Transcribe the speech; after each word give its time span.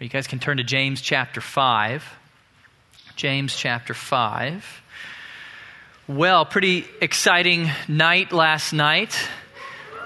You 0.00 0.08
guys 0.08 0.26
can 0.26 0.40
turn 0.40 0.56
to 0.56 0.64
James 0.64 1.00
chapter 1.00 1.40
5. 1.40 2.04
James 3.14 3.54
chapter 3.54 3.94
5. 3.94 4.82
Well, 6.08 6.44
pretty 6.44 6.84
exciting 7.00 7.70
night 7.86 8.32
last 8.32 8.72
night. 8.72 9.16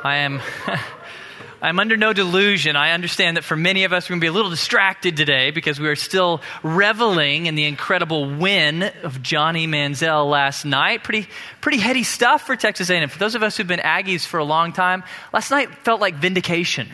I 0.05 0.17
am. 0.17 0.43
I'm 1.63 1.81
under 1.81 1.97
no 1.97 2.13
delusion. 2.13 2.77
I 2.77 2.93
understand 2.93 3.39
that 3.39 3.45
for 3.45 3.57
many 3.57 3.85
of 3.85 3.95
us, 3.95 4.05
we're 4.09 4.15
going 4.15 4.21
to 4.21 4.25
be 4.25 4.29
a 4.29 4.33
little 4.33 4.51
distracted 4.51 5.17
today 5.17 5.53
because 5.53 5.81
we 5.81 5.89
are 5.89 5.97
still 5.97 6.43
reveling 6.63 7.47
in 7.47 7.55
the 7.55 7.65
incredible 7.65 8.29
win 8.31 8.83
of 9.03 9.23
Johnny 9.23 9.67
Manziel 9.67 10.31
last 10.31 10.67
night. 10.67 11.03
Pretty, 11.03 11.29
pretty 11.63 11.79
heady 11.79 12.05
stuff 12.05 12.43
for 12.43 12.57
Texas 12.57 12.91
A&M. 12.91 13.09
For 13.09 13.19
those 13.19 13.35
of 13.35 13.43
us 13.43 13.57
who've 13.57 13.67
been 13.67 13.81
Aggies 13.81 14.27
for 14.27 14.39
a 14.39 14.45
long 14.45 14.75
time, 14.75 15.03
last 15.33 15.51
night 15.51 15.75
felt 15.79 16.01
like 16.01 16.15
vindication. 16.15 16.89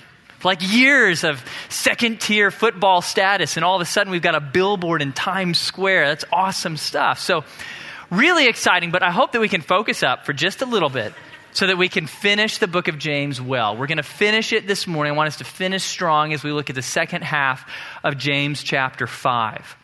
Like 0.44 0.60
years 0.62 1.24
of 1.24 1.44
second 1.68 2.20
tier 2.20 2.50
football 2.50 3.02
status, 3.02 3.56
and 3.56 3.64
all 3.64 3.76
of 3.76 3.80
a 3.80 3.86
sudden 3.86 4.10
we've 4.10 4.22
got 4.22 4.34
a 4.34 4.40
billboard 4.40 5.02
in 5.02 5.12
Times 5.12 5.58
Square. 5.58 6.08
That's 6.08 6.24
awesome 6.32 6.76
stuff. 6.76 7.18
So, 7.18 7.44
really 8.10 8.46
exciting, 8.46 8.90
but 8.90 9.02
I 9.02 9.10
hope 9.10 9.32
that 9.32 9.40
we 9.40 9.48
can 9.48 9.62
focus 9.62 10.02
up 10.02 10.26
for 10.26 10.32
just 10.32 10.62
a 10.62 10.66
little 10.66 10.90
bit 10.90 11.12
so 11.52 11.68
that 11.68 11.78
we 11.78 11.88
can 11.88 12.06
finish 12.06 12.58
the 12.58 12.66
book 12.66 12.88
of 12.88 12.98
James 12.98 13.40
well. 13.40 13.76
We're 13.76 13.86
going 13.86 13.98
to 13.98 14.02
finish 14.02 14.52
it 14.52 14.66
this 14.66 14.86
morning. 14.86 15.12
I 15.12 15.16
want 15.16 15.28
us 15.28 15.36
to 15.36 15.44
finish 15.44 15.84
strong 15.84 16.32
as 16.32 16.42
we 16.42 16.50
look 16.50 16.68
at 16.68 16.76
the 16.76 16.82
second 16.82 17.22
half 17.22 17.70
of 18.02 18.18
James 18.18 18.62
chapter 18.62 19.06
5. 19.06 19.76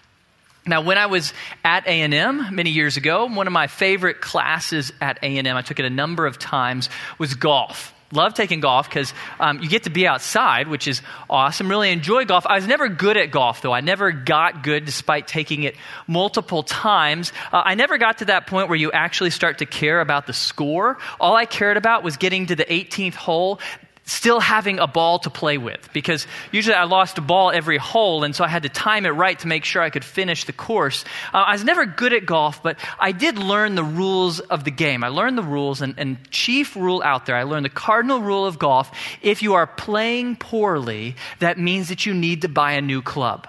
Now, 0.67 0.83
when 0.83 0.99
I 0.99 1.07
was 1.07 1.33
at 1.65 1.87
A&M 1.87 2.55
many 2.55 2.71
years 2.71 2.97
ago, 2.97 3.27
one 3.27 3.47
of 3.47 3.53
my 3.53 3.67
favorite 3.67 4.21
classes 4.21 4.93
at 5.01 5.19
A&M, 5.23 5.47
I 5.47 5.63
took 5.63 5.79
it 5.79 5.87
a 5.87 5.91
number 5.91 6.27
of 6.27 6.39
times, 6.39 6.91
was 7.19 7.35
golf 7.35 7.95
love 8.13 8.35
taking 8.35 8.61
golf 8.61 8.89
because 8.89 9.15
um, 9.39 9.61
you 9.61 9.69
get 9.69 9.85
to 9.85 9.91
be 9.91 10.07
outside, 10.07 10.69
which 10.69 10.89
is 10.89 11.03
awesome. 11.29 11.69
Really 11.69 11.91
enjoy 11.91 12.25
golf. 12.25 12.47
I 12.47 12.57
was 12.57 12.67
never 12.67 12.89
good 12.89 13.17
at 13.17 13.31
golf, 13.31 13.63
though. 13.63 13.73
I 13.73 13.81
never 13.81 14.13
got 14.13 14.63
good 14.63 14.85
despite 14.85 15.29
taking 15.29 15.63
it 15.63 15.77
multiple 16.07 16.63
times. 16.63 17.33
Uh, 17.53 17.63
I 17.65 17.75
never 17.75 17.99
got 17.99 18.19
to 18.19 18.27
that 18.27 18.47
point 18.47 18.69
where 18.69 18.79
you 18.79 18.93
actually 18.93 19.31
start 19.31 19.59
to 19.59 19.67
care 19.67 20.01
about 20.01 20.27
the 20.27 20.33
score. 20.33 20.99
All 21.19 21.37
I 21.37 21.47
cared 21.47 21.77
about 21.77 22.03
was 22.03 22.17
getting 22.17 22.47
to 22.47 22.57
the 22.57 22.65
18th 22.65 23.15
hole 23.15 23.61
still 24.11 24.41
having 24.41 24.79
a 24.79 24.87
ball 24.87 25.21
to 25.21 25.31
play 25.31 25.57
with 25.57 25.93
because 25.93 26.27
usually 26.51 26.75
I 26.75 26.85
lost 26.85 27.19
a 27.19 27.21
ball 27.21 27.51
every 27.51 27.79
hole, 27.79 28.25
and 28.25 28.35
so 28.35 28.45
I 28.45 28.49
had 28.49 28.65
to 28.65 28.69
time 28.69 29.07
it 29.07 29.11
right 29.11 29.39
to 29.39 29.47
make 29.47 29.65
sure 29.65 29.81
I 29.81 29.91
could 29.91 30.05
finish 30.05 30.45
the 30.45 30.53
course. 30.53 31.05
Uh, 31.33 31.39
I 31.39 31.53
was 31.53 31.65
never 31.65 31.87
good 31.87 32.13
at 32.13 32.27
golf, 32.27 32.63
but 32.63 32.77
I 32.99 33.13
did 33.13 33.39
learn 33.39 33.77
the 33.77 33.85
rules 33.85 34.41
of 34.41 34.65
the 34.65 34.71
game. 34.71 35.05
I 35.05 35.09
learned 35.09 35.39
the 35.39 35.43
rules, 35.43 35.81
and, 35.81 35.95
and 35.97 36.19
chief 36.31 36.77
rule 36.77 37.03
out 37.05 37.27
there, 37.27 37.37
I 37.37 37.45
learned 37.45 37.65
the 37.65 37.71
cardinal 37.71 38.21
rule 38.21 38.47
of 38.47 38.59
golf 38.59 38.91
if 39.23 39.43
you 39.43 39.55
are 39.55 39.67
playing 39.67 40.37
poorly, 40.37 41.17
that 41.39 41.59
means 41.59 41.89
that 41.89 42.07
you 42.07 42.15
need 42.15 42.43
to 42.43 42.49
buy 42.49 42.73
a 42.73 42.81
new 42.81 43.03
club. 43.03 43.47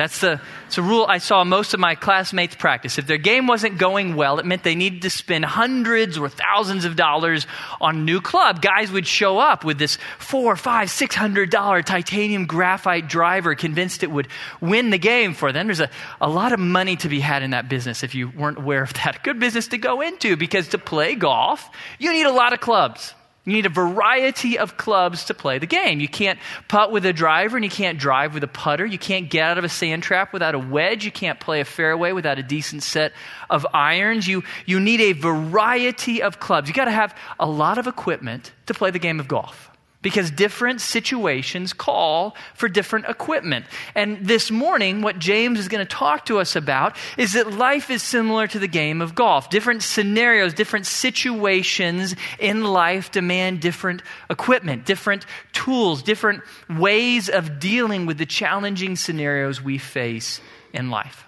That's 0.00 0.20
the 0.20 0.40
a 0.78 0.82
rule 0.82 1.04
I 1.06 1.18
saw 1.18 1.44
most 1.44 1.74
of 1.74 1.80
my 1.80 1.94
classmates 1.94 2.54
practice. 2.54 2.96
If 2.96 3.06
their 3.06 3.18
game 3.18 3.46
wasn't 3.46 3.76
going 3.76 4.16
well, 4.16 4.38
it 4.38 4.46
meant 4.46 4.62
they 4.62 4.74
needed 4.74 5.02
to 5.02 5.10
spend 5.10 5.44
hundreds 5.44 6.16
or 6.16 6.30
thousands 6.30 6.86
of 6.86 6.96
dollars 6.96 7.46
on 7.82 7.96
a 7.96 7.98
new 8.00 8.22
club. 8.22 8.62
Guys 8.62 8.90
would 8.90 9.06
show 9.06 9.38
up 9.38 9.62
with 9.62 9.78
this 9.78 9.98
four, 10.18 10.56
five, 10.56 10.88
six 10.88 11.14
hundred 11.14 11.50
dollar 11.50 11.82
titanium 11.82 12.46
graphite 12.46 13.08
driver, 13.08 13.54
convinced 13.54 14.02
it 14.02 14.10
would 14.10 14.28
win 14.62 14.88
the 14.88 14.96
game 14.96 15.34
for 15.34 15.52
them. 15.52 15.66
There's 15.66 15.80
a, 15.80 15.90
a 16.18 16.30
lot 16.30 16.54
of 16.54 16.60
money 16.60 16.96
to 16.96 17.10
be 17.10 17.20
had 17.20 17.42
in 17.42 17.50
that 17.50 17.68
business 17.68 18.02
if 18.02 18.14
you 18.14 18.30
weren't 18.30 18.56
aware 18.56 18.82
of 18.82 18.94
that. 18.94 19.22
Good 19.22 19.38
business 19.38 19.68
to 19.68 19.76
go 19.76 20.00
into 20.00 20.34
because 20.34 20.68
to 20.68 20.78
play 20.78 21.14
golf, 21.14 21.68
you 21.98 22.10
need 22.10 22.24
a 22.24 22.32
lot 22.32 22.54
of 22.54 22.60
clubs. 22.60 23.12
You 23.50 23.56
need 23.56 23.66
a 23.66 23.70
variety 23.70 24.60
of 24.60 24.76
clubs 24.76 25.24
to 25.24 25.34
play 25.34 25.58
the 25.58 25.66
game. 25.66 25.98
You 25.98 26.06
can't 26.06 26.38
putt 26.68 26.92
with 26.92 27.04
a 27.04 27.12
driver 27.12 27.56
and 27.56 27.64
you 27.64 27.70
can't 27.70 27.98
drive 27.98 28.32
with 28.32 28.44
a 28.44 28.48
putter. 28.48 28.86
You 28.86 28.96
can't 28.96 29.28
get 29.28 29.42
out 29.42 29.58
of 29.58 29.64
a 29.64 29.68
sand 29.68 30.04
trap 30.04 30.32
without 30.32 30.54
a 30.54 30.58
wedge. 30.60 31.04
You 31.04 31.10
can't 31.10 31.40
play 31.40 31.60
a 31.60 31.64
fairway 31.64 32.12
without 32.12 32.38
a 32.38 32.44
decent 32.44 32.84
set 32.84 33.12
of 33.50 33.66
irons. 33.74 34.28
You, 34.28 34.44
you 34.66 34.78
need 34.78 35.00
a 35.00 35.14
variety 35.14 36.22
of 36.22 36.38
clubs. 36.38 36.68
You 36.68 36.74
got 36.74 36.84
to 36.84 36.92
have 36.92 37.12
a 37.40 37.46
lot 37.46 37.76
of 37.76 37.88
equipment 37.88 38.52
to 38.66 38.74
play 38.74 38.92
the 38.92 39.00
game 39.00 39.18
of 39.18 39.26
golf 39.26 39.69
because 40.02 40.30
different 40.30 40.80
situations 40.80 41.72
call 41.72 42.34
for 42.54 42.68
different 42.68 43.06
equipment. 43.06 43.66
And 43.94 44.26
this 44.26 44.50
morning, 44.50 45.02
what 45.02 45.18
James 45.18 45.58
is 45.58 45.68
going 45.68 45.86
to 45.86 45.90
talk 45.90 46.26
to 46.26 46.38
us 46.38 46.56
about 46.56 46.96
is 47.18 47.34
that 47.34 47.52
life 47.52 47.90
is 47.90 48.02
similar 48.02 48.46
to 48.46 48.58
the 48.58 48.68
game 48.68 49.02
of 49.02 49.14
golf. 49.14 49.50
Different 49.50 49.82
scenarios, 49.82 50.54
different 50.54 50.86
situations 50.86 52.16
in 52.38 52.64
life 52.64 53.10
demand 53.10 53.60
different 53.60 54.02
equipment, 54.30 54.86
different 54.86 55.26
tools, 55.52 56.02
different 56.02 56.42
ways 56.68 57.28
of 57.28 57.58
dealing 57.58 58.06
with 58.06 58.18
the 58.18 58.26
challenging 58.26 58.96
scenarios 58.96 59.62
we 59.62 59.76
face 59.78 60.40
in 60.72 60.90
life. 60.90 61.26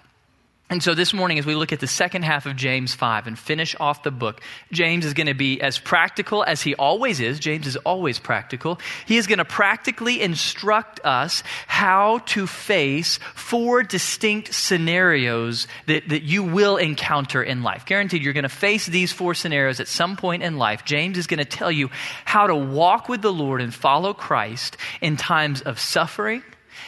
And 0.73 0.81
so 0.81 0.95
this 0.95 1.13
morning, 1.13 1.37
as 1.37 1.45
we 1.45 1.53
look 1.53 1.71
at 1.71 1.81
the 1.81 1.85
second 1.85 2.23
half 2.23 2.47
of 2.47 2.55
James 2.55 2.95
5 2.95 3.27
and 3.27 3.37
finish 3.37 3.75
off 3.79 4.01
the 4.01 4.09
book, 4.09 4.41
James 4.71 5.05
is 5.05 5.13
going 5.13 5.27
to 5.27 5.35
be 5.35 5.61
as 5.61 5.77
practical 5.77 6.43
as 6.43 6.63
he 6.63 6.73
always 6.73 7.19
is. 7.19 7.39
James 7.39 7.67
is 7.67 7.75
always 7.75 8.17
practical. 8.17 8.79
He 9.05 9.17
is 9.17 9.27
going 9.27 9.37
to 9.37 9.45
practically 9.45 10.19
instruct 10.19 10.99
us 11.05 11.43
how 11.67 12.21
to 12.25 12.47
face 12.47 13.19
four 13.35 13.83
distinct 13.83 14.51
scenarios 14.55 15.67
that, 15.85 16.09
that 16.09 16.23
you 16.23 16.41
will 16.41 16.77
encounter 16.77 17.43
in 17.43 17.61
life. 17.61 17.85
Guaranteed, 17.85 18.23
you're 18.23 18.33
going 18.33 18.41
to 18.41 18.49
face 18.49 18.87
these 18.87 19.11
four 19.11 19.35
scenarios 19.35 19.79
at 19.79 19.87
some 19.87 20.17
point 20.17 20.41
in 20.41 20.57
life. 20.57 20.85
James 20.85 21.19
is 21.19 21.27
going 21.27 21.37
to 21.37 21.45
tell 21.45 21.71
you 21.71 21.91
how 22.25 22.47
to 22.47 22.55
walk 22.55 23.07
with 23.07 23.21
the 23.21 23.31
Lord 23.31 23.61
and 23.61 23.71
follow 23.71 24.11
Christ 24.15 24.77
in 25.01 25.17
times 25.17 25.61
of 25.61 25.79
suffering 25.79 26.41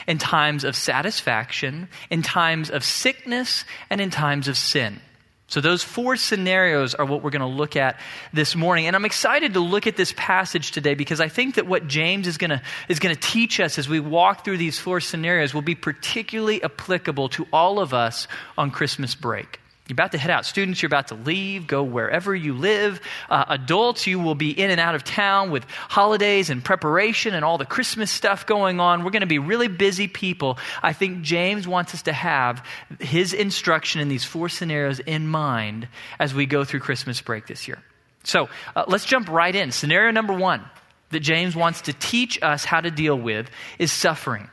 in 0.07 0.17
times 0.17 0.63
of 0.63 0.75
satisfaction, 0.75 1.87
in 2.09 2.21
times 2.21 2.69
of 2.69 2.83
sickness, 2.83 3.65
and 3.89 3.99
in 4.01 4.09
times 4.09 4.47
of 4.47 4.57
sin. 4.57 4.99
So, 5.47 5.61
those 5.61 5.83
four 5.83 6.15
scenarios 6.15 6.95
are 6.95 7.05
what 7.05 7.21
we're 7.21 7.29
going 7.29 7.41
to 7.41 7.45
look 7.45 7.75
at 7.75 7.99
this 8.33 8.55
morning. 8.55 8.87
And 8.87 8.95
I'm 8.95 9.05
excited 9.05 9.53
to 9.53 9.59
look 9.59 9.85
at 9.85 9.95
this 9.95 10.11
passage 10.17 10.71
today 10.71 10.95
because 10.95 11.21
I 11.21 11.27
think 11.27 11.55
that 11.55 11.67
what 11.67 11.87
James 11.87 12.25
is 12.27 12.37
going 12.37 12.49
to, 12.49 12.61
is 12.89 12.99
going 12.99 13.13
to 13.13 13.21
teach 13.21 13.59
us 13.59 13.77
as 13.77 13.87
we 13.87 13.99
walk 13.99 14.43
through 14.43 14.57
these 14.57 14.79
four 14.79 14.99
scenarios 14.99 15.53
will 15.53 15.61
be 15.61 15.75
particularly 15.75 16.63
applicable 16.63 17.29
to 17.29 17.47
all 17.53 17.79
of 17.79 17.93
us 17.93 18.27
on 18.57 18.71
Christmas 18.71 19.13
break. 19.13 19.59
You're 19.87 19.93
about 19.93 20.13
to 20.13 20.17
head 20.17 20.31
out. 20.31 20.45
Students, 20.45 20.81
you're 20.81 20.87
about 20.87 21.09
to 21.09 21.15
leave, 21.15 21.67
go 21.67 21.83
wherever 21.83 22.33
you 22.33 22.55
live. 22.55 22.99
Uh, 23.29 23.45
adults, 23.49 24.07
you 24.07 24.19
will 24.19 24.33
be 24.33 24.49
in 24.49 24.71
and 24.71 24.79
out 24.79 24.95
of 24.95 25.03
town 25.03 25.51
with 25.51 25.63
holidays 25.69 26.49
and 26.49 26.63
preparation 26.63 27.35
and 27.35 27.45
all 27.45 27.59
the 27.59 27.65
Christmas 27.65 28.09
stuff 28.09 28.47
going 28.47 28.79
on. 28.79 29.03
We're 29.03 29.11
going 29.11 29.21
to 29.21 29.27
be 29.27 29.37
really 29.37 29.67
busy 29.67 30.07
people. 30.07 30.57
I 30.81 30.93
think 30.93 31.21
James 31.21 31.67
wants 31.67 31.93
us 31.93 32.01
to 32.03 32.13
have 32.13 32.65
his 32.99 33.31
instruction 33.33 34.01
in 34.01 34.09
these 34.09 34.23
four 34.23 34.49
scenarios 34.49 34.99
in 34.99 35.27
mind 35.27 35.87
as 36.19 36.33
we 36.33 36.47
go 36.47 36.63
through 36.63 36.79
Christmas 36.79 37.21
break 37.21 37.45
this 37.45 37.67
year. 37.67 37.77
So 38.23 38.49
uh, 38.75 38.85
let's 38.87 39.05
jump 39.05 39.29
right 39.29 39.55
in. 39.55 39.71
Scenario 39.71 40.09
number 40.09 40.33
one 40.33 40.65
that 41.11 41.19
James 41.19 41.55
wants 41.55 41.81
to 41.81 41.93
teach 41.93 42.41
us 42.41 42.65
how 42.65 42.81
to 42.81 42.89
deal 42.89 43.15
with 43.15 43.51
is 43.77 43.91
suffering. 43.91 44.49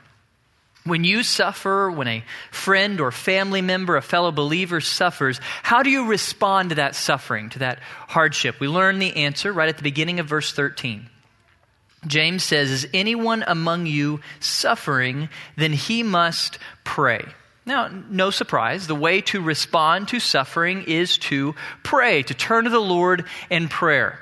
When 0.84 1.04
you 1.04 1.22
suffer, 1.22 1.90
when 1.90 2.08
a 2.08 2.24
friend 2.50 3.00
or 3.00 3.12
family 3.12 3.62
member, 3.62 3.96
a 3.96 4.02
fellow 4.02 4.32
believer 4.32 4.80
suffers, 4.80 5.40
how 5.62 5.82
do 5.84 5.90
you 5.90 6.06
respond 6.06 6.70
to 6.70 6.74
that 6.76 6.96
suffering, 6.96 7.50
to 7.50 7.60
that 7.60 7.78
hardship? 8.08 8.58
We 8.58 8.66
learn 8.66 8.98
the 8.98 9.16
answer 9.16 9.52
right 9.52 9.68
at 9.68 9.76
the 9.76 9.84
beginning 9.84 10.18
of 10.18 10.26
verse 10.26 10.52
13. 10.52 11.08
James 12.06 12.42
says, 12.42 12.70
Is 12.70 12.88
anyone 12.92 13.44
among 13.46 13.86
you 13.86 14.20
suffering? 14.40 15.28
Then 15.56 15.72
he 15.72 16.02
must 16.02 16.58
pray. 16.82 17.26
Now, 17.64 17.88
no 18.10 18.30
surprise, 18.30 18.88
the 18.88 18.94
way 18.96 19.20
to 19.22 19.40
respond 19.40 20.08
to 20.08 20.18
suffering 20.18 20.82
is 20.82 21.16
to 21.18 21.54
pray, 21.84 22.24
to 22.24 22.34
turn 22.34 22.64
to 22.64 22.70
the 22.70 22.80
Lord 22.80 23.24
in 23.50 23.68
prayer. 23.68 24.18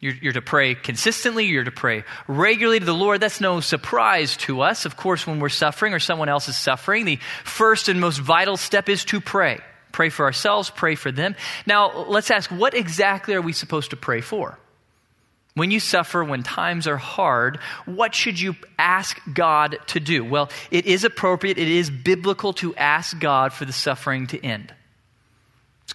You're, 0.00 0.14
you're, 0.14 0.32
to 0.34 0.42
pray 0.42 0.76
consistently, 0.76 1.46
you're 1.46 1.64
to 1.64 1.72
pray 1.72 2.04
regularly 2.28 2.78
to 2.78 2.84
the 2.84 2.94
Lord. 2.94 3.20
That's 3.20 3.40
no 3.40 3.58
surprise 3.58 4.36
to 4.38 4.60
us. 4.60 4.84
Of 4.84 4.96
course, 4.96 5.26
when 5.26 5.40
we're 5.40 5.48
suffering 5.48 5.92
or 5.92 5.98
someone 5.98 6.28
else 6.28 6.48
is 6.48 6.56
suffering, 6.56 7.04
the 7.04 7.18
first 7.42 7.88
and 7.88 8.00
most 8.00 8.18
vital 8.18 8.56
step 8.56 8.88
is 8.88 9.04
to 9.06 9.20
pray. 9.20 9.58
Pray 9.90 10.08
for 10.10 10.24
ourselves, 10.24 10.70
pray 10.70 10.94
for 10.94 11.10
them. 11.10 11.34
Now, 11.66 12.04
let's 12.04 12.30
ask 12.30 12.48
what 12.50 12.74
exactly 12.74 13.34
are 13.34 13.42
we 13.42 13.52
supposed 13.52 13.90
to 13.90 13.96
pray 13.96 14.20
for? 14.20 14.56
When 15.54 15.72
you 15.72 15.80
suffer, 15.80 16.22
when 16.22 16.44
times 16.44 16.86
are 16.86 16.96
hard, 16.96 17.58
what 17.84 18.14
should 18.14 18.38
you 18.38 18.54
ask 18.78 19.18
God 19.32 19.78
to 19.88 19.98
do? 19.98 20.24
Well, 20.24 20.50
it 20.70 20.86
is 20.86 21.02
appropriate, 21.02 21.58
it 21.58 21.66
is 21.66 21.90
biblical 21.90 22.52
to 22.54 22.76
ask 22.76 23.18
God 23.18 23.52
for 23.52 23.64
the 23.64 23.72
suffering 23.72 24.28
to 24.28 24.44
end. 24.44 24.72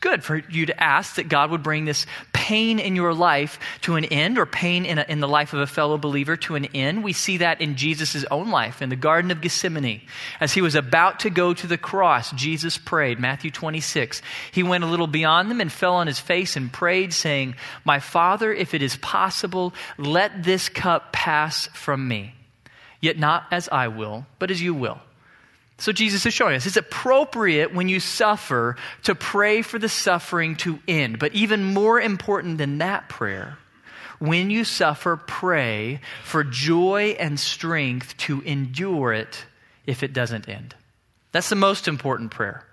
Good 0.03 0.21
for 0.21 0.43
you 0.49 0.65
to 0.65 0.83
ask 0.83 1.15
that 1.15 1.29
God 1.29 1.49
would 1.51 1.63
bring 1.63 1.85
this 1.85 2.05
pain 2.33 2.77
in 2.77 2.93
your 2.93 3.13
life 3.13 3.57
to 3.83 3.95
an 3.95 4.03
end, 4.03 4.37
or 4.37 4.45
pain 4.45 4.85
in, 4.85 4.97
a, 4.97 5.05
in 5.07 5.21
the 5.21 5.29
life 5.29 5.53
of 5.53 5.61
a 5.61 5.65
fellow 5.65 5.97
believer 5.97 6.35
to 6.35 6.55
an 6.55 6.65
end. 6.65 7.05
We 7.05 7.13
see 7.13 7.37
that 7.37 7.61
in 7.61 7.77
Jesus' 7.77 8.25
own 8.29 8.49
life 8.49 8.81
in 8.81 8.89
the 8.89 8.97
Garden 8.97 9.31
of 9.31 9.39
Gethsemane. 9.39 10.01
As 10.41 10.51
he 10.51 10.61
was 10.61 10.75
about 10.75 11.21
to 11.21 11.29
go 11.29 11.53
to 11.53 11.67
the 11.67 11.77
cross, 11.77 12.31
Jesus 12.33 12.77
prayed, 12.77 13.17
Matthew 13.17 13.49
26. 13.49 14.21
He 14.51 14.61
went 14.61 14.83
a 14.83 14.87
little 14.87 15.07
beyond 15.07 15.49
them 15.49 15.61
and 15.61 15.71
fell 15.71 15.93
on 15.93 16.07
his 16.07 16.19
face 16.19 16.57
and 16.57 16.69
prayed, 16.69 17.13
saying, 17.13 17.55
My 17.85 18.01
Father, 18.01 18.51
if 18.51 18.73
it 18.73 18.81
is 18.81 18.97
possible, 18.97 19.73
let 19.97 20.43
this 20.43 20.67
cup 20.67 21.13
pass 21.13 21.67
from 21.67 22.05
me. 22.05 22.35
Yet 22.99 23.17
not 23.17 23.45
as 23.51 23.69
I 23.69 23.87
will, 23.87 24.25
but 24.37 24.51
as 24.51 24.61
you 24.61 24.73
will. 24.73 24.99
So 25.83 25.91
Jesus 25.91 26.25
is 26.25 26.33
showing 26.33 26.55
us 26.55 26.65
it's 26.65 26.77
appropriate 26.77 27.73
when 27.73 27.89
you 27.89 27.99
suffer 27.99 28.77
to 29.03 29.15
pray 29.15 29.61
for 29.61 29.77
the 29.77 29.89
suffering 29.89 30.55
to 30.63 30.79
end. 30.87 31.19
But 31.19 31.33
even 31.33 31.61
more 31.61 31.99
important 31.99 32.57
than 32.57 32.77
that 32.77 33.09
prayer, 33.09 33.57
when 34.17 34.49
you 34.49 34.63
suffer, 34.63 35.17
pray 35.17 35.99
for 36.23 36.45
joy 36.45 37.17
and 37.19 37.37
strength 37.37 38.15
to 38.19 38.39
endure 38.43 39.11
it 39.11 39.43
if 39.85 40.03
it 40.03 40.13
doesn't 40.13 40.47
end. 40.47 40.73
That's 41.33 41.49
the 41.49 41.57
most 41.57 41.89
important 41.89 42.31
prayer. 42.31 42.63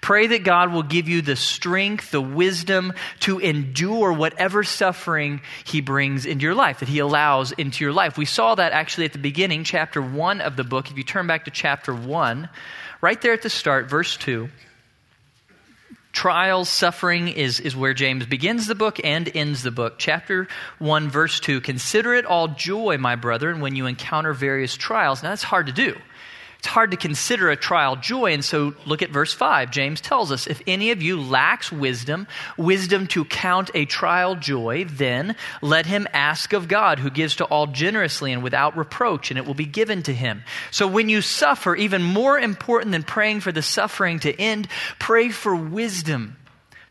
Pray 0.00 0.26
that 0.28 0.44
God 0.44 0.72
will 0.72 0.82
give 0.82 1.08
you 1.08 1.22
the 1.22 1.36
strength, 1.36 2.10
the 2.10 2.20
wisdom 2.20 2.92
to 3.20 3.38
endure 3.38 4.12
whatever 4.12 4.64
suffering 4.64 5.40
He 5.64 5.80
brings 5.80 6.26
into 6.26 6.44
your 6.44 6.54
life, 6.54 6.80
that 6.80 6.88
He 6.88 6.98
allows 6.98 7.52
into 7.52 7.84
your 7.84 7.92
life. 7.92 8.18
We 8.18 8.24
saw 8.24 8.54
that 8.54 8.72
actually 8.72 9.04
at 9.04 9.12
the 9.12 9.18
beginning, 9.18 9.64
chapter 9.64 10.02
1 10.02 10.40
of 10.40 10.56
the 10.56 10.64
book. 10.64 10.90
If 10.90 10.96
you 10.96 11.04
turn 11.04 11.26
back 11.26 11.44
to 11.44 11.50
chapter 11.50 11.94
1, 11.94 12.48
right 13.00 13.20
there 13.20 13.32
at 13.32 13.42
the 13.42 13.50
start, 13.50 13.88
verse 13.88 14.16
2, 14.16 14.48
trials, 16.12 16.68
suffering 16.68 17.28
is, 17.28 17.60
is 17.60 17.76
where 17.76 17.94
James 17.94 18.26
begins 18.26 18.66
the 18.66 18.74
book 18.74 18.98
and 19.04 19.30
ends 19.36 19.62
the 19.62 19.70
book. 19.70 19.94
Chapter 19.98 20.48
1, 20.78 21.08
verse 21.08 21.38
2 21.40 21.60
Consider 21.60 22.14
it 22.14 22.24
all 22.24 22.48
joy, 22.48 22.98
my 22.98 23.14
brethren, 23.14 23.60
when 23.60 23.76
you 23.76 23.86
encounter 23.86 24.32
various 24.32 24.74
trials. 24.74 25.22
Now, 25.22 25.30
that's 25.30 25.44
hard 25.44 25.66
to 25.66 25.72
do. 25.72 25.96
It's 26.58 26.66
hard 26.66 26.90
to 26.90 26.96
consider 26.96 27.50
a 27.50 27.56
trial 27.56 27.94
joy. 27.94 28.32
And 28.32 28.44
so 28.44 28.74
look 28.84 29.00
at 29.00 29.10
verse 29.10 29.32
5. 29.32 29.70
James 29.70 30.00
tells 30.00 30.32
us 30.32 30.48
if 30.48 30.60
any 30.66 30.90
of 30.90 31.00
you 31.00 31.20
lacks 31.20 31.70
wisdom, 31.70 32.26
wisdom 32.56 33.06
to 33.08 33.24
count 33.24 33.70
a 33.74 33.84
trial 33.84 34.34
joy, 34.34 34.84
then 34.84 35.36
let 35.62 35.86
him 35.86 36.08
ask 36.12 36.52
of 36.52 36.66
God, 36.66 36.98
who 36.98 37.10
gives 37.10 37.36
to 37.36 37.44
all 37.44 37.68
generously 37.68 38.32
and 38.32 38.42
without 38.42 38.76
reproach, 38.76 39.30
and 39.30 39.38
it 39.38 39.46
will 39.46 39.54
be 39.54 39.66
given 39.66 40.02
to 40.02 40.12
him. 40.12 40.42
So 40.72 40.88
when 40.88 41.08
you 41.08 41.22
suffer, 41.22 41.76
even 41.76 42.02
more 42.02 42.36
important 42.38 42.90
than 42.90 43.04
praying 43.04 43.40
for 43.40 43.52
the 43.52 43.62
suffering 43.62 44.18
to 44.20 44.40
end, 44.40 44.66
pray 44.98 45.28
for 45.28 45.54
wisdom 45.54 46.36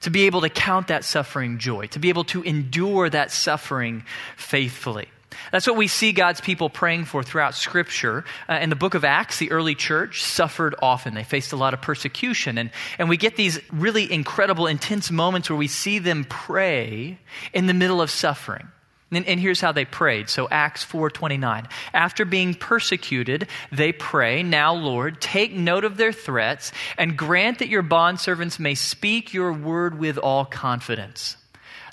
to 0.01 0.09
be 0.09 0.27
able 0.27 0.41
to 0.41 0.49
count 0.49 0.87
that 0.87 1.03
suffering 1.03 1.57
joy, 1.57 1.87
to 1.87 1.99
be 1.99 2.07
able 2.07 2.23
to 2.25 2.41
endure 2.43 3.09
that 3.09 3.31
suffering 3.31 4.05
faithfully. 4.37 5.09
That's 5.51 5.67
what 5.67 5.77
we 5.77 5.87
see 5.87 6.11
God's 6.11 6.41
people 6.41 6.69
praying 6.69 7.05
for 7.05 7.23
throughout 7.23 7.55
Scripture. 7.55 8.25
Uh, 8.49 8.59
in 8.61 8.69
the 8.69 8.75
book 8.75 8.93
of 8.93 9.03
Acts, 9.03 9.39
the 9.39 9.51
early 9.51 9.75
church 9.75 10.23
suffered 10.23 10.75
often. 10.81 11.13
They 11.13 11.23
faced 11.23 11.53
a 11.53 11.57
lot 11.57 11.73
of 11.73 11.81
persecution. 11.81 12.57
And, 12.57 12.71
and 12.97 13.09
we 13.09 13.17
get 13.17 13.35
these 13.35 13.59
really 13.71 14.11
incredible, 14.11 14.67
intense 14.67 15.11
moments 15.11 15.49
where 15.49 15.57
we 15.57 15.67
see 15.67 15.99
them 15.99 16.25
pray 16.25 17.19
in 17.53 17.67
the 17.67 17.73
middle 17.73 18.01
of 18.01 18.09
suffering. 18.09 18.67
And, 19.11 19.25
and 19.25 19.39
here's 19.39 19.61
how 19.61 19.71
they 19.71 19.85
prayed. 19.85 20.29
So 20.29 20.47
Acts 20.49 20.83
4:29. 20.83 21.67
After 21.93 22.25
being 22.25 22.53
persecuted, 22.53 23.47
they 23.71 23.93
pray, 23.93 24.43
"Now, 24.43 24.73
Lord, 24.73 25.21
take 25.21 25.53
note 25.53 25.85
of 25.85 25.97
their 25.97 26.11
threats 26.11 26.71
and 26.97 27.17
grant 27.17 27.59
that 27.59 27.69
your 27.69 27.83
bondservants 27.83 28.59
may 28.59 28.75
speak 28.75 29.33
your 29.33 29.53
word 29.53 29.97
with 29.97 30.17
all 30.17 30.43
confidence." 30.43 31.37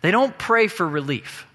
They 0.03 0.11
don't 0.11 0.37
pray 0.37 0.67
for 0.67 0.87
relief. 0.87 1.47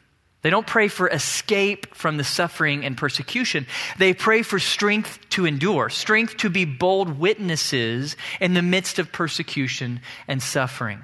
They 0.41 0.49
don't 0.49 0.65
pray 0.65 0.87
for 0.87 1.09
escape 1.09 1.93
from 1.93 2.17
the 2.17 2.23
suffering 2.23 2.85
and 2.85 2.95
persecution. 2.95 3.67
They 3.97 4.13
pray 4.13 4.41
for 4.41 4.57
strength 4.57 5.19
to 5.31 5.45
endure, 5.45 5.89
strength 5.89 6.37
to 6.37 6.49
be 6.49 6.63
bold 6.63 7.19
witnesses 7.19 8.15
in 8.39 8.53
the 8.53 8.61
midst 8.61 8.99
of 8.99 9.11
persecution 9.11 9.99
and 10.27 10.41
suffering. 10.41 11.03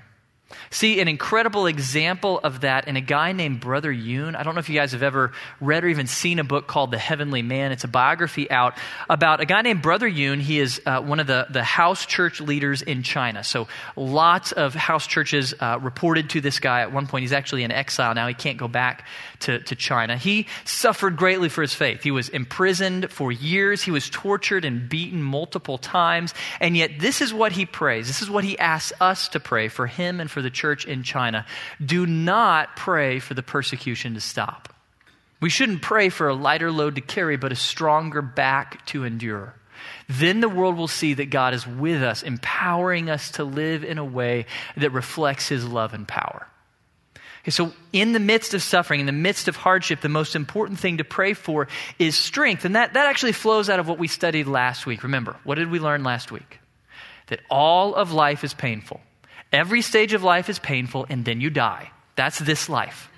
See 0.69 0.99
an 1.01 1.07
incredible 1.07 1.65
example 1.65 2.39
of 2.43 2.61
that 2.61 2.87
in 2.87 2.97
a 2.97 3.01
guy 3.01 3.31
named 3.31 3.59
Brother 3.59 3.91
Yun. 3.91 4.35
I 4.35 4.43
don't 4.43 4.53
know 4.53 4.59
if 4.59 4.69
you 4.69 4.75
guys 4.75 4.91
have 4.91 5.01
ever 5.01 5.31
read 5.59 5.83
or 5.83 5.87
even 5.87 6.05
seen 6.05 6.37
a 6.37 6.43
book 6.43 6.67
called 6.67 6.91
The 6.91 6.99
Heavenly 6.99 7.41
Man. 7.41 7.71
It's 7.71 7.83
a 7.83 7.87
biography 7.87 8.49
out 8.51 8.77
about 9.09 9.41
a 9.41 9.45
guy 9.45 9.63
named 9.63 9.81
Brother 9.81 10.07
Yun. 10.07 10.39
He 10.39 10.59
is 10.59 10.81
uh, 10.85 11.01
one 11.01 11.19
of 11.19 11.27
the, 11.27 11.47
the 11.49 11.63
house 11.63 12.05
church 12.05 12.41
leaders 12.41 12.83
in 12.83 13.01
China. 13.01 13.43
So 13.43 13.67
lots 13.95 14.51
of 14.51 14.75
house 14.75 15.07
churches 15.07 15.53
uh, 15.59 15.79
reported 15.81 16.29
to 16.31 16.41
this 16.41 16.59
guy 16.59 16.81
at 16.81 16.91
one 16.91 17.07
point. 17.07 17.23
He's 17.23 17.33
actually 17.33 17.63
in 17.63 17.71
exile 17.71 18.13
now. 18.13 18.27
He 18.27 18.35
can't 18.35 18.57
go 18.57 18.67
back 18.67 19.07
to, 19.41 19.59
to 19.59 19.75
China. 19.75 20.17
He 20.17 20.47
suffered 20.63 21.17
greatly 21.17 21.49
for 21.49 21.61
his 21.61 21.73
faith. 21.73 22.03
He 22.03 22.11
was 22.11 22.29
imprisoned 22.29 23.11
for 23.11 23.31
years. 23.31 23.83
He 23.83 23.91
was 23.91 24.09
tortured 24.09 24.65
and 24.65 24.87
beaten 24.89 25.21
multiple 25.21 25.77
times. 25.77 26.33
And 26.59 26.75
yet 26.75 26.99
this 26.99 27.21
is 27.21 27.33
what 27.33 27.51
he 27.51 27.65
prays. 27.65 28.07
This 28.07 28.21
is 28.21 28.29
what 28.29 28.43
he 28.43 28.57
asks 28.59 28.93
us 29.01 29.29
to 29.29 29.39
pray 29.39 29.67
for 29.67 29.87
him 29.87 30.19
and 30.19 30.29
for 30.29 30.41
the 30.41 30.49
church 30.49 30.85
in 30.85 31.03
China. 31.03 31.45
Do 31.83 32.05
not 32.05 32.75
pray 32.75 33.19
for 33.19 33.33
the 33.33 33.43
persecution 33.43 34.13
to 34.13 34.21
stop. 34.21 34.73
We 35.41 35.49
shouldn't 35.49 35.81
pray 35.81 36.09
for 36.09 36.27
a 36.27 36.33
lighter 36.33 36.71
load 36.71 36.95
to 36.95 37.01
carry, 37.01 37.37
but 37.37 37.51
a 37.51 37.55
stronger 37.55 38.21
back 38.21 38.85
to 38.87 39.03
endure. 39.03 39.53
Then 40.07 40.39
the 40.39 40.49
world 40.49 40.77
will 40.77 40.87
see 40.87 41.15
that 41.15 41.29
God 41.29 41.53
is 41.53 41.67
with 41.67 42.01
us, 42.01 42.23
empowering 42.23 43.09
us 43.09 43.31
to 43.31 43.43
live 43.43 43.83
in 43.83 43.97
a 43.97 44.05
way 44.05 44.45
that 44.77 44.91
reflects 44.91 45.47
his 45.47 45.65
love 45.65 45.93
and 45.93 46.07
power. 46.07 46.47
Okay, 47.45 47.51
so, 47.51 47.73
in 47.93 48.13
the 48.13 48.19
midst 48.19 48.55
of 48.55 48.63
suffering, 48.63 49.01
in 49.01 49.05
the 49.05 49.11
midst 49.11 49.47
of 49.47 49.55
hardship, 49.55 50.01
the 50.01 50.09
most 50.09 50.35
important 50.35 50.79
thing 50.79 50.97
to 50.97 51.03
pray 51.03 51.35
for 51.35 51.67
is 51.99 52.15
strength. 52.15 52.65
And 52.65 52.75
that, 52.75 52.95
that 52.95 53.05
actually 53.05 53.33
flows 53.33 53.69
out 53.69 53.79
of 53.79 53.87
what 53.87 53.99
we 53.99 54.07
studied 54.07 54.47
last 54.47 54.87
week. 54.87 55.03
Remember, 55.03 55.35
what 55.43 55.53
did 55.53 55.69
we 55.69 55.77
learn 55.77 56.03
last 56.03 56.31
week? 56.31 56.59
That 57.27 57.41
all 57.47 57.93
of 57.93 58.11
life 58.11 58.43
is 58.43 58.55
painful. 58.55 58.99
Every 59.53 59.83
stage 59.83 60.13
of 60.13 60.23
life 60.23 60.49
is 60.49 60.57
painful, 60.57 61.05
and 61.07 61.23
then 61.23 61.39
you 61.39 61.51
die. 61.51 61.91
That's 62.15 62.39
this 62.39 62.67
life. 62.67 63.11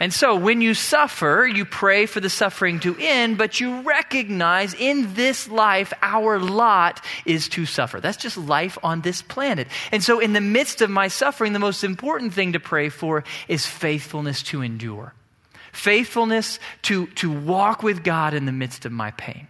And 0.00 0.14
so 0.14 0.34
when 0.34 0.62
you 0.62 0.72
suffer, 0.72 1.46
you 1.46 1.66
pray 1.66 2.06
for 2.06 2.20
the 2.20 2.30
suffering 2.30 2.80
to 2.80 2.96
end, 2.98 3.36
but 3.36 3.60
you 3.60 3.82
recognize 3.82 4.72
in 4.72 5.12
this 5.12 5.46
life, 5.46 5.92
our 6.00 6.38
lot 6.38 7.04
is 7.26 7.50
to 7.50 7.66
suffer. 7.66 8.00
That's 8.00 8.16
just 8.16 8.38
life 8.38 8.78
on 8.82 9.02
this 9.02 9.20
planet. 9.20 9.68
And 9.92 10.02
so 10.02 10.18
in 10.18 10.32
the 10.32 10.40
midst 10.40 10.80
of 10.80 10.88
my 10.88 11.08
suffering, 11.08 11.52
the 11.52 11.58
most 11.58 11.84
important 11.84 12.32
thing 12.32 12.54
to 12.54 12.60
pray 12.60 12.88
for 12.88 13.24
is 13.46 13.66
faithfulness 13.66 14.42
to 14.44 14.62
endure. 14.62 15.12
Faithfulness 15.72 16.58
to, 16.82 17.06
to 17.08 17.30
walk 17.30 17.82
with 17.82 18.02
God 18.02 18.32
in 18.32 18.46
the 18.46 18.52
midst 18.52 18.86
of 18.86 18.92
my 18.92 19.10
pain. 19.12 19.48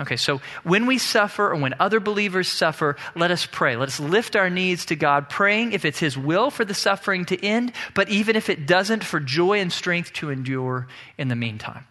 Okay, 0.00 0.16
so 0.16 0.40
when 0.62 0.86
we 0.86 0.98
suffer 0.98 1.50
or 1.50 1.56
when 1.56 1.74
other 1.80 1.98
believers 1.98 2.46
suffer, 2.46 2.96
let 3.16 3.32
us 3.32 3.46
pray. 3.46 3.74
Let 3.74 3.88
us 3.88 3.98
lift 3.98 4.36
our 4.36 4.48
needs 4.48 4.86
to 4.86 4.96
God, 4.96 5.28
praying 5.28 5.72
if 5.72 5.84
it's 5.84 5.98
His 5.98 6.16
will 6.16 6.50
for 6.50 6.64
the 6.64 6.74
suffering 6.74 7.24
to 7.26 7.44
end, 7.44 7.72
but 7.94 8.08
even 8.08 8.36
if 8.36 8.48
it 8.48 8.66
doesn't, 8.66 9.02
for 9.02 9.18
joy 9.18 9.58
and 9.58 9.72
strength 9.72 10.12
to 10.14 10.30
endure 10.30 10.86
in 11.16 11.26
the 11.26 11.34
meantime. 11.34 11.84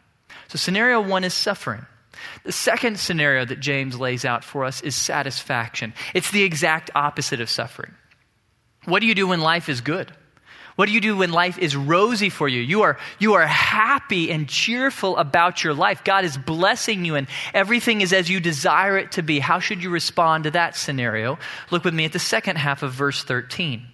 So, 0.48 0.57
scenario 0.57 1.01
one 1.01 1.25
is 1.25 1.33
suffering. 1.33 1.86
The 2.44 2.54
second 2.54 2.98
scenario 2.98 3.44
that 3.45 3.59
James 3.59 4.00
lays 4.00 4.24
out 4.24 4.44
for 4.44 4.63
us 4.63 4.81
is 4.81 4.96
satisfaction. 4.96 5.93
It's 6.13 6.32
the 6.32 6.43
exact 6.43 6.89
opposite 6.96 7.41
of 7.41 7.50
suffering. 7.50 7.93
What 8.86 9.01
do 9.01 9.05
you 9.05 9.15
do 9.15 9.27
when 9.27 9.41
life 9.41 9.67
is 9.67 9.82
good? 9.82 10.12
What 10.77 10.86
do 10.86 10.91
you 10.91 11.01
do 11.01 11.17
when 11.17 11.31
life 11.31 11.57
is 11.57 11.75
rosy 11.75 12.29
for 12.29 12.48
you? 12.48 12.62
You 12.62 12.84
are, 12.84 13.00
you 13.17 13.34
are 13.34 13.48
happy 13.48 14.31
and 14.31 14.48
cheerful 14.48 15.17
about 15.17 15.63
your 15.63 15.74
life. 15.74 16.03
God 16.03 16.24
is 16.24 16.38
blessing 16.38 17.03
you 17.03 17.15
and 17.15 17.25
everything 17.51 18.01
is 18.01 18.13
as 18.13 18.29
you 18.29 18.39
desire 18.39 18.96
it 18.96 19.13
to 19.13 19.24
be. 19.24 19.39
How 19.39 19.57
should 19.57 19.81
you 19.81 19.89
respond 19.89 20.43
to 20.43 20.51
that 20.51 20.75
scenario? 20.75 21.39
Look 21.72 21.84
with 21.84 21.96
me 21.96 22.05
at 22.05 22.13
the 22.13 22.19
second 22.19 22.57
half 22.57 22.84
of 22.84 22.93
verse 22.93 23.24
13. 23.24 23.88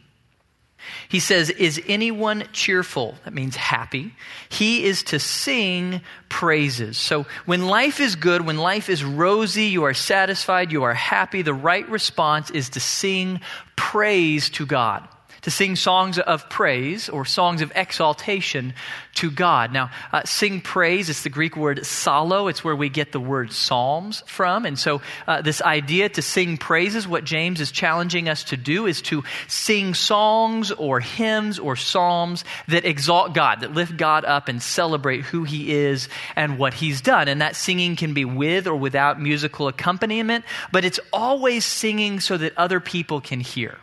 He 1.07 1.21
says, 1.21 1.49
Is 1.49 1.81
anyone 1.87 2.49
cheerful? 2.51 3.15
That 3.23 3.33
means 3.33 3.55
happy. 3.55 4.13
He 4.49 4.83
is 4.83 5.03
to 5.03 5.19
sing 5.19 6.01
praises. 6.27 6.97
So 6.97 7.25
when 7.45 7.65
life 7.65 8.01
is 8.01 8.17
good, 8.17 8.45
when 8.45 8.57
life 8.57 8.89
is 8.89 9.05
rosy, 9.05 9.67
you 9.67 9.85
are 9.85 9.93
satisfied, 9.93 10.73
you 10.73 10.83
are 10.83 10.93
happy, 10.93 11.43
the 11.43 11.53
right 11.53 11.87
response 11.87 12.51
is 12.51 12.71
to 12.71 12.81
sing 12.81 13.39
praise 13.77 14.49
to 14.49 14.65
God 14.65 15.07
to 15.43 15.51
sing 15.51 15.75
songs 15.75 16.19
of 16.19 16.50
praise 16.50 17.09
or 17.09 17.25
songs 17.25 17.62
of 17.62 17.71
exaltation 17.75 18.73
to 19.15 19.29
God. 19.29 19.71
Now, 19.71 19.91
uh, 20.12 20.23
sing 20.25 20.62
praise, 20.62 21.09
it's 21.09 21.23
the 21.23 21.29
Greek 21.29 21.55
word 21.55 21.79
psallo. 21.79 22.50
It's 22.50 22.63
where 22.63 22.75
we 22.75 22.89
get 22.89 23.12
the 23.12 23.19
word 23.19 23.51
psalms 23.51 24.23
from. 24.25 24.65
And 24.65 24.77
so, 24.79 25.01
uh, 25.27 25.41
this 25.41 25.62
idea 25.62 26.09
to 26.09 26.21
sing 26.21 26.57
praises, 26.57 27.07
what 27.07 27.23
James 27.23 27.62
is 27.62 27.71
challenging 27.71 28.27
us 28.27 28.45
to 28.45 28.57
do 28.57 28.88
is 28.88 29.01
to 29.03 29.23
sing 29.47 29.93
songs 29.93 30.71
or 30.71 31.00
hymns 31.00 31.59
or 31.59 31.75
psalms 31.75 32.43
that 32.67 32.85
exalt 32.85 33.33
God, 33.33 33.62
that 33.62 33.73
lift 33.73 33.97
God 33.97 34.25
up 34.25 34.47
and 34.47 34.62
celebrate 34.62 35.21
who 35.21 35.43
He 35.43 35.71
is 35.73 36.09
and 36.35 36.57
what 36.57 36.73
He's 36.73 37.01
done. 37.01 37.27
And 37.27 37.41
that 37.41 37.55
singing 37.55 37.95
can 37.95 38.13
be 38.13 38.25
with 38.25 38.65
or 38.65 38.75
without 38.75 39.21
musical 39.21 39.67
accompaniment, 39.67 40.45
but 40.71 40.85
it's 40.85 41.00
always 41.12 41.65
singing 41.65 42.19
so 42.19 42.38
that 42.38 42.57
other 42.57 42.79
people 42.79 43.21
can 43.21 43.39
hear. 43.39 43.77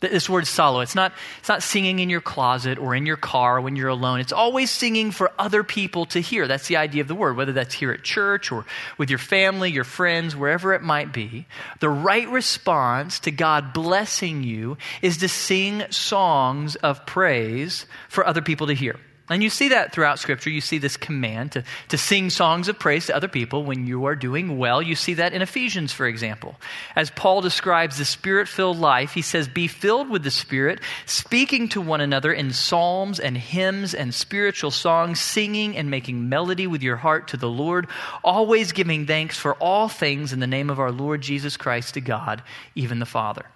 This 0.00 0.30
word 0.30 0.44
psallo, 0.44 0.82
it's 0.82 0.94
not, 0.94 1.12
it's 1.40 1.48
not 1.48 1.62
singing 1.62 1.98
in 1.98 2.08
your 2.08 2.22
closet 2.22 2.78
or 2.78 2.94
in 2.94 3.04
your 3.04 3.18
car 3.18 3.60
when 3.60 3.76
you're 3.76 3.88
alone. 3.88 4.20
It's 4.20 4.32
always 4.32 4.70
singing 4.70 5.10
for 5.10 5.30
other 5.38 5.62
people 5.62 6.06
to 6.06 6.20
hear. 6.20 6.48
That's 6.48 6.68
the 6.68 6.78
idea 6.78 7.02
of 7.02 7.08
the 7.08 7.14
word, 7.14 7.36
whether 7.36 7.52
that's 7.52 7.74
here 7.74 7.92
at 7.92 8.02
church 8.02 8.50
or 8.50 8.64
with 8.96 9.10
your 9.10 9.18
family, 9.18 9.70
your 9.70 9.84
friends, 9.84 10.34
wherever 10.34 10.72
it 10.72 10.82
might 10.82 11.12
be. 11.12 11.46
The 11.80 11.90
right 11.90 12.28
response 12.28 13.20
to 13.20 13.30
God 13.30 13.74
blessing 13.74 14.42
you 14.42 14.78
is 15.02 15.18
to 15.18 15.28
sing 15.28 15.84
songs 15.90 16.76
of 16.76 17.04
praise 17.04 17.84
for 18.08 18.26
other 18.26 18.40
people 18.40 18.68
to 18.68 18.74
hear. 18.74 18.98
And 19.30 19.44
you 19.44 19.48
see 19.48 19.68
that 19.68 19.92
throughout 19.92 20.18
Scripture. 20.18 20.50
You 20.50 20.60
see 20.60 20.78
this 20.78 20.96
command 20.96 21.52
to, 21.52 21.62
to 21.90 21.96
sing 21.96 22.30
songs 22.30 22.66
of 22.66 22.80
praise 22.80 23.06
to 23.06 23.14
other 23.14 23.28
people 23.28 23.62
when 23.62 23.86
you 23.86 24.06
are 24.06 24.16
doing 24.16 24.58
well. 24.58 24.82
You 24.82 24.96
see 24.96 25.14
that 25.14 25.32
in 25.32 25.40
Ephesians, 25.40 25.92
for 25.92 26.08
example. 26.08 26.56
As 26.96 27.10
Paul 27.10 27.40
describes 27.40 27.96
the 27.96 28.04
spirit 28.04 28.48
filled 28.48 28.78
life, 28.78 29.12
he 29.12 29.22
says, 29.22 29.46
Be 29.46 29.68
filled 29.68 30.10
with 30.10 30.24
the 30.24 30.32
Spirit, 30.32 30.80
speaking 31.06 31.68
to 31.68 31.80
one 31.80 32.00
another 32.00 32.32
in 32.32 32.52
psalms 32.52 33.20
and 33.20 33.38
hymns 33.38 33.94
and 33.94 34.12
spiritual 34.12 34.72
songs, 34.72 35.20
singing 35.20 35.76
and 35.76 35.92
making 35.92 36.28
melody 36.28 36.66
with 36.66 36.82
your 36.82 36.96
heart 36.96 37.28
to 37.28 37.36
the 37.36 37.48
Lord, 37.48 37.86
always 38.24 38.72
giving 38.72 39.06
thanks 39.06 39.38
for 39.38 39.54
all 39.54 39.88
things 39.88 40.32
in 40.32 40.40
the 40.40 40.46
name 40.48 40.70
of 40.70 40.80
our 40.80 40.90
Lord 40.90 41.20
Jesus 41.20 41.56
Christ 41.56 41.94
to 41.94 42.00
God, 42.00 42.42
even 42.74 42.98
the 42.98 43.06
Father. 43.06 43.46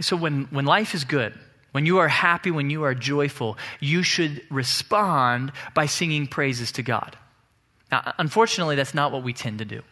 So 0.00 0.16
when, 0.16 0.44
when 0.44 0.64
life 0.64 0.94
is 0.94 1.04
good, 1.04 1.34
when 1.72 1.86
you 1.86 1.98
are 1.98 2.08
happy, 2.08 2.50
when 2.50 2.70
you 2.70 2.84
are 2.84 2.94
joyful, 2.94 3.58
you 3.80 4.02
should 4.02 4.42
respond 4.50 5.52
by 5.74 5.86
singing 5.86 6.26
praises 6.26 6.72
to 6.72 6.82
God. 6.82 7.16
Now, 7.90 8.14
unfortunately, 8.18 8.76
that's 8.76 8.94
not 8.94 9.12
what 9.12 9.22
we 9.22 9.32
tend 9.32 9.58
to 9.58 9.64
do. 9.64 9.82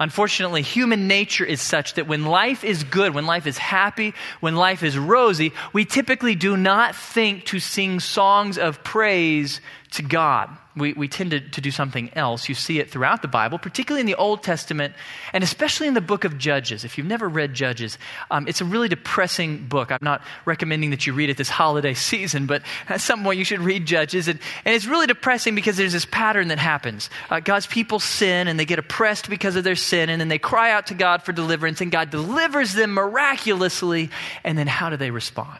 Unfortunately, 0.00 0.62
human 0.62 1.06
nature 1.06 1.44
is 1.44 1.60
such 1.60 1.94
that 1.94 2.08
when 2.08 2.24
life 2.24 2.64
is 2.64 2.82
good, 2.82 3.14
when 3.14 3.26
life 3.26 3.46
is 3.46 3.56
happy, 3.56 4.12
when 4.40 4.56
life 4.56 4.82
is 4.82 4.98
rosy, 4.98 5.52
we 5.72 5.84
typically 5.84 6.34
do 6.34 6.56
not 6.56 6.96
think 6.96 7.44
to 7.46 7.60
sing 7.60 8.00
songs 8.00 8.58
of 8.58 8.82
praise 8.82 9.60
to 9.92 10.02
God 10.02 10.50
we, 10.76 10.92
we 10.92 11.06
tend 11.06 11.30
to, 11.30 11.40
to 11.40 11.60
do 11.60 11.70
something 11.70 12.10
else. 12.14 12.48
You 12.48 12.54
see 12.54 12.80
it 12.80 12.90
throughout 12.90 13.22
the 13.22 13.28
Bible, 13.28 13.58
particularly 13.58 14.00
in 14.00 14.06
the 14.06 14.16
Old 14.16 14.42
Testament, 14.42 14.94
and 15.32 15.44
especially 15.44 15.86
in 15.86 15.94
the 15.94 16.00
book 16.00 16.24
of 16.24 16.36
Judges. 16.36 16.84
If 16.84 16.98
you've 16.98 17.06
never 17.06 17.28
read 17.28 17.54
Judges, 17.54 17.96
um, 18.30 18.48
it's 18.48 18.60
a 18.60 18.64
really 18.64 18.88
depressing 18.88 19.66
book. 19.66 19.92
I'm 19.92 19.98
not 20.02 20.22
recommending 20.44 20.90
that 20.90 21.06
you 21.06 21.12
read 21.12 21.30
it 21.30 21.36
this 21.36 21.48
holiday 21.48 21.94
season, 21.94 22.46
but 22.46 22.62
at 22.88 23.00
some 23.00 23.22
point 23.22 23.38
you 23.38 23.44
should 23.44 23.60
read 23.60 23.86
Judges. 23.86 24.26
And, 24.26 24.40
and 24.64 24.74
it's 24.74 24.86
really 24.86 25.06
depressing 25.06 25.54
because 25.54 25.76
there's 25.76 25.92
this 25.92 26.06
pattern 26.06 26.48
that 26.48 26.58
happens. 26.58 27.08
Uh, 27.30 27.40
God's 27.40 27.66
people 27.66 28.00
sin, 28.00 28.48
and 28.48 28.58
they 28.58 28.64
get 28.64 28.78
oppressed 28.78 29.30
because 29.30 29.56
of 29.56 29.64
their 29.64 29.76
sin, 29.76 30.08
and 30.08 30.20
then 30.20 30.28
they 30.28 30.38
cry 30.38 30.72
out 30.72 30.88
to 30.88 30.94
God 30.94 31.22
for 31.22 31.32
deliverance, 31.32 31.80
and 31.80 31.92
God 31.92 32.10
delivers 32.10 32.72
them 32.72 32.92
miraculously. 32.92 34.10
And 34.42 34.58
then 34.58 34.66
how 34.66 34.90
do 34.90 34.96
they 34.96 35.10
respond? 35.10 35.58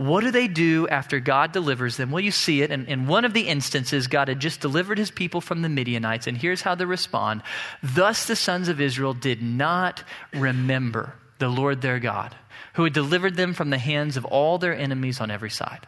What 0.00 0.22
do 0.22 0.30
they 0.30 0.48
do 0.48 0.88
after 0.88 1.20
God 1.20 1.52
delivers 1.52 1.98
them? 1.98 2.10
Well, 2.10 2.24
you 2.24 2.30
see 2.30 2.62
it. 2.62 2.70
In, 2.70 2.86
in 2.86 3.06
one 3.06 3.26
of 3.26 3.34
the 3.34 3.46
instances, 3.46 4.06
God 4.06 4.28
had 4.28 4.40
just 4.40 4.62
delivered 4.62 4.96
his 4.96 5.10
people 5.10 5.42
from 5.42 5.60
the 5.60 5.68
Midianites, 5.68 6.26
and 6.26 6.38
here's 6.38 6.62
how 6.62 6.74
they 6.74 6.86
respond 6.86 7.42
Thus 7.82 8.24
the 8.24 8.34
sons 8.34 8.68
of 8.68 8.80
Israel 8.80 9.12
did 9.12 9.42
not 9.42 10.02
remember 10.32 11.12
the 11.36 11.50
Lord 11.50 11.82
their 11.82 11.98
God, 11.98 12.34
who 12.72 12.84
had 12.84 12.94
delivered 12.94 13.36
them 13.36 13.52
from 13.52 13.68
the 13.68 13.76
hands 13.76 14.16
of 14.16 14.24
all 14.24 14.56
their 14.56 14.74
enemies 14.74 15.20
on 15.20 15.30
every 15.30 15.50
side. 15.50 15.86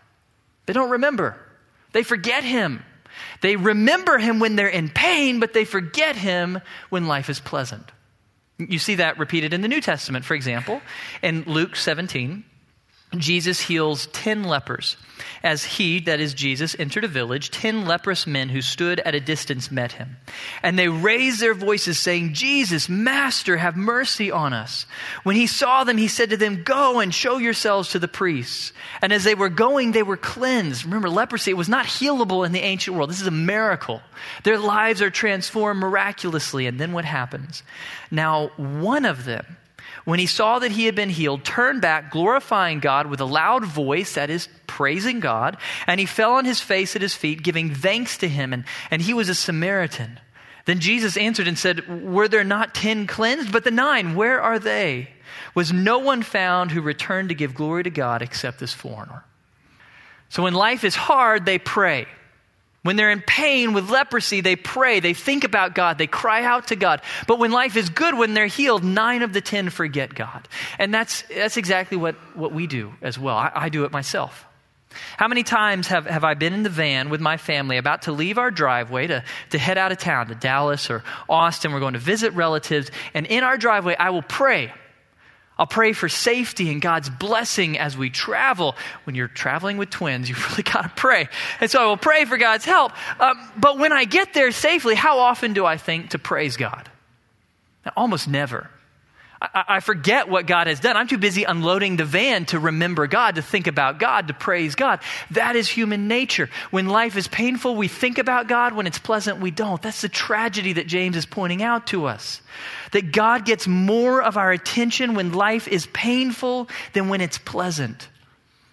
They 0.66 0.74
don't 0.74 0.90
remember, 0.90 1.38
they 1.92 2.02
forget 2.02 2.44
him. 2.44 2.84
They 3.40 3.56
remember 3.56 4.18
him 4.18 4.40
when 4.40 4.56
they're 4.56 4.68
in 4.68 4.90
pain, 4.90 5.40
but 5.40 5.54
they 5.54 5.64
forget 5.64 6.16
him 6.16 6.60
when 6.90 7.08
life 7.08 7.30
is 7.30 7.40
pleasant. 7.40 7.90
You 8.58 8.78
see 8.78 8.96
that 8.96 9.18
repeated 9.18 9.54
in 9.54 9.62
the 9.62 9.68
New 9.68 9.80
Testament, 9.80 10.26
for 10.26 10.34
example, 10.34 10.82
in 11.22 11.44
Luke 11.44 11.76
17. 11.76 12.44
Jesus 13.16 13.60
heals 13.60 14.06
10 14.08 14.44
lepers. 14.44 14.96
As 15.42 15.64
he, 15.64 16.00
that 16.00 16.20
is 16.20 16.34
Jesus, 16.34 16.76
entered 16.78 17.04
a 17.04 17.08
village, 17.08 17.50
10 17.50 17.86
leprous 17.86 18.26
men 18.26 18.48
who 18.48 18.62
stood 18.62 19.00
at 19.00 19.14
a 19.14 19.20
distance 19.20 19.70
met 19.70 19.92
him. 19.92 20.16
And 20.62 20.78
they 20.78 20.88
raised 20.88 21.40
their 21.40 21.54
voices, 21.54 21.98
saying, 21.98 22.34
Jesus, 22.34 22.88
Master, 22.88 23.56
have 23.56 23.76
mercy 23.76 24.30
on 24.30 24.52
us. 24.52 24.86
When 25.24 25.36
he 25.36 25.46
saw 25.46 25.84
them, 25.84 25.96
he 25.96 26.08
said 26.08 26.30
to 26.30 26.36
them, 26.36 26.62
Go 26.62 27.00
and 27.00 27.14
show 27.14 27.38
yourselves 27.38 27.90
to 27.90 27.98
the 27.98 28.08
priests. 28.08 28.72
And 29.00 29.12
as 29.12 29.24
they 29.24 29.34
were 29.34 29.48
going, 29.48 29.92
they 29.92 30.02
were 30.02 30.16
cleansed. 30.16 30.84
Remember, 30.84 31.10
leprosy, 31.10 31.50
it 31.50 31.56
was 31.56 31.68
not 31.68 31.86
healable 31.86 32.46
in 32.46 32.52
the 32.52 32.60
ancient 32.60 32.96
world. 32.96 33.10
This 33.10 33.20
is 33.20 33.26
a 33.26 33.32
miracle. 33.32 34.00
Their 34.44 34.58
lives 34.58 35.02
are 35.02 35.10
transformed 35.10 35.80
miraculously. 35.80 36.66
And 36.66 36.78
then 36.78 36.92
what 36.92 37.04
happens? 37.04 37.62
Now, 38.10 38.48
one 38.56 39.04
of 39.04 39.24
them, 39.24 39.56
when 40.04 40.18
he 40.18 40.26
saw 40.26 40.58
that 40.58 40.72
he 40.72 40.86
had 40.86 40.94
been 40.94 41.10
healed, 41.10 41.44
turned 41.44 41.80
back, 41.80 42.10
glorifying 42.10 42.80
God 42.80 43.06
with 43.06 43.20
a 43.20 43.24
loud 43.24 43.64
voice, 43.64 44.14
that 44.14 44.30
is, 44.30 44.48
praising 44.66 45.20
God, 45.20 45.56
and 45.86 46.00
he 46.00 46.06
fell 46.06 46.32
on 46.34 46.44
his 46.44 46.60
face 46.60 46.96
at 46.96 47.02
his 47.02 47.14
feet, 47.14 47.42
giving 47.42 47.74
thanks 47.74 48.18
to 48.18 48.28
him, 48.28 48.52
and, 48.52 48.64
and 48.90 49.02
he 49.02 49.14
was 49.14 49.28
a 49.28 49.34
Samaritan. 49.34 50.18
Then 50.64 50.80
Jesus 50.80 51.16
answered 51.16 51.48
and 51.48 51.58
said, 51.58 52.04
Were 52.04 52.28
there 52.28 52.44
not 52.44 52.74
ten 52.74 53.06
cleansed? 53.06 53.52
But 53.52 53.64
the 53.64 53.70
nine, 53.70 54.14
where 54.14 54.40
are 54.40 54.58
they? 54.58 55.08
Was 55.54 55.72
no 55.72 55.98
one 55.98 56.22
found 56.22 56.70
who 56.70 56.80
returned 56.80 57.28
to 57.30 57.34
give 57.34 57.54
glory 57.54 57.82
to 57.82 57.90
God 57.90 58.22
except 58.22 58.58
this 58.60 58.72
foreigner? 58.72 59.24
So 60.28 60.42
when 60.44 60.54
life 60.54 60.84
is 60.84 60.94
hard, 60.94 61.44
they 61.44 61.58
pray. 61.58 62.06
When 62.82 62.96
they're 62.96 63.12
in 63.12 63.22
pain 63.22 63.74
with 63.74 63.90
leprosy, 63.90 64.40
they 64.40 64.56
pray, 64.56 64.98
they 64.98 65.14
think 65.14 65.44
about 65.44 65.74
God, 65.74 65.98
they 65.98 66.08
cry 66.08 66.42
out 66.42 66.68
to 66.68 66.76
God. 66.76 67.00
But 67.28 67.38
when 67.38 67.52
life 67.52 67.76
is 67.76 67.88
good, 67.90 68.18
when 68.18 68.34
they're 68.34 68.46
healed, 68.46 68.82
nine 68.82 69.22
of 69.22 69.32
the 69.32 69.40
ten 69.40 69.70
forget 69.70 70.12
God. 70.14 70.48
And 70.80 70.92
that's, 70.92 71.22
that's 71.22 71.56
exactly 71.56 71.96
what, 71.96 72.16
what 72.36 72.52
we 72.52 72.66
do 72.66 72.92
as 73.00 73.16
well. 73.18 73.36
I, 73.36 73.52
I 73.54 73.68
do 73.68 73.84
it 73.84 73.92
myself. 73.92 74.46
How 75.16 75.28
many 75.28 75.42
times 75.42 75.86
have, 75.86 76.06
have 76.06 76.24
I 76.24 76.34
been 76.34 76.52
in 76.52 76.64
the 76.64 76.70
van 76.70 77.08
with 77.08 77.20
my 77.20 77.36
family 77.36 77.76
about 77.76 78.02
to 78.02 78.12
leave 78.12 78.36
our 78.36 78.50
driveway 78.50 79.06
to, 79.06 79.24
to 79.50 79.58
head 79.58 79.78
out 79.78 79.92
of 79.92 79.98
town 79.98 80.26
to 80.26 80.34
Dallas 80.34 80.90
or 80.90 81.04
Austin? 81.28 81.72
We're 81.72 81.80
going 81.80 81.94
to 81.94 82.00
visit 82.00 82.34
relatives. 82.34 82.90
And 83.14 83.26
in 83.26 83.44
our 83.44 83.56
driveway, 83.56 83.96
I 83.96 84.10
will 84.10 84.22
pray. 84.22 84.72
I'll 85.58 85.66
pray 85.66 85.92
for 85.92 86.08
safety 86.08 86.70
and 86.70 86.80
God's 86.80 87.10
blessing 87.10 87.78
as 87.78 87.96
we 87.96 88.10
travel. 88.10 88.74
When 89.04 89.14
you're 89.14 89.28
traveling 89.28 89.76
with 89.76 89.90
twins, 89.90 90.28
you 90.28 90.34
really 90.50 90.62
got 90.62 90.82
to 90.82 90.88
pray. 90.96 91.28
And 91.60 91.70
so 91.70 91.82
I 91.82 91.86
will 91.86 91.96
pray 91.96 92.24
for 92.24 92.36
God's 92.36 92.64
help. 92.64 92.92
Um, 93.20 93.38
but 93.56 93.78
when 93.78 93.92
I 93.92 94.04
get 94.04 94.34
there 94.34 94.50
safely, 94.52 94.94
how 94.94 95.18
often 95.18 95.52
do 95.52 95.64
I 95.64 95.76
think 95.76 96.10
to 96.10 96.18
praise 96.18 96.56
God? 96.56 96.90
Now, 97.84 97.92
almost 97.96 98.28
never. 98.28 98.70
I, 99.42 99.64
I 99.68 99.80
forget 99.80 100.28
what 100.28 100.46
God 100.46 100.68
has 100.68 100.78
done. 100.78 100.96
I'm 100.96 101.08
too 101.08 101.18
busy 101.18 101.42
unloading 101.44 101.96
the 101.96 102.04
van 102.04 102.44
to 102.46 102.60
remember 102.60 103.06
God, 103.08 103.34
to 103.34 103.42
think 103.42 103.66
about 103.66 103.98
God, 103.98 104.28
to 104.28 104.34
praise 104.34 104.76
God. 104.76 105.00
That 105.32 105.56
is 105.56 105.68
human 105.68 106.06
nature. 106.06 106.48
When 106.70 106.86
life 106.86 107.16
is 107.16 107.26
painful, 107.26 107.74
we 107.74 107.88
think 107.88 108.18
about 108.18 108.46
God. 108.46 108.74
When 108.74 108.86
it's 108.86 108.98
pleasant, 108.98 109.40
we 109.40 109.50
don't. 109.50 109.82
That's 109.82 110.02
the 110.02 110.08
tragedy 110.08 110.74
that 110.74 110.86
James 110.86 111.16
is 111.16 111.26
pointing 111.26 111.62
out 111.62 111.88
to 111.88 112.06
us. 112.06 112.40
That 112.92 113.10
God 113.10 113.44
gets 113.44 113.66
more 113.66 114.22
of 114.22 114.36
our 114.36 114.52
attention 114.52 115.14
when 115.14 115.32
life 115.32 115.66
is 115.66 115.86
painful 115.86 116.68
than 116.92 117.08
when 117.08 117.20
it's 117.20 117.38
pleasant. 117.38 118.08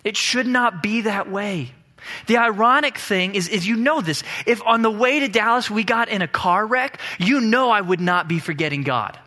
It 0.04 0.18
should 0.18 0.48
not 0.48 0.84
be 0.84 1.02
that 1.02 1.32
way. 1.32 1.72
The 2.28 2.38
ironic 2.38 2.98
thing 2.98 3.36
is, 3.36 3.48
is 3.50 3.68
you 3.68 3.76
know 3.76 4.02
this. 4.02 4.24
If 4.46 4.62
on 4.66 4.84
the 4.84 4.92
way 4.92 5.22
to 5.22 5.28
Dallas 5.28 5.70
we 5.70 5.84
got 5.84 6.10
in 6.10 6.22
a 6.22 6.28
car 6.28 6.66
wreck, 6.66 7.00
you 7.18 7.42
know 7.42 7.72
I 7.72 7.82
would 7.82 8.00
not 8.00 8.28
be 8.28 8.40
forgetting 8.40 8.84
God. 8.84 9.20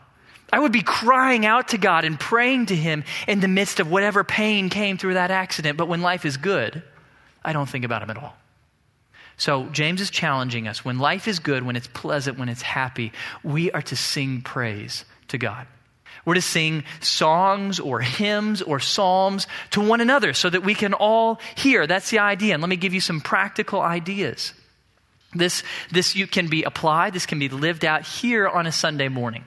I 0.52 0.59
would 0.59 0.73
be 0.73 0.82
crying 0.82 1.47
out 1.47 1.68
to 1.68 1.78
God 1.78 2.04
and 2.04 2.21
praying 2.21 2.66
to 2.66 2.76
Him 2.76 3.04
in 3.26 3.40
the 3.40 3.49
midst 3.49 3.80
of 3.80 3.90
whatever 3.90 4.23
pain 4.23 4.68
came 4.68 4.99
through 4.99 5.14
that 5.14 5.30
accident. 5.30 5.78
But 5.78 5.88
when 5.88 6.02
life 6.02 6.26
is 6.26 6.37
good, 6.37 6.82
I 7.42 7.54
don't 7.54 7.68
think 7.68 7.87
about 7.87 8.02
Him 8.02 8.11
at 8.11 8.18
all. 8.18 8.37
So, 9.38 9.64
James 9.73 10.02
is 10.02 10.11
challenging 10.11 10.68
us. 10.68 10.85
When 10.85 10.99
life 10.99 11.26
is 11.26 11.38
good, 11.38 11.64
when 11.64 11.75
it's 11.75 11.87
pleasant, 11.88 12.38
when 12.38 12.50
it's 12.50 12.62
happy, 12.62 13.12
we 13.42 13.73
are 13.73 13.82
to 13.82 13.97
sing 13.97 14.42
praise 14.42 15.06
to 15.28 15.38
God. 15.38 15.66
We're 16.25 16.35
to 16.35 16.42
sing 16.42 16.85
songs 17.00 17.80
or 17.80 18.00
hymns 18.00 18.62
or 18.62 18.78
psalms 18.78 19.47
to 19.71 19.80
one 19.80 20.00
another 20.00 20.35
so 20.35 20.50
that 20.50 20.62
we 20.62 20.75
can 20.75 20.94
all 20.94 21.40
hear. 21.56 21.87
That's 21.87 22.11
the 22.11 22.21
idea. 22.21 22.54
And 22.54 22.62
let 22.62 22.68
me 22.68 22.76
give 22.76 22.94
you 22.94 23.00
some 23.00 23.21
practical 23.21 23.80
ideas. 23.80 24.52
This, 25.35 25.62
this 25.90 26.14
you 26.14 26.26
can 26.26 26.49
be 26.49 26.62
applied, 26.62 27.14
this 27.14 27.26
can 27.26 27.38
be 27.38 27.49
lived 27.49 27.85
out 27.85 28.02
here 28.02 28.47
on 28.47 28.66
a 28.66 28.73
Sunday 28.73 29.09
morning. 29.09 29.44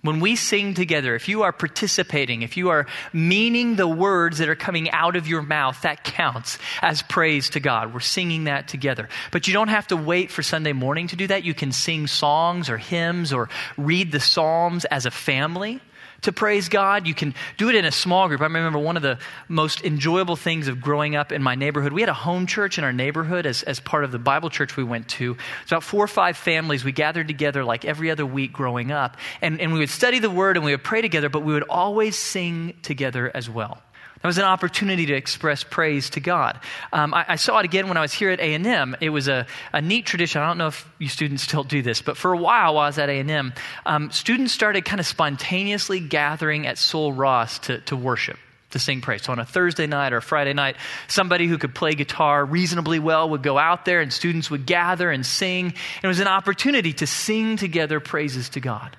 When 0.00 0.20
we 0.20 0.36
sing 0.36 0.74
together, 0.74 1.16
if 1.16 1.28
you 1.28 1.42
are 1.42 1.52
participating, 1.52 2.42
if 2.42 2.56
you 2.56 2.68
are 2.68 2.86
meaning 3.12 3.74
the 3.74 3.88
words 3.88 4.38
that 4.38 4.48
are 4.48 4.54
coming 4.54 4.88
out 4.92 5.16
of 5.16 5.26
your 5.26 5.42
mouth, 5.42 5.82
that 5.82 6.04
counts 6.04 6.58
as 6.82 7.02
praise 7.02 7.50
to 7.50 7.60
God. 7.60 7.92
We're 7.92 7.98
singing 7.98 8.44
that 8.44 8.68
together. 8.68 9.08
But 9.32 9.48
you 9.48 9.54
don't 9.54 9.68
have 9.68 9.88
to 9.88 9.96
wait 9.96 10.30
for 10.30 10.42
Sunday 10.42 10.72
morning 10.72 11.08
to 11.08 11.16
do 11.16 11.26
that. 11.26 11.42
You 11.42 11.52
can 11.52 11.72
sing 11.72 12.06
songs 12.06 12.70
or 12.70 12.78
hymns 12.78 13.32
or 13.32 13.48
read 13.76 14.12
the 14.12 14.20
Psalms 14.20 14.84
as 14.84 15.04
a 15.04 15.10
family 15.10 15.80
to 16.22 16.32
praise 16.32 16.68
God. 16.68 17.06
You 17.06 17.14
can 17.14 17.34
do 17.56 17.68
it 17.68 17.74
in 17.74 17.84
a 17.84 17.92
small 17.92 18.28
group. 18.28 18.40
I 18.40 18.44
remember 18.44 18.78
one 18.78 18.96
of 18.96 19.02
the 19.02 19.18
most 19.48 19.84
enjoyable 19.84 20.36
things 20.36 20.68
of 20.68 20.80
growing 20.80 21.16
up 21.16 21.32
in 21.32 21.42
my 21.42 21.54
neighborhood. 21.54 21.92
We 21.92 22.02
had 22.02 22.08
a 22.08 22.14
home 22.14 22.46
church 22.46 22.78
in 22.78 22.84
our 22.84 22.92
neighborhood 22.92 23.46
as, 23.46 23.62
as 23.62 23.80
part 23.80 24.04
of 24.04 24.12
the 24.12 24.18
Bible 24.18 24.50
church 24.50 24.76
we 24.76 24.84
went 24.84 25.08
to. 25.08 25.36
It's 25.62 25.72
about 25.72 25.84
four 25.84 26.02
or 26.04 26.08
five 26.08 26.36
families. 26.36 26.84
We 26.84 26.92
gathered 26.92 27.28
together 27.28 27.64
like 27.64 27.84
every 27.84 28.10
other 28.10 28.26
week 28.26 28.52
growing 28.52 28.90
up. 28.90 29.16
And, 29.40 29.60
and 29.60 29.72
we 29.72 29.78
would 29.78 29.90
study 29.90 30.18
the 30.18 30.30
word 30.30 30.56
and 30.56 30.64
we 30.64 30.72
would 30.72 30.84
pray 30.84 31.00
together, 31.00 31.28
but 31.28 31.40
we 31.40 31.52
would 31.52 31.68
always 31.68 32.16
sing 32.16 32.74
together 32.82 33.30
as 33.34 33.48
well. 33.48 33.82
That 34.20 34.26
was 34.26 34.38
an 34.38 34.44
opportunity 34.44 35.06
to 35.06 35.14
express 35.14 35.62
praise 35.62 36.10
to 36.10 36.20
God. 36.20 36.58
Um, 36.92 37.14
I, 37.14 37.24
I, 37.28 37.36
saw 37.36 37.58
it 37.60 37.64
again 37.64 37.86
when 37.86 37.96
I 37.96 38.00
was 38.00 38.12
here 38.12 38.30
at 38.30 38.40
A&M. 38.40 38.96
It 39.00 39.10
was 39.10 39.28
a, 39.28 39.46
a, 39.72 39.80
neat 39.80 40.06
tradition. 40.06 40.42
I 40.42 40.48
don't 40.48 40.58
know 40.58 40.66
if 40.66 40.88
you 40.98 41.08
students 41.08 41.44
still 41.44 41.62
do 41.62 41.82
this, 41.82 42.02
but 42.02 42.16
for 42.16 42.32
a 42.32 42.36
while 42.36 42.74
while 42.74 42.84
I 42.84 42.88
was 42.88 42.98
at 42.98 43.08
A&M, 43.08 43.54
um, 43.86 44.10
students 44.10 44.52
started 44.52 44.84
kind 44.84 44.98
of 44.98 45.06
spontaneously 45.06 46.00
gathering 46.00 46.66
at 46.66 46.78
Sul 46.78 47.12
Ross 47.12 47.60
to, 47.60 47.80
to 47.82 47.96
worship. 47.96 48.38
to 48.70 48.80
sing 48.80 49.00
praise. 49.00 49.22
So 49.22 49.32
on 49.32 49.38
a 49.38 49.44
Thursday 49.44 49.86
night 49.86 50.12
or 50.12 50.16
a 50.16 50.22
Friday 50.22 50.52
night, 50.52 50.76
somebody 51.06 51.46
who 51.46 51.56
could 51.56 51.74
play 51.74 51.94
guitar 51.94 52.44
reasonably 52.44 52.98
well 52.98 53.30
would 53.30 53.42
go 53.44 53.56
out 53.56 53.84
there 53.84 54.00
and 54.00 54.12
students 54.12 54.50
would 54.50 54.66
gather 54.66 55.10
and 55.10 55.24
sing. 55.24 55.74
It 56.02 56.06
was 56.08 56.18
an 56.18 56.26
opportunity 56.26 56.92
to 56.94 57.06
sing 57.06 57.56
together 57.56 58.00
praises 58.00 58.48
to 58.50 58.60
God. 58.60 58.96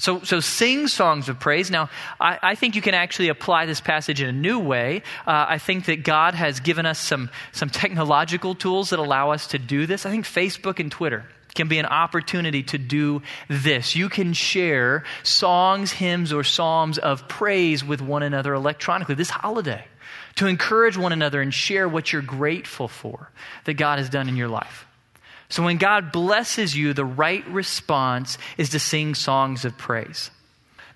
So, 0.00 0.22
so 0.22 0.40
sing 0.40 0.88
songs 0.88 1.28
of 1.28 1.38
praise. 1.38 1.70
Now, 1.70 1.90
I, 2.18 2.38
I 2.42 2.54
think 2.54 2.74
you 2.74 2.80
can 2.80 2.94
actually 2.94 3.28
apply 3.28 3.66
this 3.66 3.82
passage 3.82 4.22
in 4.22 4.30
a 4.30 4.32
new 4.32 4.58
way. 4.58 5.02
Uh, 5.26 5.44
I 5.46 5.58
think 5.58 5.84
that 5.84 6.04
God 6.04 6.34
has 6.34 6.60
given 6.60 6.86
us 6.86 6.98
some, 6.98 7.28
some 7.52 7.68
technological 7.68 8.54
tools 8.54 8.90
that 8.90 8.98
allow 8.98 9.30
us 9.30 9.48
to 9.48 9.58
do 9.58 9.84
this. 9.84 10.06
I 10.06 10.10
think 10.10 10.24
Facebook 10.24 10.80
and 10.80 10.90
Twitter 10.90 11.26
can 11.54 11.68
be 11.68 11.78
an 11.78 11.84
opportunity 11.84 12.62
to 12.62 12.78
do 12.78 13.20
this. 13.48 13.94
You 13.94 14.08
can 14.08 14.32
share 14.32 15.04
songs, 15.22 15.92
hymns, 15.92 16.32
or 16.32 16.44
psalms 16.44 16.96
of 16.96 17.28
praise 17.28 17.84
with 17.84 18.00
one 18.00 18.22
another 18.22 18.54
electronically 18.54 19.16
this 19.16 19.28
holiday 19.28 19.84
to 20.36 20.46
encourage 20.46 20.96
one 20.96 21.12
another 21.12 21.42
and 21.42 21.52
share 21.52 21.86
what 21.86 22.10
you're 22.10 22.22
grateful 22.22 22.88
for 22.88 23.30
that 23.66 23.74
God 23.74 23.98
has 23.98 24.08
done 24.08 24.30
in 24.30 24.36
your 24.36 24.48
life. 24.48 24.86
So 25.50 25.64
when 25.64 25.76
God 25.76 26.12
blesses 26.12 26.76
you, 26.76 26.94
the 26.94 27.04
right 27.04 27.46
response 27.48 28.38
is 28.56 28.70
to 28.70 28.78
sing 28.78 29.14
songs 29.14 29.64
of 29.64 29.76
praise. 29.76 30.30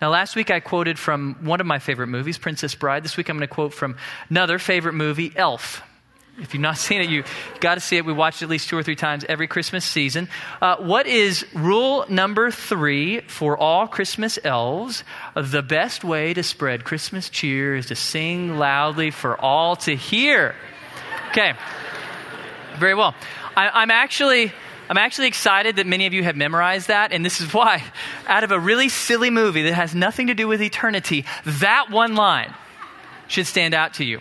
Now, 0.01 0.11
last 0.11 0.37
week 0.37 0.51
I 0.51 0.61
quoted 0.61 0.99
from 0.99 1.37
one 1.41 1.61
of 1.61 1.67
my 1.67 1.79
favorite 1.79 2.07
movies, 2.07 2.39
Princess 2.39 2.75
Bride. 2.75 3.05
This 3.05 3.17
week 3.17 3.29
I'm 3.29 3.37
going 3.37 3.49
to 3.49 3.53
quote 3.55 3.75
from 3.75 3.97
another 4.31 4.59
favorite 4.59 4.93
movie, 4.93 5.33
Elf. 5.35 5.83
If 6.39 6.55
you've 6.55 6.61
not 6.61 6.79
seen 6.79 7.01
it, 7.01 7.11
you've 7.11 7.29
got 7.61 7.75
to 7.75 7.81
see 7.81 7.97
it. 7.97 8.05
We 8.05 8.13
watched 8.13 8.43
it 8.43 8.47
at 8.47 8.51
least 8.51 8.69
two 8.69 8.79
or 8.79 8.83
three 8.83 8.97
times 8.97 9.25
every 9.29 9.49
Christmas 9.49 9.85
season. 9.85 10.29
Uh, 10.61 10.77
what 10.77 11.07
is 11.07 11.45
rule 11.55 12.05
number 12.09 12.51
three 12.51 13.21
for 13.23 13.59
all 13.59 13.89
Christmas 13.89 14.39
elves? 14.45 15.03
The 15.35 15.63
best 15.63 16.05
way 16.05 16.35
to 16.35 16.43
spread 16.43 16.85
Christmas 16.85 17.29
cheer 17.29 17.77
is 17.77 17.87
to 17.87 17.97
sing 17.97 18.59
loudly 18.59 19.11
for 19.11 19.41
all 19.41 19.77
to 19.77 19.97
hear. 19.97 20.55
Okay, 21.31 21.55
very 22.77 22.95
well. 22.95 23.15
I, 23.57 23.69
I'm 23.69 23.91
actually. 23.91 24.53
I'm 24.87 24.99
actually 24.99 25.29
excited 25.29 25.77
that 25.77 25.87
many 25.87 26.05
of 26.05 26.13
you 26.13 26.23
have 26.25 26.37
memorized 26.37 26.89
that, 26.89 27.11
and 27.11 27.25
this 27.25 27.41
is 27.41 27.55
why. 27.55 27.83
Out 28.27 28.45
of 28.45 28.53
a 28.53 28.61
really 28.61 28.91
silly 28.91 29.31
movie 29.31 29.63
that 29.63 29.73
has 29.73 29.95
nothing 29.95 30.27
to 30.27 30.35
do 30.35 30.47
with 30.47 30.61
eternity, 30.61 31.25
that 31.47 31.91
one 31.91 32.17
line 32.17 32.53
should 33.27 33.47
stand 33.47 33.73
out 33.73 33.95
to 33.95 34.05
you. 34.05 34.21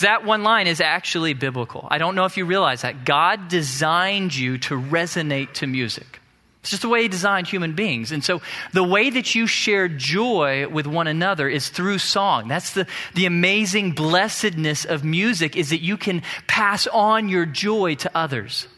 That 0.00 0.24
one 0.24 0.44
line 0.44 0.66
is 0.66 0.80
actually 0.80 1.34
biblical. 1.34 1.86
I 1.90 1.98
don't 1.98 2.14
know 2.14 2.24
if 2.24 2.38
you 2.38 2.46
realize 2.46 2.80
that. 2.80 3.04
God 3.04 3.48
designed 3.48 4.34
you 4.34 4.56
to 4.58 4.80
resonate 4.80 5.52
to 5.54 5.66
music. 5.66 6.21
It's 6.62 6.70
just 6.70 6.82
the 6.82 6.88
way 6.88 7.02
He 7.02 7.08
designed 7.08 7.48
human 7.48 7.74
beings. 7.74 8.12
And 8.12 8.24
so 8.24 8.40
the 8.72 8.84
way 8.84 9.10
that 9.10 9.34
you 9.34 9.46
share 9.46 9.88
joy 9.88 10.68
with 10.68 10.86
one 10.86 11.08
another 11.08 11.48
is 11.48 11.68
through 11.68 11.98
song. 11.98 12.48
That's 12.48 12.72
the, 12.72 12.86
the 13.14 13.26
amazing 13.26 13.92
blessedness 13.92 14.84
of 14.84 15.04
music 15.04 15.56
is 15.56 15.70
that 15.70 15.82
you 15.82 15.96
can 15.96 16.22
pass 16.46 16.86
on 16.86 17.28
your 17.28 17.46
joy 17.46 17.96
to 17.96 18.10
others 18.16 18.68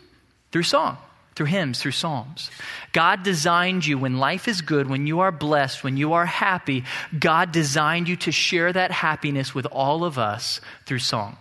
through 0.50 0.62
song 0.62 0.96
through 1.34 1.46
hymns, 1.46 1.80
through 1.80 1.92
psalms. 1.92 2.50
God 2.92 3.22
designed 3.22 3.84
you 3.84 3.98
when 3.98 4.18
life 4.18 4.46
is 4.46 4.60
good, 4.60 4.88
when 4.88 5.06
you 5.06 5.20
are 5.20 5.32
blessed, 5.32 5.82
when 5.82 5.96
you 5.96 6.12
are 6.12 6.26
happy. 6.26 6.84
God 7.18 7.50
designed 7.50 8.08
you 8.08 8.16
to 8.18 8.32
share 8.32 8.72
that 8.72 8.92
happiness 8.92 9.54
with 9.54 9.66
all 9.66 10.04
of 10.04 10.18
us 10.18 10.60
through 10.86 11.00
song. 11.00 11.36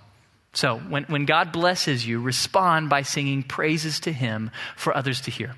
So 0.54 0.78
when, 0.80 1.04
when 1.06 1.26
God 1.26 1.52
blesses 1.52 2.06
you, 2.06 2.20
respond 2.20 2.90
by 2.90 3.04
singing 3.04 3.44
praises 3.44 4.00
to 4.02 4.12
Him 4.12 4.52
for 4.76 4.96
others 4.96 5.22
to 5.22 5.32
hear. 5.32 5.56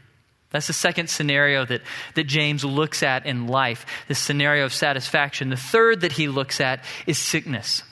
That's 0.55 0.67
the 0.67 0.73
second 0.73 1.09
scenario 1.09 1.65
that, 1.65 1.81
that 2.13 2.23
James 2.27 2.63
looks 2.63 3.03
at 3.03 3.25
in 3.25 3.47
life, 3.47 3.85
this 4.07 4.19
scenario 4.19 4.63
of 4.63 4.71
satisfaction. 4.71 5.49
The 5.49 5.57
third 5.57 5.99
that 5.99 6.13
he 6.13 6.29
looks 6.29 6.61
at 6.61 6.85
is 7.05 7.17
sickness. 7.17 7.83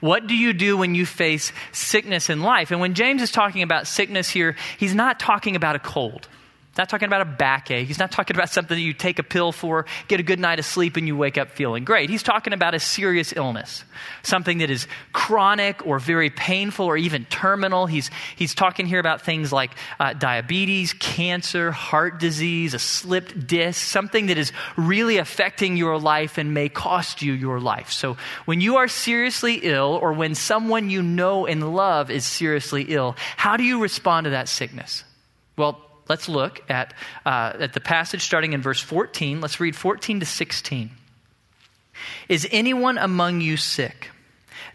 What 0.00 0.26
do 0.26 0.34
you 0.34 0.54
do 0.54 0.78
when 0.78 0.94
you 0.94 1.04
face 1.04 1.52
sickness 1.72 2.30
in 2.30 2.40
life? 2.40 2.70
And 2.70 2.80
when 2.80 2.94
James 2.94 3.20
is 3.20 3.30
talking 3.30 3.60
about 3.60 3.86
sickness 3.86 4.30
here, 4.30 4.56
he's 4.78 4.94
not 4.94 5.20
talking 5.20 5.54
about 5.54 5.76
a 5.76 5.78
cold. 5.78 6.28
Not 6.76 6.88
talking 6.88 7.06
about 7.06 7.22
a 7.22 7.26
backache. 7.26 7.86
He's 7.86 7.98
not 7.98 8.12
talking 8.12 8.36
about 8.36 8.50
something 8.50 8.76
that 8.76 8.82
you 8.82 8.92
take 8.92 9.18
a 9.18 9.22
pill 9.22 9.52
for, 9.52 9.86
get 10.08 10.20
a 10.20 10.22
good 10.22 10.38
night 10.38 10.58
of 10.58 10.64
sleep, 10.64 10.96
and 10.96 11.06
you 11.06 11.16
wake 11.16 11.38
up 11.38 11.50
feeling 11.50 11.84
great. 11.84 12.10
He's 12.10 12.22
talking 12.22 12.52
about 12.52 12.74
a 12.74 12.80
serious 12.80 13.32
illness, 13.34 13.84
something 14.22 14.58
that 14.58 14.70
is 14.70 14.86
chronic 15.12 15.86
or 15.86 15.98
very 15.98 16.28
painful 16.28 16.84
or 16.84 16.96
even 16.96 17.24
terminal. 17.26 17.86
He's, 17.86 18.10
he's 18.36 18.54
talking 18.54 18.86
here 18.86 19.00
about 19.00 19.22
things 19.22 19.52
like 19.52 19.70
uh, 19.98 20.12
diabetes, 20.12 20.92
cancer, 20.92 21.72
heart 21.72 22.20
disease, 22.20 22.74
a 22.74 22.78
slipped 22.78 23.46
disc, 23.46 23.82
something 23.82 24.26
that 24.26 24.36
is 24.36 24.52
really 24.76 25.16
affecting 25.16 25.76
your 25.76 25.98
life 25.98 26.36
and 26.36 26.52
may 26.52 26.68
cost 26.68 27.22
you 27.22 27.32
your 27.32 27.60
life. 27.60 27.90
So 27.90 28.16
when 28.44 28.60
you 28.60 28.76
are 28.76 28.88
seriously 28.88 29.60
ill 29.62 29.98
or 30.02 30.12
when 30.12 30.34
someone 30.34 30.90
you 30.90 31.02
know 31.02 31.46
and 31.46 31.74
love 31.74 32.10
is 32.10 32.26
seriously 32.26 32.82
ill, 32.88 33.16
how 33.36 33.56
do 33.56 33.64
you 33.64 33.80
respond 33.80 34.24
to 34.24 34.30
that 34.30 34.48
sickness? 34.48 35.04
Well, 35.56 35.85
let's 36.08 36.28
look 36.28 36.62
at, 36.70 36.94
uh, 37.24 37.52
at 37.58 37.72
the 37.72 37.80
passage 37.80 38.22
starting 38.22 38.52
in 38.52 38.62
verse 38.62 38.80
14. 38.80 39.40
Let's 39.40 39.60
read 39.60 39.76
14 39.76 40.20
to 40.20 40.26
16. 40.26 40.90
Is 42.28 42.46
anyone 42.50 42.98
among 42.98 43.40
you 43.40 43.56
sick? 43.56 44.10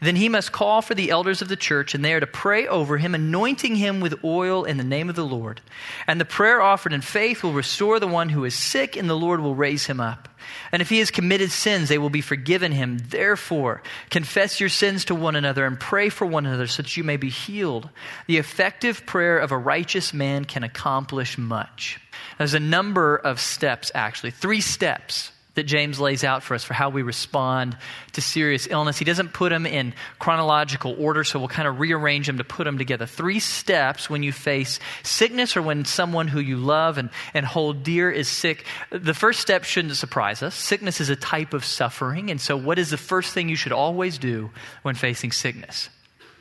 Then 0.02 0.16
he 0.16 0.30
must 0.30 0.52
call 0.52 0.82
for 0.82 0.96
the 0.96 1.12
elders 1.12 1.44
of 1.44 1.48
the 1.48 1.56
church, 1.56 1.94
and 1.94 2.04
they 2.04 2.14
are 2.14 2.20
to 2.20 2.28
pray 2.28 2.68
over 2.68 2.98
him, 2.98 3.14
anointing 3.14 3.76
him 3.76 4.00
with 4.00 4.24
oil 4.24 4.64
in 4.64 4.78
the 4.78 4.84
name 4.84 5.10
of 5.10 5.16
the 5.16 5.26
Lord. 5.26 5.62
And 6.08 6.20
the 6.20 6.26
prayer 6.26 6.60
offered 6.60 6.92
in 6.92 7.02
faith 7.02 7.44
will 7.44 7.54
restore 7.54 8.00
the 8.00 8.08
one 8.08 8.30
who 8.30 8.44
is 8.44 8.56
sick, 8.56 8.98
and 8.98 9.08
the 9.08 9.16
Lord 9.16 9.42
will 9.42 9.54
raise 9.54 9.86
him 9.86 10.00
up. 10.00 10.28
And 10.72 10.82
if 10.82 10.90
he 10.90 10.98
has 10.98 11.12
committed 11.12 11.52
sins, 11.52 11.88
they 11.88 12.00
will 12.00 12.10
be 12.10 12.22
forgiven 12.22 12.72
him. 12.72 12.98
Therefore, 12.98 13.84
confess 14.10 14.60
your 14.60 14.70
sins 14.70 15.06
to 15.06 15.16
one 15.16 15.36
another 15.36 15.68
and 15.68 15.80
pray 15.80 16.10
for 16.10 16.26
one 16.26 16.48
another 16.48 16.66
so 16.66 16.82
that 16.82 16.98
you 16.98 17.04
may 17.04 17.18
be 17.18 17.30
healed. 17.30 17.88
The 18.26 18.38
effective 18.38 19.06
prayer 19.06 19.38
of 19.38 19.52
a 19.52 19.58
righteous 19.58 20.16
man 20.16 20.46
can 20.46 20.64
accomplish 20.64 21.38
much. 21.38 22.00
There's 22.40 22.56
a 22.56 22.60
number 22.60 23.18
of 23.18 23.40
steps, 23.40 23.92
actually, 23.94 24.32
three 24.32 24.62
steps 24.62 25.32
that 25.56 25.64
James 25.64 26.00
lays 26.00 26.24
out 26.24 26.44
for 26.44 26.56
us 26.56 26.64
for 26.64 26.74
how 26.74 26.90
we 26.90 27.02
respond 27.02 27.78
to 28.14 28.22
serious 28.22 28.68
illness. 28.70 28.98
He 28.98 29.06
doesn't 29.06 29.34
put 29.34 29.50
them 29.50 29.66
in 29.66 29.94
chronological 30.18 30.96
order, 30.98 31.24
so 31.24 31.40
we'll 31.40 31.50
kind 31.50 31.68
of 31.68 31.80
rearrange 31.80 32.28
them 32.28 32.38
to 32.38 32.44
put 32.44 32.64
them 32.64 32.78
together. 32.78 33.06
Three 33.06 33.40
steps 33.40 34.10
when 34.10 34.24
you 34.24 34.32
face 34.32 34.80
sickness 35.04 35.58
or 35.58 35.62
when 35.62 35.84
someone 35.84 36.30
who 36.30 36.40
you 36.40 36.58
love 36.58 36.98
and, 36.98 37.10
and 37.34 37.46
hold 37.46 37.84
dear 37.84 38.10
is 38.10 38.30
sick. 38.30 38.66
The 38.92 39.14
first 39.14 39.42
step 39.42 39.66
shouldn't 39.66 39.98
surprise 39.98 40.42
us. 40.42 40.56
Sickness 40.56 41.02
is 41.02 41.10
a 41.10 41.18
type 41.18 41.54
of 41.54 41.66
suffering, 41.66 42.32
and 42.32 42.40
so 42.40 42.56
what 42.56 42.80
is 42.80 42.90
the 42.90 42.98
first 42.98 43.34
thing 43.34 43.50
you 43.50 43.58
should 43.58 43.74
always 43.74 44.18
do 44.18 44.52
when 44.84 44.96
facing 44.96 45.34
sickness? 45.34 45.90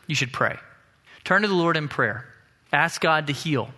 You 0.07 0.15
should 0.15 0.33
pray. 0.33 0.57
Turn 1.25 1.43
to 1.43 1.49
the 1.49 1.55
Lord 1.55 1.77
in 1.77 1.89
prayer. 1.89 2.27
Ask 2.73 3.01
God 3.01 3.27
to 3.27 3.33
heal. 3.33 3.71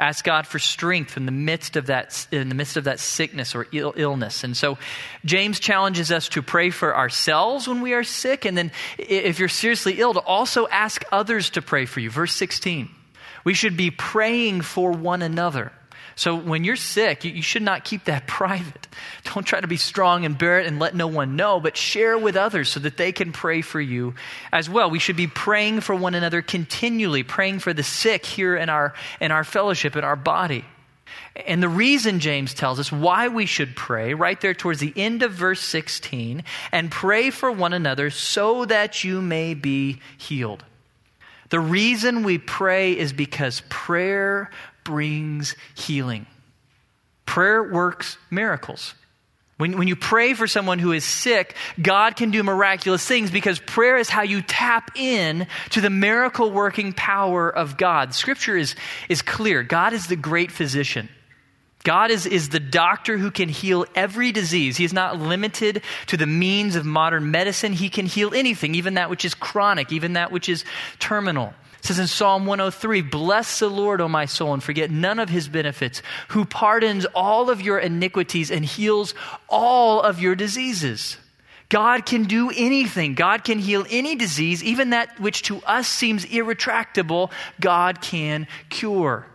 Ask 0.00 0.24
God 0.24 0.46
for 0.46 0.58
strength 0.58 1.18
in 1.18 1.26
the 1.26 1.32
midst 1.32 1.76
of 1.76 1.86
that, 1.86 2.26
in 2.32 2.48
the 2.48 2.54
midst 2.54 2.78
of 2.78 2.84
that 2.84 2.98
sickness 2.98 3.54
or 3.54 3.66
Ill- 3.70 3.92
illness. 3.96 4.44
And 4.44 4.56
so 4.56 4.78
James 5.26 5.60
challenges 5.60 6.10
us 6.10 6.30
to 6.30 6.42
pray 6.42 6.70
for 6.70 6.96
ourselves 6.96 7.68
when 7.68 7.82
we 7.82 7.92
are 7.92 8.02
sick. 8.02 8.46
And 8.46 8.56
then 8.56 8.72
if 8.96 9.38
you're 9.38 9.48
seriously 9.48 10.00
ill, 10.00 10.14
to 10.14 10.20
also 10.20 10.66
ask 10.68 11.04
others 11.12 11.50
to 11.50 11.62
pray 11.62 11.84
for 11.84 12.00
you. 12.00 12.08
Verse 12.08 12.34
16. 12.34 12.88
We 13.44 13.52
should 13.52 13.76
be 13.76 13.90
praying 13.90 14.62
for 14.62 14.90
one 14.90 15.20
another. 15.20 15.70
So 16.20 16.36
when 16.36 16.64
you're 16.64 16.76
sick, 16.76 17.24
you, 17.24 17.32
you, 17.32 17.40
should 17.40 17.62
not 17.62 17.82
keep 17.82 18.04
that 18.04 18.26
private. 18.26 18.88
Don't 19.24 19.46
try 19.46 19.58
to 19.58 19.66
be 19.66 19.78
strong 19.78 20.26
and 20.26 20.36
bear 20.36 20.60
it 20.60 20.66
and 20.66 20.78
let 20.78 20.94
no 20.94 21.06
one 21.06 21.34
know, 21.34 21.60
but 21.60 21.78
share 21.78 22.18
with 22.18 22.36
others 22.36 22.68
so 22.68 22.78
that 22.80 22.98
they 22.98 23.10
can 23.10 23.32
pray 23.32 23.62
for 23.62 23.80
you 23.80 24.12
as 24.52 24.68
well. 24.68 24.90
We 24.90 24.98
should 24.98 25.16
be 25.16 25.28
praying 25.28 25.80
for 25.80 25.94
one 25.94 26.14
another 26.14 26.42
continually, 26.42 27.22
praying 27.22 27.60
for 27.60 27.72
the 27.72 27.82
sick 27.82 28.26
here 28.26 28.54
in 28.54 28.68
our, 28.68 28.92
in 29.18 29.32
our 29.32 29.44
fellowship, 29.44 29.96
in 29.96 30.04
our 30.04 30.14
body. 30.14 30.66
And 31.46 31.62
the 31.62 31.70
reason 31.70 32.20
James 32.20 32.52
tells 32.52 32.78
us 32.78 32.92
why 32.92 33.28
we 33.28 33.46
should 33.46 33.74
pray, 33.74 34.12
right 34.12 34.38
there 34.42 34.52
towards 34.52 34.80
the 34.80 34.92
end 34.96 35.22
of 35.22 35.32
verse 35.32 35.62
16, 35.62 36.44
and 36.70 36.90
pray 36.90 37.30
for 37.30 37.50
one 37.50 37.72
another 37.72 38.10
so 38.10 38.66
that 38.66 39.04
you 39.04 39.22
may 39.22 39.54
be 39.54 40.00
healed. 40.18 40.64
The 41.50 41.60
reason 41.60 42.22
we 42.22 42.38
pray 42.38 42.96
is 42.96 43.12
because 43.12 43.62
prayer 43.68 44.50
brings 44.84 45.54
healing. 45.74 46.26
Prayer 47.26 47.62
works 47.62 48.18
miracles. 48.30 48.94
When, 49.60 49.76
when 49.76 49.88
you 49.88 49.96
pray 49.96 50.32
for 50.32 50.46
someone 50.46 50.78
who 50.78 50.92
is 50.92 51.04
sick, 51.04 51.54
God 51.80 52.16
can 52.16 52.30
do 52.30 52.42
miraculous 52.42 53.04
things 53.04 53.30
because 53.30 53.58
prayer 53.58 53.98
is 53.98 54.08
how 54.08 54.22
you 54.22 54.40
tap 54.40 54.92
in 54.96 55.46
to 55.70 55.82
the 55.82 55.90
miracle 55.90 56.50
working 56.50 56.94
power 56.94 57.50
of 57.50 57.76
God. 57.76 58.14
Scripture 58.14 58.56
is, 58.56 58.74
is 59.10 59.20
clear. 59.20 59.62
God 59.62 59.92
is 59.92 60.06
the 60.06 60.16
great 60.16 60.50
physician. 60.50 61.10
God 61.84 62.10
is, 62.10 62.24
is 62.24 62.48
the 62.48 62.58
doctor 62.58 63.18
who 63.18 63.30
can 63.30 63.50
heal 63.50 63.84
every 63.94 64.32
disease. 64.32 64.78
He 64.78 64.84
is 64.84 64.94
not 64.94 65.18
limited 65.18 65.82
to 66.06 66.16
the 66.16 66.26
means 66.26 66.74
of 66.74 66.86
modern 66.86 67.30
medicine. 67.30 67.74
He 67.74 67.90
can 67.90 68.06
heal 68.06 68.32
anything, 68.34 68.74
even 68.74 68.94
that 68.94 69.10
which 69.10 69.26
is 69.26 69.34
chronic, 69.34 69.92
even 69.92 70.14
that 70.14 70.32
which 70.32 70.48
is 70.48 70.64
terminal. 70.98 71.52
It 71.80 71.86
says 71.86 71.98
in 71.98 72.06
Psalm 72.06 72.46
103 72.46 73.00
Bless 73.00 73.58
the 73.58 73.68
Lord, 73.68 74.00
O 74.00 74.08
my 74.08 74.26
soul, 74.26 74.52
and 74.52 74.62
forget 74.62 74.90
none 74.90 75.18
of 75.18 75.30
his 75.30 75.48
benefits, 75.48 76.02
who 76.28 76.44
pardons 76.44 77.06
all 77.14 77.48
of 77.48 77.62
your 77.62 77.78
iniquities 77.78 78.50
and 78.50 78.64
heals 78.64 79.14
all 79.48 80.02
of 80.02 80.20
your 80.20 80.34
diseases. 80.34 81.16
God 81.70 82.04
can 82.04 82.24
do 82.24 82.50
anything. 82.50 83.14
God 83.14 83.44
can 83.44 83.58
heal 83.58 83.86
any 83.88 84.16
disease, 84.16 84.62
even 84.62 84.90
that 84.90 85.18
which 85.20 85.42
to 85.42 85.62
us 85.62 85.88
seems 85.88 86.24
irretractable, 86.24 87.30
God 87.60 88.02
can 88.02 88.46
cure. 88.68 89.26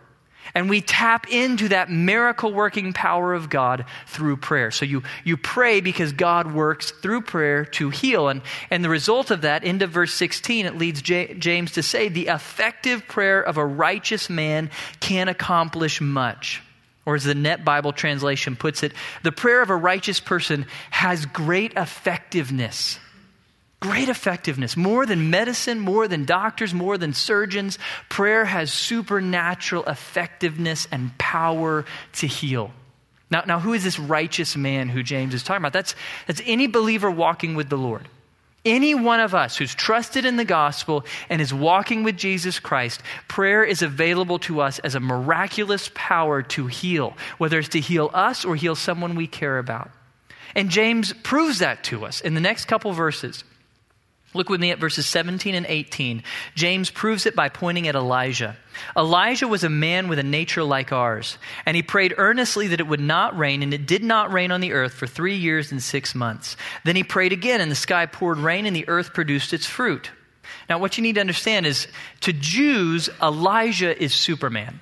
And 0.54 0.70
we 0.70 0.80
tap 0.80 1.28
into 1.28 1.68
that 1.68 1.90
miracle 1.90 2.52
working 2.52 2.92
power 2.92 3.34
of 3.34 3.50
God 3.50 3.84
through 4.06 4.38
prayer. 4.38 4.70
So 4.70 4.84
you, 4.84 5.02
you 5.24 5.36
pray 5.36 5.80
because 5.80 6.12
God 6.12 6.52
works 6.52 6.90
through 6.90 7.22
prayer 7.22 7.64
to 7.64 7.90
heal. 7.90 8.28
And, 8.28 8.42
and 8.70 8.84
the 8.84 8.88
result 8.88 9.30
of 9.30 9.42
that, 9.42 9.64
into 9.64 9.86
verse 9.86 10.14
16, 10.14 10.66
it 10.66 10.76
leads 10.76 11.02
J- 11.02 11.34
James 11.34 11.72
to 11.72 11.82
say, 11.82 12.08
the 12.08 12.28
effective 12.28 13.06
prayer 13.06 13.42
of 13.42 13.56
a 13.56 13.66
righteous 13.66 14.30
man 14.30 14.70
can 15.00 15.28
accomplish 15.28 16.00
much. 16.00 16.62
Or 17.04 17.14
as 17.14 17.24
the 17.24 17.34
Net 17.34 17.64
Bible 17.64 17.92
translation 17.92 18.56
puts 18.56 18.82
it, 18.82 18.92
the 19.22 19.32
prayer 19.32 19.62
of 19.62 19.70
a 19.70 19.76
righteous 19.76 20.18
person 20.18 20.66
has 20.90 21.24
great 21.26 21.72
effectiveness. 21.76 22.98
Great 23.88 24.08
effectiveness. 24.08 24.76
More 24.76 25.06
than 25.06 25.30
medicine, 25.30 25.78
more 25.78 26.08
than 26.08 26.24
doctors, 26.24 26.74
more 26.74 26.98
than 26.98 27.12
surgeons, 27.12 27.78
prayer 28.08 28.44
has 28.44 28.72
supernatural 28.72 29.84
effectiveness 29.84 30.88
and 30.90 31.16
power 31.18 31.84
to 32.14 32.26
heal. 32.26 32.72
Now, 33.30 33.44
now 33.46 33.60
who 33.60 33.74
is 33.74 33.84
this 33.84 33.98
righteous 33.98 34.56
man 34.56 34.88
who 34.88 35.04
James 35.04 35.34
is 35.34 35.44
talking 35.44 35.62
about? 35.62 35.72
That's, 35.72 35.94
that's 36.26 36.42
any 36.46 36.66
believer 36.66 37.10
walking 37.10 37.54
with 37.54 37.68
the 37.68 37.78
Lord. 37.78 38.08
Any 38.64 38.96
one 38.96 39.20
of 39.20 39.36
us 39.36 39.56
who's 39.56 39.72
trusted 39.72 40.24
in 40.24 40.36
the 40.36 40.44
gospel 40.44 41.04
and 41.30 41.40
is 41.40 41.54
walking 41.54 42.02
with 42.02 42.16
Jesus 42.16 42.58
Christ, 42.58 43.00
prayer 43.28 43.62
is 43.62 43.82
available 43.82 44.40
to 44.40 44.60
us 44.62 44.80
as 44.80 44.96
a 44.96 45.00
miraculous 45.00 45.92
power 45.94 46.42
to 46.42 46.66
heal, 46.66 47.16
whether 47.38 47.60
it's 47.60 47.68
to 47.68 47.80
heal 47.80 48.10
us 48.12 48.44
or 48.44 48.56
heal 48.56 48.74
someone 48.74 49.14
we 49.14 49.28
care 49.28 49.58
about. 49.58 49.92
And 50.56 50.70
James 50.70 51.12
proves 51.12 51.60
that 51.60 51.84
to 51.84 52.04
us 52.04 52.20
in 52.20 52.34
the 52.34 52.40
next 52.40 52.64
couple 52.64 52.92
verses. 52.92 53.44
Look 54.34 54.48
with 54.50 54.60
me 54.60 54.70
at 54.70 54.78
verses 54.78 55.06
17 55.06 55.54
and 55.54 55.66
18. 55.66 56.22
James 56.54 56.90
proves 56.90 57.26
it 57.26 57.34
by 57.34 57.48
pointing 57.48 57.88
at 57.88 57.94
Elijah. 57.94 58.56
Elijah 58.96 59.48
was 59.48 59.64
a 59.64 59.70
man 59.70 60.08
with 60.08 60.18
a 60.18 60.22
nature 60.22 60.62
like 60.62 60.92
ours, 60.92 61.38
and 61.64 61.74
he 61.74 61.82
prayed 61.82 62.14
earnestly 62.18 62.68
that 62.68 62.80
it 62.80 62.86
would 62.86 63.00
not 63.00 63.38
rain, 63.38 63.62
and 63.62 63.72
it 63.72 63.86
did 63.86 64.02
not 64.02 64.32
rain 64.32 64.50
on 64.50 64.60
the 64.60 64.72
earth 64.72 64.92
for 64.92 65.06
three 65.06 65.36
years 65.36 65.72
and 65.72 65.82
six 65.82 66.14
months. 66.14 66.56
Then 66.84 66.96
he 66.96 67.02
prayed 67.02 67.32
again, 67.32 67.60
and 67.60 67.70
the 67.70 67.76
sky 67.76 68.04
poured 68.06 68.38
rain, 68.38 68.66
and 68.66 68.76
the 68.76 68.88
earth 68.88 69.14
produced 69.14 69.52
its 69.52 69.66
fruit. 69.66 70.10
Now, 70.68 70.78
what 70.78 70.98
you 70.98 71.02
need 71.02 71.14
to 71.14 71.20
understand 71.20 71.64
is 71.64 71.86
to 72.20 72.32
Jews, 72.32 73.08
Elijah 73.22 74.00
is 74.00 74.12
Superman. 74.12 74.80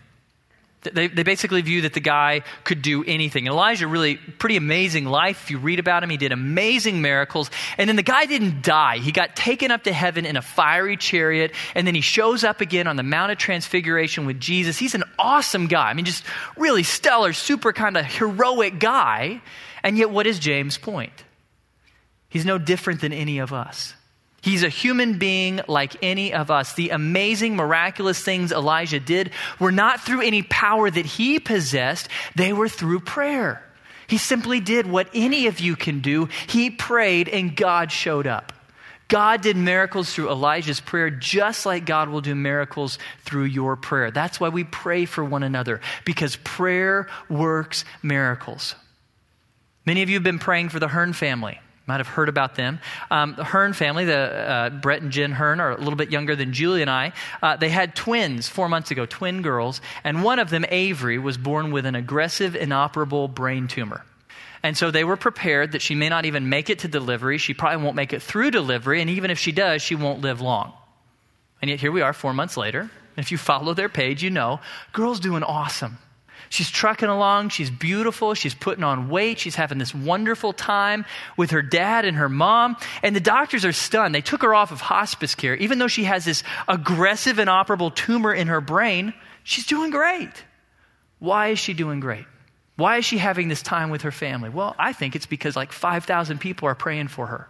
They, 0.93 1.09
they 1.09 1.23
basically 1.23 1.63
view 1.63 1.83
that 1.83 1.95
the 1.95 2.01
guy 2.01 2.43
could 2.63 2.83
do 2.83 3.03
anything. 3.05 3.47
And 3.47 3.55
Elijah, 3.55 3.89
really 3.89 4.17
pretty 4.17 4.57
amazing 4.57 5.07
life. 5.07 5.45
If 5.45 5.51
you 5.51 5.59
read 5.59 5.79
about 5.79 6.03
him, 6.03 6.11
he 6.11 6.17
did 6.17 6.31
amazing 6.31 7.01
miracles. 7.01 7.51
And 7.79 7.89
then 7.89 7.97
the 7.97 8.03
guy 8.03 8.27
didn't 8.27 8.63
die. 8.63 8.99
He 8.99 9.11
got 9.11 9.35
taken 9.35 9.71
up 9.71 9.85
to 9.85 9.93
heaven 9.93 10.27
in 10.27 10.37
a 10.37 10.43
fiery 10.43 10.97
chariot. 10.97 11.53
And 11.75 11.87
then 11.87 11.95
he 11.95 12.01
shows 12.01 12.45
up 12.45 12.61
again 12.61 12.87
on 12.87 12.97
the 12.97 13.03
Mount 13.03 13.33
of 13.33 13.39
Transfiguration 13.39 14.27
with 14.27 14.39
Jesus. 14.39 14.79
He's 14.79 14.95
an 14.95 15.05
awesome 15.19 15.67
guy. 15.67 15.89
I 15.89 15.95
mean, 15.95 16.05
just 16.05 16.25
really 16.57 16.83
stellar, 16.83 17.33
super 17.33 17.73
kind 17.73 17.97
of 17.97 18.05
heroic 18.05 18.79
guy. 18.79 19.41
And 19.83 19.99
yet, 19.99 20.11
what 20.11 20.27
is 20.27 20.39
James' 20.39 20.79
point? 20.79 21.25
He's 22.29 22.45
no 22.45 22.59
different 22.59 23.01
than 23.01 23.13
any 23.13 23.39
of 23.39 23.53
us. 23.53 23.95
He's 24.45 24.63
a 24.63 24.69
human 24.69 25.17
being 25.17 25.63
like 25.69 25.97
any 26.03 26.35
of 26.35 26.51
us. 26.51 26.75
The 26.75 26.91
amazing, 26.91 27.57
miraculous 27.57 28.23
things 28.23 28.53
Elijah 28.53 29.01
did 29.01 29.31
were 29.59 29.73
not 29.73 30.03
through 30.03 30.21
any 30.21 30.43
power 30.43 30.91
that 30.91 31.07
he 31.07 31.41
possessed, 31.41 32.11
they 32.37 32.53
were 32.53 32.69
through 32.69 33.01
prayer. 33.01 33.65
He 34.07 34.19
simply 34.19 34.61
did 34.61 34.87
what 34.87 35.09
any 35.15 35.47
of 35.47 35.61
you 35.61 35.77
can 35.77 36.01
do. 36.01 36.29
He 36.47 36.69
prayed 36.69 37.31
and 37.31 37.57
God 37.57 37.91
showed 37.91 38.27
up. 38.27 38.53
God 39.09 39.41
did 39.41 39.57
miracles 39.57 40.13
through 40.13 40.31
Elijah's 40.31 40.79
prayer, 40.79 41.09
just 41.09 41.65
like 41.65 41.87
God 41.87 42.11
will 42.11 42.21
do 42.21 42.35
miracles 42.35 42.99
through 43.25 43.45
your 43.45 43.77
prayer. 43.77 44.11
That's 44.11 44.39
why 44.39 44.51
we 44.51 44.65
pray 44.65 45.07
for 45.07 45.25
one 45.25 45.43
another, 45.43 45.81
because 46.05 46.37
prayer 46.37 47.09
works 47.31 47.87
miracles. 48.03 48.75
Many 49.87 50.03
of 50.03 50.11
you 50.11 50.17
have 50.17 50.23
been 50.23 50.39
praying 50.39 50.69
for 50.69 50.81
the 50.81 50.89
Hearn 50.89 51.15
family 51.15 51.61
might 51.87 51.99
have 51.99 52.09
heard 52.09 52.29
about 52.29 52.55
them. 52.55 52.81
Um, 53.11 53.35
the 53.37 53.45
Hearn 53.45 53.73
family, 53.75 54.05
the 54.05 54.19
uh, 54.19 54.71
Brett 54.71 55.03
and 55.03 55.11
Jen 55.11 55.33
Hearn, 55.33 55.61
are 55.61 55.73
a 55.73 55.77
little 55.79 55.97
bit 55.97 56.11
younger 56.11 56.35
than 56.35 56.53
Julie 56.53 56.81
and 56.81 56.91
I. 56.91 57.13
Uh, 57.43 57.57
they 57.57 57.69
had 57.69 57.95
twins 57.95 58.49
four 58.49 58.69
months 58.69 58.91
ago, 58.91 59.05
twin 59.07 59.43
girls, 59.43 59.81
and 60.03 60.23
one 60.23 60.39
of 60.39 60.51
them, 60.51 60.65
Avery, 60.69 61.19
was 61.19 61.37
born 61.37 61.73
with 61.73 61.85
an 61.85 61.95
aggressive, 61.95 62.57
inoperable 62.57 63.29
brain 63.29 63.69
tumor. 63.69 64.05
And 64.63 64.79
so 64.79 64.91
they 64.91 65.05
were 65.05 65.19
prepared 65.19 65.73
that 65.73 65.83
she 65.83 65.95
may 65.95 66.09
not 66.09 66.25
even 66.25 66.49
make 66.49 66.71
it 66.71 66.79
to 66.81 66.89
delivery. 66.89 67.37
She 67.37 67.53
probably 67.53 67.85
won't 67.85 67.97
make 67.97 68.15
it 68.15 68.23
through 68.23 68.51
delivery, 68.51 69.03
and 69.03 69.11
even 69.11 69.31
if 69.31 69.39
she 69.39 69.53
does, 69.53 69.83
she 69.83 69.95
won't 69.95 70.23
live 70.23 70.41
long. 70.41 70.73
And 71.61 71.71
yet 71.71 71.81
here 71.81 71.93
we 71.93 72.01
are, 72.01 72.15
four 72.15 72.33
months 72.33 72.57
later. 72.57 72.81
And 72.81 72.91
If 73.25 73.31
you 73.31 73.37
follow 73.39 73.75
their 73.75 73.91
page, 73.91 74.23
you 74.23 74.31
know, 74.31 74.61
girl's 74.93 75.21
doing 75.21 75.43
awesome. 75.43 75.99
She's 76.49 76.71
trucking 76.71 77.09
along. 77.09 77.51
She's 77.51 77.71
beautiful. 77.71 78.35
She's 78.35 78.55
putting 78.55 78.85
on 78.85 79.09
weight. 79.09 79.39
She's 79.39 79.55
having 79.55 79.79
this 79.79 79.95
wonderful 79.95 80.53
time 80.53 81.05
with 81.37 81.51
her 81.51 81.63
dad 81.63 82.05
and 82.05 82.17
her 82.17 82.29
mom. 82.29 82.77
And 83.03 83.15
the 83.15 83.21
doctors 83.21 83.65
are 83.65 83.73
stunned. 83.73 84.15
They 84.15 84.21
took 84.21 84.43
her 84.43 84.55
off 84.55 84.73
of 84.73 84.81
hospice 84.81 85.35
care. 85.35 85.55
Even 85.57 85.79
though 85.79 85.89
she 85.89 86.05
has 86.05 86.25
this 86.25 86.43
aggressive, 86.69 87.39
inoperable 87.39 87.91
tumor 87.91 88.33
in 88.33 88.49
her 88.49 88.61
brain, 88.61 89.15
she's 89.43 89.67
doing 89.67 89.91
great. 89.91 90.45
Why 91.19 91.49
is 91.49 91.59
she 91.59 91.75
doing 91.75 92.01
great? 92.01 92.27
Why 92.77 92.99
is 92.99 93.05
she 93.05 93.19
having 93.19 93.49
this 93.49 93.63
time 93.63 93.91
with 93.91 94.03
her 94.03 94.11
family? 94.11 94.51
Well, 94.51 94.75
I 94.79 94.93
think 94.93 95.15
it's 95.15 95.27
because 95.27 95.57
like 95.57 95.73
5,000 95.73 96.39
people 96.39 96.69
are 96.69 96.75
praying 96.75 97.09
for 97.09 97.27
her. 97.27 97.49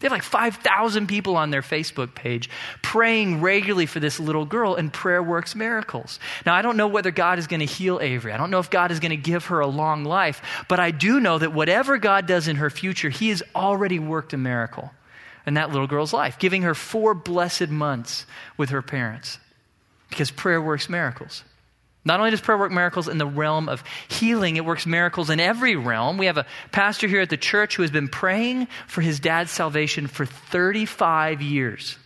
They 0.00 0.06
have 0.06 0.12
like 0.12 0.22
5,000 0.22 1.06
people 1.06 1.36
on 1.36 1.50
their 1.50 1.62
Facebook 1.62 2.14
page 2.14 2.50
praying 2.82 3.40
regularly 3.40 3.86
for 3.86 4.00
this 4.00 4.20
little 4.20 4.44
girl, 4.44 4.74
and 4.74 4.92
prayer 4.92 5.22
works 5.22 5.54
miracles. 5.54 6.18
Now, 6.44 6.54
I 6.54 6.62
don't 6.62 6.76
know 6.76 6.88
whether 6.88 7.10
God 7.10 7.38
is 7.38 7.46
going 7.46 7.60
to 7.60 7.66
heal 7.66 8.00
Avery. 8.00 8.32
I 8.32 8.36
don't 8.36 8.50
know 8.50 8.58
if 8.58 8.70
God 8.70 8.90
is 8.90 9.00
going 9.00 9.10
to 9.10 9.16
give 9.16 9.46
her 9.46 9.60
a 9.60 9.66
long 9.66 10.04
life, 10.04 10.42
but 10.68 10.80
I 10.80 10.90
do 10.90 11.20
know 11.20 11.38
that 11.38 11.54
whatever 11.54 11.96
God 11.98 12.26
does 12.26 12.48
in 12.48 12.56
her 12.56 12.70
future, 12.70 13.08
He 13.08 13.28
has 13.30 13.42
already 13.54 13.98
worked 13.98 14.32
a 14.32 14.36
miracle 14.36 14.90
in 15.46 15.54
that 15.54 15.70
little 15.70 15.86
girl's 15.86 16.12
life, 16.12 16.38
giving 16.38 16.62
her 16.62 16.74
four 16.74 17.14
blessed 17.14 17.68
months 17.68 18.26
with 18.56 18.70
her 18.70 18.82
parents 18.82 19.38
because 20.08 20.30
prayer 20.30 20.60
works 20.60 20.88
miracles. 20.88 21.44
Not 22.04 22.20
only 22.20 22.30
does 22.30 22.40
prayer 22.40 22.58
work 22.58 22.70
miracles 22.70 23.08
in 23.08 23.18
the 23.18 23.26
realm 23.26 23.68
of 23.68 23.82
healing, 24.08 24.56
it 24.56 24.64
works 24.64 24.84
miracles 24.84 25.30
in 25.30 25.40
every 25.40 25.74
realm. 25.74 26.18
We 26.18 26.26
have 26.26 26.36
a 26.36 26.46
pastor 26.70 27.08
here 27.08 27.22
at 27.22 27.30
the 27.30 27.38
church 27.38 27.76
who 27.76 27.82
has 27.82 27.90
been 27.90 28.08
praying 28.08 28.68
for 28.86 29.00
his 29.00 29.20
dad's 29.20 29.50
salvation 29.50 30.06
for 30.06 30.26
35 30.26 31.40
years. 31.40 31.96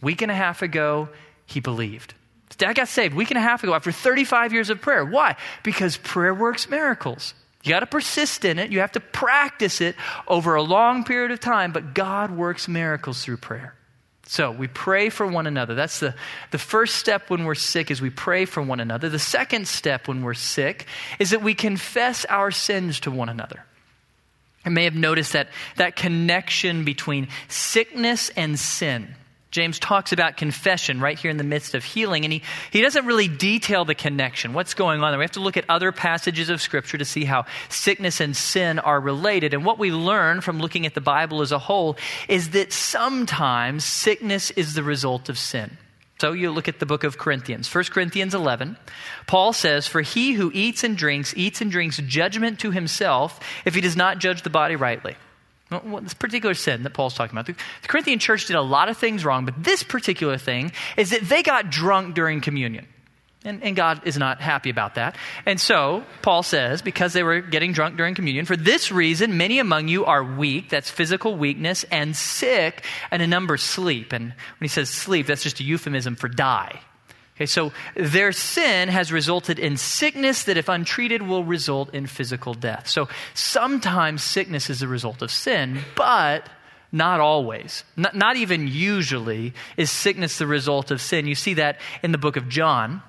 Week 0.00 0.22
and 0.22 0.30
a 0.30 0.34
half 0.34 0.62
ago, 0.62 1.08
he 1.46 1.58
believed. 1.58 2.14
His 2.48 2.56
dad 2.56 2.74
got 2.74 2.88
saved 2.88 3.14
week 3.14 3.30
and 3.30 3.38
a 3.38 3.42
half 3.42 3.62
ago 3.64 3.74
after 3.74 3.90
35 3.90 4.52
years 4.52 4.70
of 4.70 4.80
prayer. 4.80 5.04
Why? 5.04 5.36
Because 5.64 5.96
prayer 5.96 6.34
works 6.34 6.68
miracles. 6.68 7.34
You 7.62 7.70
got 7.70 7.80
to 7.80 7.86
persist 7.86 8.44
in 8.44 8.58
it. 8.58 8.70
You 8.70 8.80
have 8.80 8.92
to 8.92 9.00
practice 9.00 9.80
it 9.80 9.96
over 10.26 10.54
a 10.54 10.62
long 10.62 11.04
period 11.04 11.32
of 11.32 11.40
time, 11.40 11.72
but 11.72 11.92
God 11.92 12.30
works 12.30 12.68
miracles 12.68 13.24
through 13.24 13.36
prayer. 13.38 13.74
So 14.30 14.52
we 14.52 14.68
pray 14.68 15.08
for 15.08 15.26
one 15.26 15.48
another. 15.48 15.74
That's 15.74 15.98
the, 15.98 16.14
the 16.52 16.58
first 16.58 16.94
step 16.94 17.30
when 17.30 17.44
we're 17.44 17.56
sick 17.56 17.90
is 17.90 18.00
we 18.00 18.10
pray 18.10 18.44
for 18.44 18.62
one 18.62 18.78
another. 18.78 19.08
The 19.08 19.18
second 19.18 19.66
step 19.66 20.06
when 20.06 20.22
we're 20.22 20.34
sick 20.34 20.86
is 21.18 21.30
that 21.30 21.42
we 21.42 21.52
confess 21.52 22.24
our 22.26 22.52
sins 22.52 23.00
to 23.00 23.10
one 23.10 23.28
another. 23.28 23.64
I 24.64 24.68
may 24.68 24.84
have 24.84 24.94
noticed 24.94 25.32
that, 25.32 25.48
that 25.78 25.96
connection 25.96 26.84
between 26.84 27.26
sickness 27.48 28.30
and 28.36 28.56
sin. 28.56 29.16
James 29.50 29.80
talks 29.80 30.12
about 30.12 30.36
confession 30.36 31.00
right 31.00 31.18
here 31.18 31.30
in 31.30 31.36
the 31.36 31.44
midst 31.44 31.74
of 31.74 31.84
healing, 31.84 32.24
and 32.24 32.32
he, 32.32 32.42
he 32.70 32.82
doesn't 32.82 33.04
really 33.04 33.26
detail 33.26 33.84
the 33.84 33.96
connection. 33.96 34.52
What's 34.52 34.74
going 34.74 35.02
on 35.02 35.10
there? 35.10 35.18
We 35.18 35.24
have 35.24 35.32
to 35.32 35.40
look 35.40 35.56
at 35.56 35.64
other 35.68 35.90
passages 35.90 36.50
of 36.50 36.62
Scripture 36.62 36.98
to 36.98 37.04
see 37.04 37.24
how 37.24 37.46
sickness 37.68 38.20
and 38.20 38.36
sin 38.36 38.78
are 38.78 39.00
related. 39.00 39.52
And 39.52 39.64
what 39.64 39.78
we 39.78 39.90
learn 39.90 40.40
from 40.40 40.60
looking 40.60 40.86
at 40.86 40.94
the 40.94 41.00
Bible 41.00 41.42
as 41.42 41.50
a 41.50 41.58
whole 41.58 41.96
is 42.28 42.50
that 42.50 42.72
sometimes 42.72 43.84
sickness 43.84 44.52
is 44.52 44.74
the 44.74 44.84
result 44.84 45.28
of 45.28 45.36
sin. 45.36 45.76
So 46.20 46.32
you 46.32 46.50
look 46.50 46.68
at 46.68 46.78
the 46.78 46.86
book 46.86 47.02
of 47.02 47.16
Corinthians, 47.18 47.74
1 47.74 47.84
Corinthians 47.84 48.34
11. 48.34 48.76
Paul 49.26 49.52
says, 49.54 49.86
For 49.86 50.02
he 50.02 50.34
who 50.34 50.52
eats 50.54 50.84
and 50.84 50.96
drinks, 50.96 51.32
eats 51.34 51.60
and 51.62 51.72
drinks 51.72 51.96
judgment 51.96 52.60
to 52.60 52.70
himself 52.70 53.40
if 53.64 53.74
he 53.74 53.80
does 53.80 53.96
not 53.96 54.18
judge 54.18 54.42
the 54.42 54.50
body 54.50 54.76
rightly. 54.76 55.16
Well, 55.70 56.00
this 56.00 56.14
particular 56.14 56.54
sin 56.54 56.82
that 56.82 56.94
Paul's 56.94 57.14
talking 57.14 57.36
about. 57.36 57.46
The 57.46 57.54
Corinthian 57.86 58.18
church 58.18 58.46
did 58.46 58.56
a 58.56 58.62
lot 58.62 58.88
of 58.88 58.96
things 58.96 59.24
wrong, 59.24 59.44
but 59.44 59.54
this 59.62 59.82
particular 59.82 60.36
thing 60.36 60.72
is 60.96 61.10
that 61.10 61.22
they 61.22 61.42
got 61.42 61.70
drunk 61.70 62.14
during 62.14 62.40
communion. 62.40 62.88
And, 63.42 63.62
and, 63.62 63.74
God 63.74 64.02
is 64.04 64.18
not 64.18 64.42
happy 64.42 64.68
about 64.68 64.96
that. 64.96 65.16
And 65.46 65.58
so, 65.58 66.04
Paul 66.20 66.42
says, 66.42 66.82
because 66.82 67.14
they 67.14 67.22
were 67.22 67.40
getting 67.40 67.72
drunk 67.72 67.96
during 67.96 68.14
communion, 68.14 68.44
for 68.44 68.54
this 68.54 68.92
reason, 68.92 69.38
many 69.38 69.58
among 69.58 69.88
you 69.88 70.04
are 70.04 70.22
weak, 70.22 70.68
that's 70.68 70.90
physical 70.90 71.34
weakness, 71.36 71.84
and 71.84 72.14
sick, 72.14 72.84
and 73.10 73.22
a 73.22 73.26
number 73.26 73.56
sleep. 73.56 74.12
And 74.12 74.24
when 74.24 74.34
he 74.60 74.68
says 74.68 74.90
sleep, 74.90 75.26
that's 75.26 75.42
just 75.42 75.58
a 75.60 75.64
euphemism 75.64 76.16
for 76.16 76.28
die. 76.28 76.80
Okay, 77.40 77.46
so 77.46 77.72
their 77.96 78.32
sin 78.32 78.90
has 78.90 79.10
resulted 79.10 79.58
in 79.58 79.78
sickness 79.78 80.44
that, 80.44 80.58
if 80.58 80.68
untreated, 80.68 81.22
will 81.22 81.42
result 81.42 81.94
in 81.94 82.06
physical 82.06 82.52
death. 82.52 82.86
So 82.86 83.08
sometimes 83.32 84.22
sickness 84.22 84.68
is 84.68 84.82
a 84.82 84.88
result 84.88 85.22
of 85.22 85.30
sin, 85.30 85.78
but 85.96 86.46
not 86.92 87.18
always, 87.18 87.82
not, 87.96 88.14
not 88.14 88.36
even 88.36 88.68
usually, 88.68 89.54
is 89.78 89.90
sickness 89.90 90.36
the 90.36 90.46
result 90.46 90.90
of 90.90 91.00
sin. 91.00 91.26
You 91.26 91.34
see 91.34 91.54
that 91.54 91.80
in 92.02 92.12
the 92.12 92.18
book 92.18 92.36
of 92.36 92.50
John. 92.50 93.00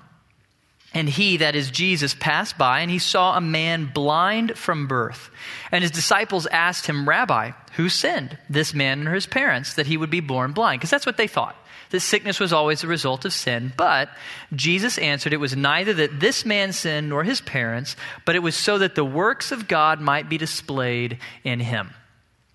And 0.94 1.10
he, 1.10 1.38
that 1.38 1.54
is 1.54 1.70
Jesus, 1.70 2.14
passed 2.14 2.56
by, 2.56 2.80
and 2.80 2.90
he 2.90 2.98
saw 2.98 3.36
a 3.36 3.40
man 3.40 3.90
blind 3.92 4.56
from 4.56 4.86
birth. 4.86 5.30
And 5.70 5.82
his 5.82 5.90
disciples 5.90 6.46
asked 6.46 6.86
him, 6.86 7.06
Rabbi, 7.06 7.52
who 7.72 7.88
sinned, 7.88 8.38
this 8.48 8.74
man 8.74 9.06
or 9.06 9.14
his 9.14 9.26
parents, 9.26 9.74
that 9.74 9.86
he 9.86 9.96
would 9.96 10.10
be 10.10 10.20
born 10.20 10.52
blind? 10.52 10.80
Because 10.80 10.90
that's 10.90 11.06
what 11.06 11.16
they 11.16 11.26
thought. 11.26 11.56
That 11.90 12.00
sickness 12.00 12.40
was 12.40 12.52
always 12.52 12.80
the 12.80 12.86
result 12.86 13.24
of 13.26 13.34
sin. 13.34 13.72
But 13.76 14.08
Jesus 14.54 14.96
answered, 14.96 15.34
It 15.34 15.38
was 15.38 15.54
neither 15.54 15.92
that 15.94 16.20
this 16.20 16.46
man 16.46 16.72
sinned 16.72 17.10
nor 17.10 17.22
his 17.22 17.42
parents, 17.42 17.96
but 18.24 18.34
it 18.34 18.38
was 18.38 18.56
so 18.56 18.78
that 18.78 18.94
the 18.94 19.04
works 19.04 19.52
of 19.52 19.68
God 19.68 20.00
might 20.00 20.28
be 20.28 20.38
displayed 20.38 21.18
in 21.44 21.60
him. 21.60 21.90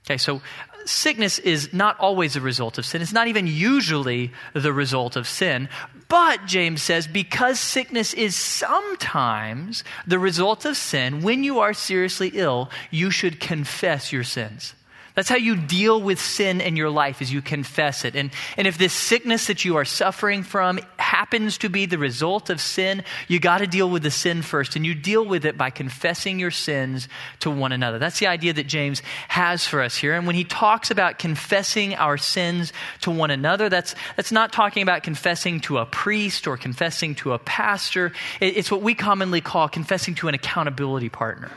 Okay, 0.06 0.18
so 0.18 0.42
sickness 0.86 1.38
is 1.40 1.74
not 1.74 2.00
always 2.00 2.36
a 2.36 2.42
result 2.42 2.78
of 2.78 2.86
sin. 2.86 3.02
It's 3.02 3.14
not 3.14 3.28
even 3.28 3.46
usually 3.46 4.32
the 4.54 4.74
result 4.74 5.16
of 5.16 5.28
sin. 5.28 5.70
But, 6.08 6.46
James 6.46 6.82
says, 6.82 7.08
because 7.08 7.60
sickness 7.60 8.14
is 8.14 8.36
sometimes 8.36 9.84
the 10.06 10.20
result 10.20 10.66
of 10.66 10.78
sin, 10.78 11.22
when 11.22 11.44
you 11.44 11.60
are 11.60 11.74
seriously 11.74 12.32
ill, 12.34 12.70
you 12.90 13.12
should 13.12 13.40
confess 13.40 14.14
your 14.14 14.24
sins. 14.24 14.74
That's 15.18 15.30
how 15.30 15.36
you 15.36 15.56
deal 15.56 16.00
with 16.00 16.22
sin 16.22 16.62
in 16.62 16.76
your 16.76 16.92
life 16.92 17.24
is 17.24 17.34
you 17.34 17.42
confess 17.42 18.06
it. 18.06 18.16
And, 18.16 18.30
and 18.56 18.68
if 18.68 18.78
this 18.78 18.94
sickness 18.94 19.48
that 19.48 19.66
you 19.66 19.78
are 19.78 19.84
suffering 19.84 20.44
from 20.44 20.80
happens 21.00 21.58
to 21.58 21.70
be 21.70 21.88
the 21.88 21.98
result 21.98 22.52
of 22.52 22.62
sin, 22.62 23.04
you 23.28 23.40
got 23.40 23.58
to 23.58 23.66
deal 23.66 23.90
with 23.90 24.04
the 24.04 24.12
sin 24.12 24.44
first. 24.44 24.76
And 24.76 24.86
you 24.86 24.94
deal 24.94 25.26
with 25.26 25.44
it 25.44 25.58
by 25.58 25.72
confessing 25.72 26.38
your 26.38 26.52
sins 26.52 27.10
to 27.40 27.50
one 27.50 27.72
another. 27.72 27.98
That's 27.98 28.20
the 28.20 28.28
idea 28.28 28.54
that 28.54 28.68
James 28.68 29.02
has 29.28 29.66
for 29.66 29.82
us 29.82 29.98
here. 29.98 30.14
And 30.14 30.28
when 30.28 30.36
he 30.36 30.44
talks 30.44 30.92
about 30.92 31.18
confessing 31.18 31.96
our 31.96 32.20
sins 32.20 32.72
to 33.02 33.10
one 33.10 33.32
another, 33.32 33.70
that's, 33.70 33.96
that's 34.18 34.32
not 34.32 34.54
talking 34.54 34.84
about 34.84 35.02
confessing 35.02 35.62
to 35.62 35.80
a 35.80 35.88
priest 35.88 36.46
or 36.46 36.58
confessing 36.58 37.16
to 37.16 37.34
a 37.34 37.40
pastor. 37.40 38.14
It, 38.40 38.56
it's 38.56 38.70
what 38.70 38.84
we 38.84 38.94
commonly 38.94 39.42
call 39.42 39.68
confessing 39.68 40.14
to 40.14 40.28
an 40.28 40.36
accountability 40.36 41.10
partner. 41.10 41.50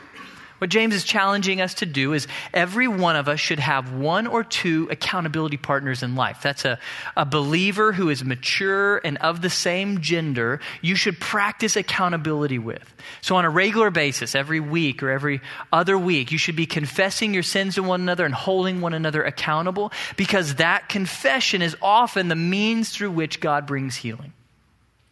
What 0.61 0.69
James 0.69 0.93
is 0.93 1.03
challenging 1.03 1.59
us 1.59 1.73
to 1.73 1.87
do 1.87 2.13
is 2.13 2.27
every 2.53 2.87
one 2.87 3.15
of 3.15 3.27
us 3.27 3.39
should 3.39 3.57
have 3.57 3.93
one 3.93 4.27
or 4.27 4.43
two 4.43 4.87
accountability 4.91 5.57
partners 5.57 6.03
in 6.03 6.13
life. 6.13 6.41
That's 6.43 6.65
a, 6.65 6.77
a 7.17 7.25
believer 7.25 7.91
who 7.91 8.11
is 8.11 8.23
mature 8.23 8.97
and 8.99 9.17
of 9.17 9.41
the 9.41 9.49
same 9.49 10.01
gender, 10.01 10.59
you 10.83 10.95
should 10.95 11.19
practice 11.19 11.75
accountability 11.75 12.59
with. 12.59 12.93
So, 13.21 13.37
on 13.37 13.45
a 13.45 13.49
regular 13.49 13.89
basis, 13.89 14.35
every 14.35 14.59
week 14.59 15.01
or 15.01 15.09
every 15.09 15.41
other 15.73 15.97
week, 15.97 16.31
you 16.31 16.37
should 16.37 16.55
be 16.55 16.67
confessing 16.67 17.33
your 17.33 17.41
sins 17.41 17.73
to 17.73 17.81
one 17.81 18.01
another 18.01 18.23
and 18.23 18.33
holding 18.35 18.81
one 18.81 18.93
another 18.93 19.23
accountable 19.23 19.91
because 20.15 20.55
that 20.57 20.89
confession 20.89 21.63
is 21.63 21.75
often 21.81 22.27
the 22.27 22.35
means 22.35 22.91
through 22.91 23.09
which 23.09 23.39
God 23.39 23.65
brings 23.65 23.95
healing. 23.95 24.31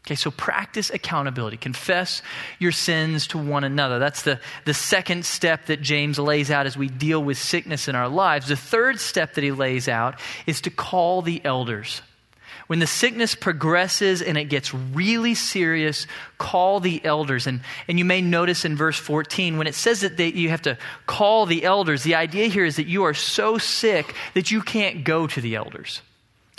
Okay, 0.10 0.16
so 0.16 0.32
practice 0.32 0.90
accountability. 0.90 1.56
Confess 1.56 2.24
your 2.58 2.72
sins 2.72 3.28
to 3.28 3.38
one 3.38 3.64
another. 3.64 4.00
That's 4.00 4.24
the, 4.24 4.40
the 4.66 4.74
second 4.74 5.24
step 5.24 5.68
that 5.68 5.84
James 5.84 6.18
lays 6.18 6.50
out 6.50 6.66
as 6.66 6.76
we 6.76 6.88
deal 6.88 7.24
with 7.24 7.38
sickness 7.38 7.88
in 7.88 7.94
our 7.94 8.10
lives. 8.10 8.48
The 8.48 8.56
third 8.56 9.00
step 9.00 9.36
that 9.36 9.44
he 9.44 9.52
lays 9.52 9.88
out 9.88 10.20
is 10.48 10.62
to 10.62 10.72
call 10.72 11.22
the 11.22 11.46
elders. 11.46 12.02
When 12.66 12.80
the 12.80 12.88
sickness 12.88 13.36
progresses 13.36 14.24
and 14.24 14.36
it 14.36 14.46
gets 14.46 14.74
really 14.74 15.36
serious, 15.36 16.08
call 16.40 16.80
the 16.80 17.06
elders. 17.06 17.46
And, 17.46 17.62
and 17.88 18.00
you 18.00 18.06
may 18.06 18.24
notice 18.24 18.66
in 18.66 18.76
verse 18.76 18.98
14, 18.98 19.60
when 19.60 19.68
it 19.68 19.76
says 19.76 20.02
that 20.02 20.18
they, 20.18 20.30
you 20.30 20.50
have 20.50 20.64
to 20.64 20.80
call 21.06 21.46
the 21.46 21.64
elders, 21.64 22.02
the 22.02 22.16
idea 22.16 22.48
here 22.48 22.66
is 22.66 22.78
that 22.78 22.88
you 22.88 23.04
are 23.04 23.14
so 23.14 23.60
sick 23.60 24.16
that 24.34 24.50
you 24.50 24.64
can't 24.64 25.04
go 25.04 25.28
to 25.28 25.40
the 25.40 25.54
elders. 25.54 26.02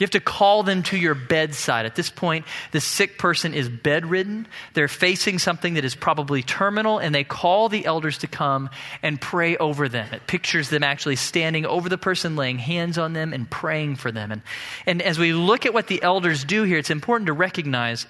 You 0.00 0.04
have 0.04 0.12
to 0.12 0.20
call 0.20 0.62
them 0.62 0.82
to 0.84 0.96
your 0.96 1.14
bedside. 1.14 1.84
At 1.84 1.94
this 1.94 2.08
point, 2.08 2.46
the 2.72 2.80
sick 2.80 3.18
person 3.18 3.52
is 3.52 3.68
bedridden. 3.68 4.48
They're 4.72 4.88
facing 4.88 5.38
something 5.38 5.74
that 5.74 5.84
is 5.84 5.94
probably 5.94 6.42
terminal, 6.42 6.98
and 6.98 7.14
they 7.14 7.22
call 7.22 7.68
the 7.68 7.84
elders 7.84 8.16
to 8.18 8.26
come 8.26 8.70
and 9.02 9.20
pray 9.20 9.58
over 9.58 9.90
them. 9.90 10.08
It 10.14 10.26
pictures 10.26 10.70
them 10.70 10.82
actually 10.82 11.16
standing 11.16 11.66
over 11.66 11.90
the 11.90 11.98
person, 11.98 12.34
laying 12.34 12.58
hands 12.58 12.96
on 12.96 13.12
them, 13.12 13.34
and 13.34 13.48
praying 13.50 13.96
for 13.96 14.10
them. 14.10 14.32
And, 14.32 14.40
and 14.86 15.02
as 15.02 15.18
we 15.18 15.34
look 15.34 15.66
at 15.66 15.74
what 15.74 15.86
the 15.86 16.02
elders 16.02 16.44
do 16.44 16.62
here, 16.62 16.78
it's 16.78 16.88
important 16.88 17.26
to 17.26 17.34
recognize 17.34 18.06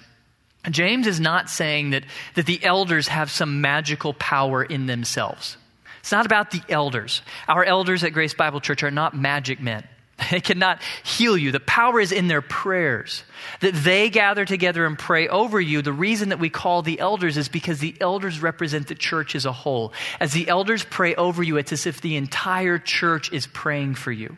James 0.69 1.07
is 1.07 1.19
not 1.19 1.49
saying 1.49 1.89
that, 1.89 2.05
that 2.35 2.45
the 2.45 2.63
elders 2.63 3.09
have 3.09 3.29
some 3.29 3.59
magical 3.59 4.13
power 4.13 4.63
in 4.63 4.85
themselves. 4.85 5.57
It's 5.99 6.11
not 6.13 6.25
about 6.25 6.51
the 6.51 6.61
elders. 6.69 7.21
Our 7.49 7.65
elders 7.65 8.05
at 8.05 8.13
Grace 8.13 8.33
Bible 8.33 8.61
Church 8.61 8.81
are 8.81 8.91
not 8.91 9.13
magic 9.13 9.59
men. 9.59 9.83
They 10.29 10.41
cannot 10.41 10.81
heal 11.03 11.37
you. 11.37 11.51
The 11.51 11.59
power 11.59 11.99
is 11.99 12.11
in 12.11 12.27
their 12.27 12.41
prayers. 12.41 13.23
That 13.61 13.73
they 13.73 14.09
gather 14.09 14.45
together 14.45 14.85
and 14.85 14.97
pray 14.97 15.27
over 15.27 15.59
you. 15.59 15.81
The 15.81 15.93
reason 15.93 16.29
that 16.29 16.39
we 16.39 16.49
call 16.49 16.81
the 16.81 16.99
elders 16.99 17.37
is 17.37 17.49
because 17.49 17.79
the 17.79 17.95
elders 17.99 18.41
represent 18.41 18.87
the 18.87 18.95
church 18.95 19.35
as 19.35 19.45
a 19.45 19.51
whole. 19.51 19.93
As 20.19 20.33
the 20.33 20.47
elders 20.47 20.83
pray 20.83 21.15
over 21.15 21.41
you, 21.41 21.57
it's 21.57 21.73
as 21.73 21.87
if 21.87 22.01
the 22.01 22.15
entire 22.15 22.77
church 22.77 23.31
is 23.33 23.47
praying 23.47 23.95
for 23.95 24.11
you. 24.11 24.37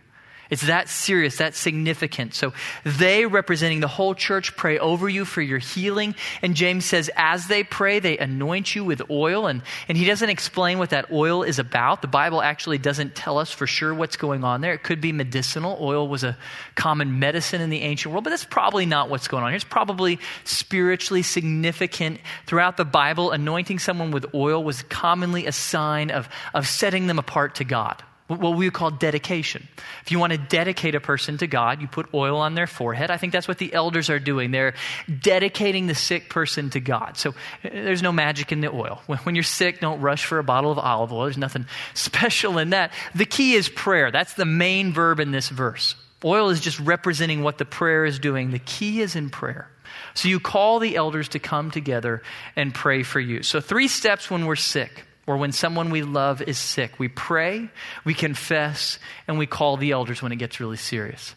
It's 0.53 0.67
that 0.67 0.87
serious, 0.87 1.37
that 1.37 1.55
significant. 1.55 2.35
So 2.35 2.53
they, 2.83 3.25
representing 3.25 3.79
the 3.79 3.87
whole 3.87 4.13
church, 4.13 4.55
pray 4.55 4.77
over 4.77 5.09
you 5.09 5.25
for 5.25 5.41
your 5.41 5.57
healing. 5.57 6.13
And 6.43 6.53
James 6.53 6.85
says, 6.85 7.09
as 7.15 7.47
they 7.47 7.63
pray, 7.63 7.97
they 7.97 8.19
anoint 8.19 8.75
you 8.75 8.85
with 8.85 9.01
oil. 9.09 9.47
And, 9.47 9.63
and 9.87 9.97
he 9.97 10.05
doesn't 10.05 10.29
explain 10.29 10.77
what 10.77 10.91
that 10.91 11.11
oil 11.11 11.41
is 11.41 11.57
about. 11.57 12.03
The 12.03 12.07
Bible 12.07 12.39
actually 12.39 12.77
doesn't 12.77 13.15
tell 13.15 13.39
us 13.39 13.49
for 13.49 13.65
sure 13.65 13.95
what's 13.95 14.15
going 14.15 14.43
on 14.43 14.61
there. 14.61 14.75
It 14.75 14.83
could 14.83 15.01
be 15.01 15.11
medicinal. 15.11 15.75
Oil 15.81 16.07
was 16.07 16.23
a 16.23 16.37
common 16.75 17.17
medicine 17.17 17.59
in 17.59 17.71
the 17.71 17.81
ancient 17.81 18.11
world, 18.11 18.23
but 18.23 18.29
that's 18.29 18.45
probably 18.45 18.85
not 18.85 19.09
what's 19.09 19.27
going 19.27 19.41
on 19.41 19.49
here. 19.49 19.55
It's 19.55 19.63
probably 19.65 20.19
spiritually 20.43 21.23
significant. 21.23 22.19
Throughout 22.45 22.77
the 22.77 22.85
Bible, 22.85 23.31
anointing 23.31 23.79
someone 23.79 24.11
with 24.11 24.35
oil 24.35 24.63
was 24.63 24.83
commonly 24.83 25.47
a 25.47 25.51
sign 25.51 26.11
of, 26.11 26.29
of 26.53 26.67
setting 26.67 27.07
them 27.07 27.17
apart 27.17 27.55
to 27.55 27.63
God 27.63 28.03
what 28.27 28.55
we 28.55 28.65
would 28.65 28.73
call 28.73 28.89
dedication. 28.89 29.67
If 30.01 30.11
you 30.11 30.19
want 30.19 30.31
to 30.31 30.37
dedicate 30.37 30.95
a 30.95 31.01
person 31.01 31.37
to 31.39 31.47
God, 31.47 31.81
you 31.81 31.87
put 31.87 32.13
oil 32.13 32.37
on 32.37 32.55
their 32.55 32.67
forehead. 32.67 33.11
I 33.11 33.17
think 33.17 33.33
that's 33.33 33.47
what 33.47 33.57
the 33.57 33.73
elders 33.73 34.09
are 34.09 34.19
doing. 34.19 34.51
They're 34.51 34.73
dedicating 35.21 35.87
the 35.87 35.95
sick 35.95 36.29
person 36.29 36.69
to 36.71 36.79
God. 36.79 37.17
So 37.17 37.31
uh, 37.31 37.33
there's 37.63 38.01
no 38.01 38.11
magic 38.11 38.51
in 38.51 38.61
the 38.61 38.71
oil. 38.71 39.01
When 39.23 39.35
you're 39.35 39.43
sick, 39.43 39.81
don't 39.81 39.99
rush 39.99 40.25
for 40.25 40.39
a 40.39 40.43
bottle 40.43 40.71
of 40.71 40.79
olive 40.79 41.11
oil. 41.11 41.23
There's 41.25 41.37
nothing 41.37 41.65
special 41.93 42.57
in 42.57 42.69
that. 42.69 42.91
The 43.13 43.25
key 43.25 43.53
is 43.53 43.67
prayer. 43.67 44.09
That's 44.09 44.35
the 44.35 44.45
main 44.45 44.93
verb 44.93 45.19
in 45.19 45.31
this 45.31 45.49
verse. 45.49 45.95
Oil 46.23 46.49
is 46.49 46.61
just 46.61 46.79
representing 46.79 47.43
what 47.43 47.57
the 47.57 47.65
prayer 47.65 48.05
is 48.05 48.19
doing. 48.19 48.51
The 48.51 48.59
key 48.59 49.01
is 49.01 49.15
in 49.15 49.29
prayer. 49.29 49.69
So 50.13 50.29
you 50.29 50.39
call 50.39 50.79
the 50.79 50.95
elders 50.95 51.29
to 51.29 51.39
come 51.39 51.71
together 51.71 52.23
and 52.55 52.73
pray 52.73 53.03
for 53.03 53.19
you. 53.19 53.43
So, 53.43 53.59
three 53.59 53.87
steps 53.87 54.29
when 54.29 54.45
we're 54.45 54.55
sick 54.55 55.05
or 55.25 55.37
when 55.37 55.51
someone 55.51 55.89
we 55.89 56.03
love 56.03 56.41
is 56.41 56.57
sick. 56.57 56.99
We 56.99 57.07
pray, 57.07 57.69
we 58.03 58.13
confess, 58.13 58.99
and 59.27 59.37
we 59.37 59.45
call 59.45 59.77
the 59.77 59.91
elders 59.91 60.21
when 60.21 60.31
it 60.31 60.37
gets 60.37 60.59
really 60.59 60.77
serious. 60.77 61.35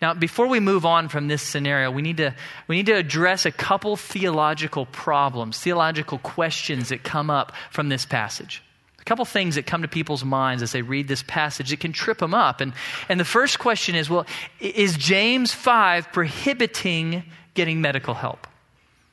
Now, 0.00 0.14
before 0.14 0.46
we 0.46 0.60
move 0.60 0.86
on 0.86 1.08
from 1.08 1.28
this 1.28 1.42
scenario, 1.42 1.90
we 1.90 2.02
need 2.02 2.18
to, 2.18 2.34
we 2.66 2.76
need 2.76 2.86
to 2.86 2.94
address 2.94 3.46
a 3.46 3.50
couple 3.50 3.96
theological 3.96 4.86
problems, 4.86 5.58
theological 5.58 6.18
questions 6.18 6.88
that 6.88 7.04
come 7.04 7.30
up 7.30 7.52
from 7.70 7.88
this 7.88 8.06
passage. 8.06 8.62
A 9.00 9.04
couple 9.04 9.24
things 9.24 9.54
that 9.54 9.66
come 9.66 9.82
to 9.82 9.88
people's 9.88 10.24
minds 10.24 10.62
as 10.62 10.72
they 10.72 10.82
read 10.82 11.08
this 11.08 11.22
passage 11.22 11.70
that 11.70 11.80
can 11.80 11.92
trip 11.92 12.18
them 12.18 12.34
up. 12.34 12.60
And, 12.60 12.72
and 13.08 13.18
the 13.18 13.24
first 13.24 13.58
question 13.58 13.94
is 13.94 14.10
well, 14.10 14.26
is 14.60 14.96
James 14.96 15.52
5 15.52 16.12
prohibiting 16.12 17.24
getting 17.54 17.80
medical 17.80 18.14
help? 18.14 18.46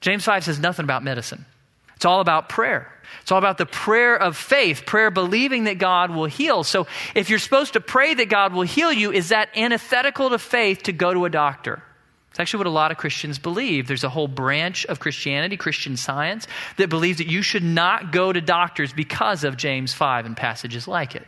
James 0.02 0.24
5 0.24 0.46
says 0.46 0.60
nothing 0.60 0.84
about 0.84 1.04
medicine, 1.04 1.46
it's 1.96 2.06
all 2.06 2.22
about 2.22 2.50
prayer. 2.50 2.92
It's 3.22 3.32
all 3.32 3.38
about 3.38 3.58
the 3.58 3.66
prayer 3.66 4.16
of 4.16 4.36
faith, 4.38 4.86
prayer 4.86 5.12
believing 5.12 5.66
that 5.66 5.78
God 5.78 6.12
will 6.12 6.26
heal. 6.26 6.64
So 6.64 6.88
if 7.14 7.30
you're 7.30 7.40
supposed 7.40 7.74
to 7.74 7.82
pray 7.82 8.14
that 8.14 8.30
God 8.30 8.54
will 8.54 8.64
heal 8.64 8.92
you, 8.92 9.12
is 9.12 9.30
that 9.30 9.50
antithetical 9.56 10.30
to 10.30 10.40
faith 10.40 10.84
to 10.84 10.92
go 10.92 11.14
to 11.14 11.26
a 11.26 11.30
doctor? 11.30 11.82
It's 12.36 12.40
actually 12.40 12.58
what 12.60 12.68
a 12.68 12.72
lot 12.72 12.92
of 12.92 12.98
Christians 12.98 13.40
believe. 13.40 13.88
There's 13.88 14.04
a 14.04 14.10
whole 14.10 14.28
branch 14.28 14.86
of 14.88 15.00
Christianity, 15.00 15.56
Christian 15.56 15.96
science, 15.96 16.48
that 16.76 16.90
believes 16.90 17.20
that 17.20 17.28
you 17.28 17.42
should 17.42 17.64
not 17.64 18.12
go 18.12 18.34
to 18.34 18.42
doctors 18.42 18.92
because 18.92 19.46
of 19.46 19.56
James 19.56 19.94
5 19.94 20.26
and 20.26 20.36
passages 20.36 20.86
like 20.86 21.16
it. 21.16 21.26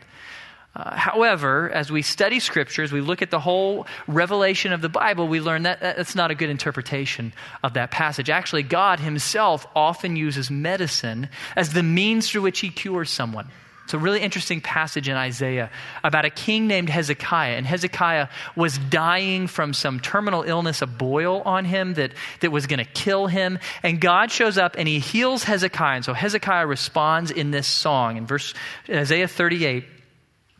Uh, 0.78 0.94
however, 0.94 1.68
as 1.70 1.90
we 1.90 2.02
study 2.02 2.38
scriptures, 2.38 2.92
we 2.92 3.00
look 3.00 3.20
at 3.20 3.32
the 3.32 3.40
whole 3.40 3.84
revelation 4.06 4.72
of 4.72 4.80
the 4.80 4.88
Bible, 4.88 5.26
we 5.26 5.40
learn 5.40 5.64
that 5.64 5.80
that's 5.80 6.14
not 6.14 6.30
a 6.30 6.36
good 6.36 6.50
interpretation 6.50 7.32
of 7.64 7.74
that 7.74 7.90
passage. 7.90 8.30
Actually, 8.30 8.62
God 8.62 9.00
Himself 9.00 9.66
often 9.74 10.14
uses 10.14 10.52
medicine 10.52 11.30
as 11.56 11.72
the 11.72 11.82
means 11.82 12.30
through 12.30 12.42
which 12.42 12.60
He 12.60 12.70
cures 12.70 13.10
someone. 13.10 13.48
It's 13.82 13.94
a 13.94 13.98
really 13.98 14.20
interesting 14.20 14.60
passage 14.60 15.08
in 15.08 15.16
Isaiah 15.16 15.70
about 16.04 16.26
a 16.26 16.30
king 16.30 16.68
named 16.68 16.90
Hezekiah. 16.90 17.56
And 17.56 17.66
Hezekiah 17.66 18.28
was 18.54 18.76
dying 18.76 19.46
from 19.46 19.72
some 19.72 19.98
terminal 19.98 20.42
illness, 20.42 20.82
a 20.82 20.86
boil 20.86 21.40
on 21.40 21.64
him 21.64 21.94
that, 21.94 22.12
that 22.40 22.52
was 22.52 22.66
going 22.66 22.80
to 22.80 22.84
kill 22.84 23.28
him. 23.28 23.58
And 23.82 23.98
God 23.98 24.30
shows 24.30 24.58
up 24.58 24.76
and 24.76 24.86
he 24.86 24.98
heals 24.98 25.42
Hezekiah. 25.42 25.96
And 25.96 26.04
so 26.04 26.12
Hezekiah 26.12 26.66
responds 26.66 27.30
in 27.30 27.50
this 27.50 27.66
song 27.66 28.18
in 28.18 28.26
verse 28.26 28.52
Isaiah 28.90 29.26
38. 29.26 29.86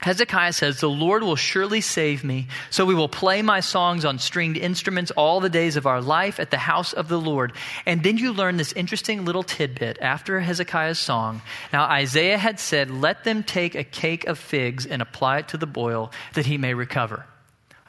Hezekiah 0.00 0.52
says, 0.52 0.80
The 0.80 0.88
Lord 0.88 1.24
will 1.24 1.36
surely 1.36 1.80
save 1.80 2.22
me, 2.22 2.46
so 2.70 2.86
we 2.86 2.94
will 2.94 3.08
play 3.08 3.42
my 3.42 3.60
songs 3.60 4.04
on 4.04 4.18
stringed 4.18 4.56
instruments 4.56 5.10
all 5.10 5.40
the 5.40 5.50
days 5.50 5.76
of 5.76 5.86
our 5.86 6.00
life 6.00 6.38
at 6.38 6.50
the 6.50 6.58
house 6.58 6.92
of 6.92 7.08
the 7.08 7.18
Lord. 7.18 7.52
And 7.84 8.02
then 8.02 8.16
you 8.16 8.32
learn 8.32 8.56
this 8.56 8.72
interesting 8.72 9.24
little 9.24 9.42
tidbit 9.42 9.98
after 10.00 10.38
Hezekiah's 10.38 11.00
song. 11.00 11.42
Now, 11.72 11.84
Isaiah 11.84 12.38
had 12.38 12.60
said, 12.60 12.90
Let 12.90 13.24
them 13.24 13.42
take 13.42 13.74
a 13.74 13.84
cake 13.84 14.26
of 14.26 14.38
figs 14.38 14.86
and 14.86 15.02
apply 15.02 15.38
it 15.38 15.48
to 15.48 15.56
the 15.56 15.66
boil 15.66 16.12
that 16.34 16.46
he 16.46 16.58
may 16.58 16.74
recover. 16.74 17.26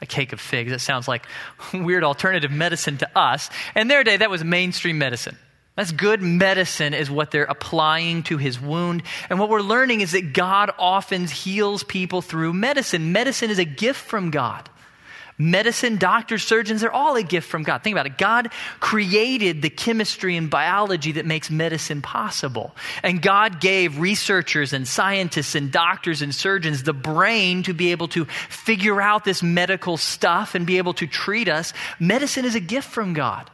A 0.02 0.06
cake 0.06 0.32
of 0.32 0.40
figs. 0.40 0.72
That 0.72 0.80
sounds 0.80 1.06
like 1.06 1.26
weird 1.72 2.02
alternative 2.02 2.50
medicine 2.50 2.98
to 2.98 3.18
us. 3.18 3.50
In 3.76 3.86
their 3.86 4.02
day, 4.02 4.16
that 4.16 4.30
was 4.30 4.42
mainstream 4.42 4.98
medicine. 4.98 5.36
That's 5.80 5.92
good 5.92 6.20
medicine, 6.20 6.92
is 6.92 7.10
what 7.10 7.30
they're 7.30 7.44
applying 7.44 8.24
to 8.24 8.36
his 8.36 8.60
wound. 8.60 9.02
And 9.30 9.38
what 9.38 9.48
we're 9.48 9.62
learning 9.62 10.02
is 10.02 10.12
that 10.12 10.34
God 10.34 10.70
often 10.78 11.26
heals 11.26 11.84
people 11.84 12.20
through 12.20 12.52
medicine. 12.52 13.12
Medicine 13.12 13.48
is 13.48 13.58
a 13.58 13.64
gift 13.64 13.98
from 13.98 14.30
God. 14.30 14.68
Medicine, 15.38 15.96
doctors, 15.96 16.42
surgeons, 16.42 16.82
they're 16.82 16.92
all 16.92 17.16
a 17.16 17.22
gift 17.22 17.48
from 17.48 17.62
God. 17.62 17.82
Think 17.82 17.94
about 17.94 18.04
it. 18.04 18.18
God 18.18 18.52
created 18.80 19.62
the 19.62 19.70
chemistry 19.70 20.36
and 20.36 20.50
biology 20.50 21.12
that 21.12 21.24
makes 21.24 21.50
medicine 21.50 22.02
possible. 22.02 22.76
And 23.02 23.22
God 23.22 23.58
gave 23.58 23.98
researchers 23.98 24.74
and 24.74 24.86
scientists 24.86 25.54
and 25.54 25.72
doctors 25.72 26.20
and 26.20 26.34
surgeons 26.34 26.82
the 26.82 26.92
brain 26.92 27.62
to 27.62 27.72
be 27.72 27.92
able 27.92 28.08
to 28.08 28.26
figure 28.26 29.00
out 29.00 29.24
this 29.24 29.42
medical 29.42 29.96
stuff 29.96 30.54
and 30.54 30.66
be 30.66 30.76
able 30.76 30.92
to 30.92 31.06
treat 31.06 31.48
us. 31.48 31.72
Medicine 31.98 32.44
is 32.44 32.54
a 32.54 32.60
gift 32.60 32.90
from 32.90 33.14
God. 33.14 33.50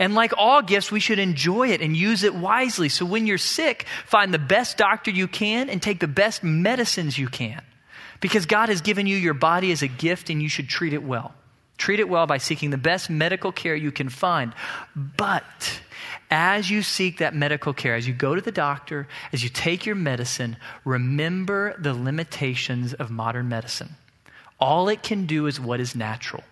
And 0.00 0.14
like 0.14 0.32
all 0.38 0.62
gifts, 0.62 0.90
we 0.90 0.98
should 0.98 1.18
enjoy 1.18 1.68
it 1.68 1.82
and 1.82 1.94
use 1.94 2.24
it 2.24 2.34
wisely. 2.34 2.88
So 2.88 3.04
when 3.04 3.26
you're 3.26 3.36
sick, 3.36 3.86
find 4.06 4.32
the 4.32 4.38
best 4.38 4.78
doctor 4.78 5.10
you 5.10 5.28
can 5.28 5.68
and 5.68 5.80
take 5.80 6.00
the 6.00 6.08
best 6.08 6.42
medicines 6.42 7.18
you 7.18 7.28
can. 7.28 7.60
Because 8.20 8.46
God 8.46 8.70
has 8.70 8.80
given 8.80 9.06
you 9.06 9.16
your 9.16 9.34
body 9.34 9.72
as 9.72 9.82
a 9.82 9.88
gift 9.88 10.30
and 10.30 10.42
you 10.42 10.48
should 10.48 10.70
treat 10.70 10.94
it 10.94 11.02
well. 11.02 11.34
Treat 11.76 12.00
it 12.00 12.08
well 12.08 12.26
by 12.26 12.38
seeking 12.38 12.70
the 12.70 12.78
best 12.78 13.10
medical 13.10 13.52
care 13.52 13.74
you 13.74 13.92
can 13.92 14.08
find. 14.08 14.54
But 14.96 15.80
as 16.30 16.70
you 16.70 16.80
seek 16.80 17.18
that 17.18 17.34
medical 17.34 17.74
care, 17.74 17.94
as 17.94 18.08
you 18.08 18.14
go 18.14 18.34
to 18.34 18.40
the 18.40 18.52
doctor, 18.52 19.06
as 19.34 19.42
you 19.42 19.50
take 19.50 19.84
your 19.84 19.96
medicine, 19.96 20.56
remember 20.86 21.74
the 21.78 21.92
limitations 21.92 22.94
of 22.94 23.10
modern 23.10 23.50
medicine. 23.50 23.96
All 24.58 24.88
it 24.88 25.02
can 25.02 25.26
do 25.26 25.46
is 25.46 25.60
what 25.60 25.78
is 25.78 25.94
natural. 25.94 26.42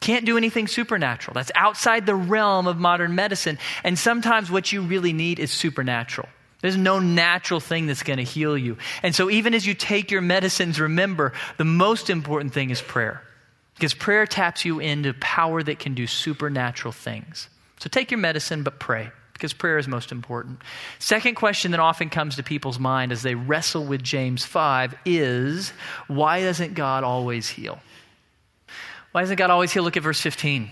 Can't 0.00 0.24
do 0.24 0.38
anything 0.38 0.66
supernatural. 0.66 1.34
That's 1.34 1.52
outside 1.54 2.06
the 2.06 2.14
realm 2.14 2.66
of 2.66 2.78
modern 2.78 3.14
medicine. 3.14 3.58
And 3.84 3.98
sometimes 3.98 4.50
what 4.50 4.72
you 4.72 4.82
really 4.82 5.12
need 5.12 5.38
is 5.38 5.50
supernatural. 5.50 6.28
There's 6.62 6.76
no 6.76 6.98
natural 6.98 7.60
thing 7.60 7.86
that's 7.86 8.02
going 8.02 8.18
to 8.18 8.22
heal 8.22 8.56
you. 8.56 8.76
And 9.02 9.14
so, 9.14 9.30
even 9.30 9.54
as 9.54 9.66
you 9.66 9.74
take 9.74 10.10
your 10.10 10.20
medicines, 10.20 10.80
remember 10.80 11.32
the 11.56 11.64
most 11.64 12.10
important 12.10 12.52
thing 12.52 12.70
is 12.70 12.82
prayer. 12.82 13.22
Because 13.74 13.94
prayer 13.94 14.26
taps 14.26 14.64
you 14.64 14.78
into 14.78 15.14
power 15.14 15.62
that 15.62 15.78
can 15.78 15.94
do 15.94 16.06
supernatural 16.06 16.92
things. 16.92 17.48
So, 17.78 17.88
take 17.88 18.10
your 18.10 18.18
medicine, 18.18 18.62
but 18.62 18.78
pray, 18.78 19.10
because 19.32 19.54
prayer 19.54 19.78
is 19.78 19.88
most 19.88 20.12
important. 20.12 20.60
Second 20.98 21.34
question 21.34 21.70
that 21.70 21.80
often 21.80 22.10
comes 22.10 22.36
to 22.36 22.42
people's 22.42 22.78
mind 22.78 23.10
as 23.10 23.22
they 23.22 23.34
wrestle 23.34 23.86
with 23.86 24.02
James 24.02 24.44
5 24.44 24.94
is 25.06 25.72
why 26.08 26.42
doesn't 26.42 26.74
God 26.74 27.04
always 27.04 27.48
heal? 27.48 27.80
Why 29.12 29.22
doesn't 29.22 29.36
God 29.36 29.50
always 29.50 29.72
heal? 29.72 29.82
Look 29.82 29.96
at 29.96 30.02
verse 30.02 30.20
15. 30.20 30.70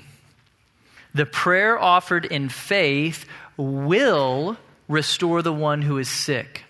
The 1.15 1.27
prayer 1.27 1.79
offered 1.79 2.25
in 2.25 2.49
faith 2.49 3.27
will 3.57 4.57
restore 4.89 5.43
the 5.43 5.53
one 5.53 5.83
who 5.83 5.99
is 5.99 6.09
sick. 6.09 6.65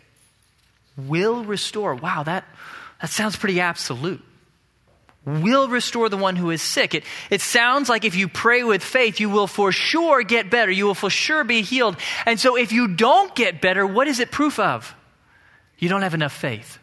Will 0.96 1.44
restore. 1.44 1.94
Wow, 1.94 2.22
that, 2.24 2.44
that 3.00 3.10
sounds 3.10 3.36
pretty 3.36 3.60
absolute. 3.60 4.22
Will 5.24 5.68
restore 5.68 6.08
the 6.08 6.16
one 6.16 6.36
who 6.36 6.50
is 6.50 6.62
sick. 6.62 6.94
It, 6.94 7.04
it 7.28 7.42
sounds 7.42 7.88
like 7.88 8.04
if 8.04 8.16
you 8.16 8.28
pray 8.28 8.62
with 8.62 8.82
faith, 8.82 9.20
you 9.20 9.28
will 9.28 9.46
for 9.46 9.72
sure 9.72 10.22
get 10.22 10.50
better. 10.50 10.70
You 10.70 10.86
will 10.86 10.94
for 10.94 11.10
sure 11.10 11.44
be 11.44 11.60
healed. 11.60 11.96
And 12.24 12.40
so 12.40 12.56
if 12.56 12.72
you 12.72 12.88
don't 12.88 13.34
get 13.34 13.60
better, 13.60 13.86
what 13.86 14.08
is 14.08 14.20
it 14.20 14.30
proof 14.30 14.58
of? 14.58 14.94
You 15.78 15.88
don't 15.88 16.02
have 16.02 16.14
enough 16.14 16.32
faith. 16.32 16.78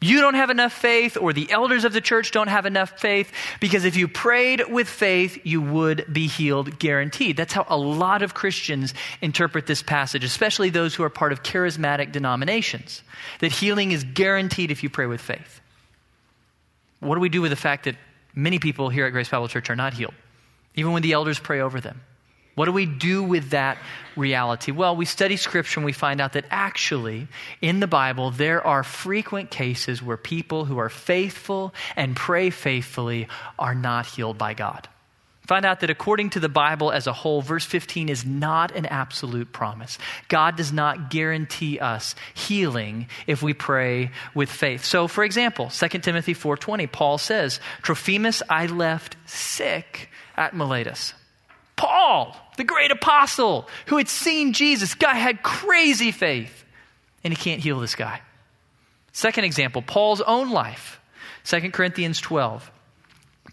You 0.00 0.20
don't 0.20 0.34
have 0.34 0.50
enough 0.50 0.72
faith, 0.72 1.16
or 1.16 1.32
the 1.32 1.50
elders 1.50 1.84
of 1.84 1.92
the 1.92 2.00
church 2.00 2.30
don't 2.30 2.46
have 2.46 2.66
enough 2.66 3.00
faith, 3.00 3.32
because 3.58 3.84
if 3.84 3.96
you 3.96 4.06
prayed 4.06 4.62
with 4.68 4.88
faith, 4.88 5.40
you 5.44 5.60
would 5.60 6.12
be 6.12 6.28
healed, 6.28 6.78
guaranteed. 6.78 7.36
That's 7.36 7.52
how 7.52 7.66
a 7.68 7.76
lot 7.76 8.22
of 8.22 8.32
Christians 8.32 8.94
interpret 9.20 9.66
this 9.66 9.82
passage, 9.82 10.22
especially 10.22 10.70
those 10.70 10.94
who 10.94 11.02
are 11.02 11.10
part 11.10 11.32
of 11.32 11.42
charismatic 11.42 12.12
denominations, 12.12 13.02
that 13.40 13.50
healing 13.50 13.90
is 13.90 14.04
guaranteed 14.04 14.70
if 14.70 14.84
you 14.84 14.88
pray 14.88 15.06
with 15.06 15.20
faith. 15.20 15.60
What 17.00 17.16
do 17.16 17.20
we 17.20 17.28
do 17.28 17.42
with 17.42 17.50
the 17.50 17.56
fact 17.56 17.86
that 17.86 17.96
many 18.36 18.60
people 18.60 18.90
here 18.90 19.06
at 19.06 19.10
Grace 19.10 19.28
Bible 19.28 19.48
Church 19.48 19.68
are 19.68 19.76
not 19.76 19.94
healed, 19.94 20.14
even 20.76 20.92
when 20.92 21.02
the 21.02 21.12
elders 21.12 21.40
pray 21.40 21.60
over 21.60 21.80
them? 21.80 22.02
What 22.58 22.64
do 22.64 22.72
we 22.72 22.86
do 22.86 23.22
with 23.22 23.50
that 23.50 23.78
reality? 24.16 24.72
Well, 24.72 24.96
we 24.96 25.04
study 25.04 25.36
scripture 25.36 25.78
and 25.78 25.84
we 25.84 25.92
find 25.92 26.20
out 26.20 26.32
that 26.32 26.44
actually 26.50 27.28
in 27.62 27.78
the 27.78 27.86
Bible 27.86 28.32
there 28.32 28.66
are 28.66 28.82
frequent 28.82 29.52
cases 29.52 30.02
where 30.02 30.16
people 30.16 30.64
who 30.64 30.76
are 30.78 30.88
faithful 30.88 31.72
and 31.94 32.16
pray 32.16 32.50
faithfully 32.50 33.28
are 33.60 33.76
not 33.76 34.06
healed 34.06 34.38
by 34.38 34.54
God. 34.54 34.88
Find 35.46 35.64
out 35.64 35.78
that 35.80 35.90
according 35.90 36.30
to 36.30 36.40
the 36.40 36.48
Bible 36.48 36.90
as 36.90 37.06
a 37.06 37.12
whole, 37.12 37.42
verse 37.42 37.64
15 37.64 38.08
is 38.08 38.26
not 38.26 38.74
an 38.74 38.86
absolute 38.86 39.52
promise. 39.52 39.96
God 40.26 40.56
does 40.56 40.72
not 40.72 41.10
guarantee 41.10 41.78
us 41.78 42.16
healing 42.34 43.06
if 43.28 43.40
we 43.40 43.54
pray 43.54 44.10
with 44.34 44.50
faith. 44.50 44.84
So, 44.84 45.06
for 45.06 45.22
example, 45.22 45.70
2 45.70 46.02
Timothy 46.02 46.34
4:20, 46.34 46.88
Paul 46.88 47.18
says, 47.18 47.60
"Trophimus 47.82 48.42
I 48.50 48.66
left 48.66 49.14
sick 49.26 50.10
at 50.36 50.56
Miletus." 50.56 51.14
Paul, 51.78 52.36
the 52.56 52.64
great 52.64 52.90
apostle 52.90 53.68
who 53.86 53.96
had 53.96 54.08
seen 54.08 54.52
Jesus. 54.52 54.94
Guy 54.94 55.14
had 55.14 55.42
crazy 55.42 56.10
faith, 56.10 56.64
and 57.24 57.32
he 57.32 57.36
can't 57.36 57.62
heal 57.62 57.80
this 57.80 57.94
guy. 57.94 58.20
Second 59.12 59.44
example, 59.44 59.80
Paul's 59.80 60.20
own 60.20 60.50
life. 60.50 61.00
2 61.44 61.70
Corinthians 61.70 62.20
12. 62.20 62.70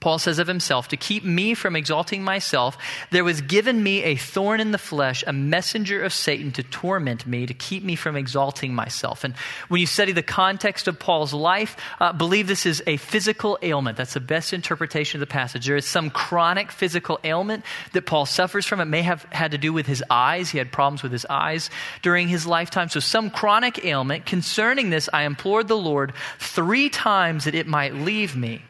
Paul 0.05 0.19
says 0.19 0.37
of 0.37 0.45
himself, 0.45 0.89
To 0.89 0.97
keep 0.97 1.23
me 1.23 1.55
from 1.55 1.75
exalting 1.75 2.23
myself, 2.23 2.77
there 3.09 3.23
was 3.23 3.41
given 3.41 3.81
me 3.81 4.03
a 4.03 4.15
thorn 4.15 4.59
in 4.59 4.69
the 4.69 4.77
flesh, 4.77 5.23
a 5.25 5.33
messenger 5.33 6.03
of 6.03 6.13
Satan 6.13 6.51
to 6.51 6.61
torment 6.61 7.25
me, 7.25 7.47
to 7.47 7.55
keep 7.55 7.83
me 7.83 7.95
from 7.95 8.15
exalting 8.15 8.75
myself. 8.75 9.23
And 9.23 9.33
when 9.67 9.81
you 9.81 9.87
study 9.87 10.11
the 10.11 10.21
context 10.21 10.87
of 10.87 10.99
Paul's 10.99 11.33
life, 11.33 11.75
uh, 11.99 12.13
believe 12.13 12.45
this 12.45 12.67
is 12.67 12.83
a 12.85 12.97
physical 12.97 13.57
ailment. 13.63 13.97
That's 13.97 14.13
the 14.13 14.19
best 14.19 14.53
interpretation 14.53 15.19
of 15.19 15.27
the 15.27 15.33
passage. 15.33 15.65
There 15.65 15.75
is 15.75 15.87
some 15.87 16.11
chronic 16.11 16.71
physical 16.71 17.19
ailment 17.23 17.65
that 17.93 18.05
Paul 18.05 18.27
suffers 18.27 18.67
from. 18.67 18.81
It 18.81 18.85
may 18.85 19.01
have 19.01 19.23
had 19.31 19.53
to 19.53 19.57
do 19.57 19.73
with 19.73 19.87
his 19.87 20.03
eyes. 20.07 20.51
He 20.51 20.59
had 20.59 20.71
problems 20.71 21.01
with 21.01 21.13
his 21.13 21.25
eyes 21.31 21.71
during 22.03 22.27
his 22.27 22.45
lifetime. 22.45 22.89
So, 22.89 22.99
some 22.99 23.31
chronic 23.31 23.83
ailment. 23.83 24.27
Concerning 24.27 24.91
this, 24.91 25.09
I 25.11 25.23
implored 25.23 25.67
the 25.67 25.75
Lord 25.75 26.13
three 26.37 26.89
times 26.89 27.45
that 27.45 27.55
it 27.55 27.65
might 27.65 27.95
leave 27.95 28.35
me. 28.35 28.61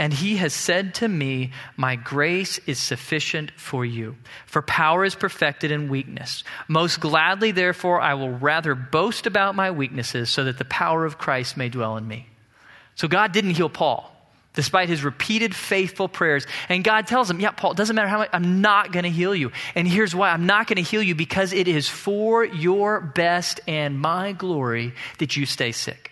And 0.00 0.14
he 0.14 0.38
has 0.38 0.54
said 0.54 0.94
to 0.94 1.08
me, 1.08 1.50
My 1.76 1.94
grace 1.94 2.58
is 2.66 2.78
sufficient 2.78 3.52
for 3.56 3.84
you, 3.84 4.16
for 4.46 4.62
power 4.62 5.04
is 5.04 5.14
perfected 5.14 5.70
in 5.70 5.90
weakness. 5.90 6.42
Most 6.68 7.00
gladly, 7.00 7.50
therefore, 7.50 8.00
I 8.00 8.14
will 8.14 8.30
rather 8.30 8.74
boast 8.74 9.26
about 9.26 9.54
my 9.54 9.70
weaknesses 9.70 10.30
so 10.30 10.44
that 10.44 10.56
the 10.56 10.64
power 10.64 11.04
of 11.04 11.18
Christ 11.18 11.58
may 11.58 11.68
dwell 11.68 11.98
in 11.98 12.08
me. 12.08 12.26
So 12.94 13.08
God 13.08 13.32
didn't 13.32 13.50
heal 13.50 13.68
Paul. 13.68 14.10
Despite 14.54 14.88
his 14.88 15.04
repeated 15.04 15.54
faithful 15.54 16.08
prayers. 16.08 16.46
And 16.70 16.82
God 16.82 17.06
tells 17.06 17.30
him, 17.30 17.38
Yeah, 17.38 17.50
Paul, 17.50 17.72
it 17.72 17.76
doesn't 17.76 17.94
matter 17.94 18.08
how 18.08 18.18
much, 18.18 18.30
I'm 18.32 18.62
not 18.62 18.92
going 18.92 19.04
to 19.04 19.10
heal 19.10 19.34
you. 19.34 19.52
And 19.74 19.86
here's 19.86 20.14
why 20.14 20.30
I'm 20.30 20.46
not 20.46 20.66
going 20.66 20.82
to 20.82 20.82
heal 20.82 21.02
you 21.02 21.14
because 21.14 21.52
it 21.52 21.68
is 21.68 21.90
for 21.90 22.42
your 22.42 23.02
best 23.02 23.60
and 23.68 24.00
my 24.00 24.32
glory 24.32 24.94
that 25.18 25.36
you 25.36 25.44
stay 25.44 25.72
sick. 25.72 26.10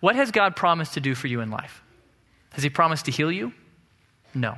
What 0.00 0.16
has 0.16 0.32
God 0.32 0.56
promised 0.56 0.94
to 0.94 1.00
do 1.00 1.14
for 1.14 1.28
you 1.28 1.42
in 1.42 1.52
life? 1.52 1.80
Has 2.52 2.62
He 2.62 2.70
promised 2.70 3.06
to 3.06 3.10
heal 3.10 3.30
you? 3.30 3.52
No. 4.34 4.56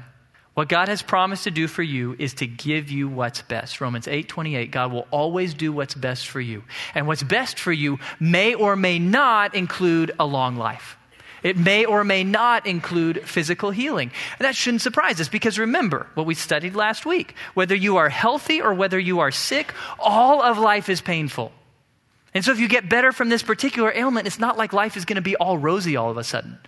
What 0.55 0.69
God 0.69 0.89
has 0.89 1.01
promised 1.01 1.45
to 1.45 1.51
do 1.51 1.67
for 1.67 1.83
you 1.83 2.15
is 2.19 2.35
to 2.35 2.47
give 2.47 2.91
you 2.91 3.09
what's 3.09 3.41
best. 3.41 3.81
Romans 3.81 4.07
8 4.07 4.29
28, 4.29 4.71
God 4.71 4.93
will 4.93 5.07
always 5.11 5.55
do 5.55 5.73
what's 5.73 5.95
best 5.95 6.29
for 6.29 6.41
you. 6.41 6.63
And 6.95 7.07
what's 7.07 7.23
best 7.23 7.59
for 7.59 7.73
you 7.73 7.99
may 8.21 8.55
or 8.55 8.77
may 8.77 8.99
not 8.99 9.55
include 9.55 10.13
a 10.21 10.27
long 10.27 10.57
life. 10.57 10.99
It 11.43 11.57
may 11.57 11.85
or 11.87 12.05
may 12.05 12.23
not 12.23 12.67
include 12.67 13.27
physical 13.27 13.71
healing. 13.71 14.13
And 14.39 14.47
that 14.47 14.55
shouldn't 14.55 14.83
surprise 14.83 15.21
us 15.21 15.29
because 15.29 15.59
remember 15.59 16.07
what 16.15 16.27
we 16.27 16.35
studied 16.35 16.77
last 16.77 17.05
week. 17.05 17.35
Whether 17.55 17.75
you 17.75 17.97
are 17.97 18.09
healthy 18.09 18.61
or 18.61 18.75
whether 18.75 18.99
you 18.99 19.21
are 19.21 19.31
sick, 19.31 19.75
all 19.99 20.43
of 20.43 20.59
life 20.59 20.89
is 20.89 21.01
painful. 21.01 21.51
And 22.35 22.45
so 22.45 22.53
if 22.53 22.61
you 22.61 22.69
get 22.69 22.89
better 22.89 23.11
from 23.11 23.29
this 23.29 23.43
particular 23.43 23.93
ailment, 23.95 24.27
it's 24.27 24.39
not 24.39 24.57
like 24.57 24.73
life 24.73 24.97
is 24.97 25.05
going 25.05 25.17
to 25.17 25.23
be 25.23 25.35
all 25.37 25.59
rosy 25.59 25.97
all 25.97 26.11
of 26.11 26.17
a 26.17 26.25
sudden. 26.25 26.59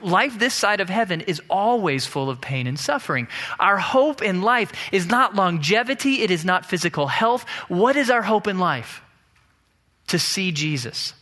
Life 0.00 0.38
this 0.38 0.54
side 0.54 0.80
of 0.80 0.88
heaven 0.88 1.20
is 1.20 1.42
always 1.50 2.06
full 2.06 2.30
of 2.30 2.40
pain 2.40 2.66
and 2.66 2.78
suffering. 2.78 3.28
Our 3.60 3.76
hope 3.76 4.22
in 4.22 4.40
life 4.40 4.72
is 4.90 5.06
not 5.06 5.34
longevity, 5.34 6.22
it 6.22 6.30
is 6.30 6.44
not 6.44 6.64
physical 6.64 7.06
health. 7.06 7.44
What 7.68 7.96
is 7.96 8.08
our 8.08 8.22
hope 8.22 8.46
in 8.46 8.58
life? 8.58 9.02
To 10.08 10.18
see 10.18 10.52
Jesus. 10.52 11.14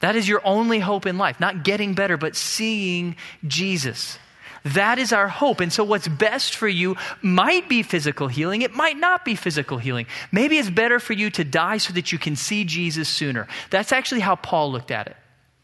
That 0.00 0.16
is 0.16 0.28
your 0.28 0.40
only 0.44 0.78
hope 0.80 1.06
in 1.06 1.18
life, 1.18 1.38
not 1.40 1.64
getting 1.64 1.94
better, 1.94 2.16
but 2.16 2.36
seeing 2.36 3.16
Jesus. 3.46 4.18
That 4.64 4.98
is 4.98 5.12
our 5.12 5.28
hope. 5.28 5.60
And 5.60 5.72
so, 5.72 5.82
what's 5.82 6.08
best 6.08 6.54
for 6.54 6.68
you 6.68 6.96
might 7.20 7.68
be 7.68 7.82
physical 7.82 8.28
healing. 8.28 8.62
It 8.62 8.74
might 8.74 8.96
not 8.96 9.24
be 9.24 9.34
physical 9.34 9.78
healing. 9.78 10.06
Maybe 10.30 10.58
it's 10.58 10.70
better 10.70 11.00
for 11.00 11.12
you 11.12 11.30
to 11.30 11.44
die 11.44 11.78
so 11.78 11.92
that 11.94 12.12
you 12.12 12.18
can 12.18 12.36
see 12.36 12.64
Jesus 12.64 13.08
sooner. 13.08 13.48
That's 13.70 13.92
actually 13.92 14.20
how 14.20 14.36
Paul 14.36 14.70
looked 14.70 14.90
at 14.90 15.08
it. 15.08 15.16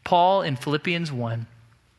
Paul 0.03 0.41
in 0.41 0.55
Philippians 0.55 1.11
1. 1.11 1.47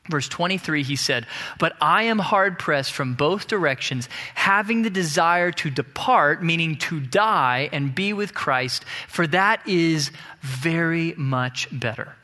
Verse 0.09 0.29
23, 0.29 0.83
he 0.83 0.97
said, 0.97 1.27
But 1.59 1.77
I 1.81 2.05
am 2.05 2.19
hard 2.19 2.59
pressed 2.59 2.93
from 2.93 3.15
both 3.15 3.47
directions, 3.47 4.09
having 4.35 4.83
the 4.83 4.91
desire 4.91 5.53
to 5.53 5.71
depart, 5.71 6.43
meaning 6.43 6.77
to 6.77 7.01
die 7.01 7.69
and 7.71 7.95
be 7.95 8.13
with 8.13 8.35
Christ, 8.35 8.85
for 9.09 9.27
that 9.29 9.67
is 9.69 10.11
very 10.41 11.15
much 11.17 11.69
better. 11.71 12.17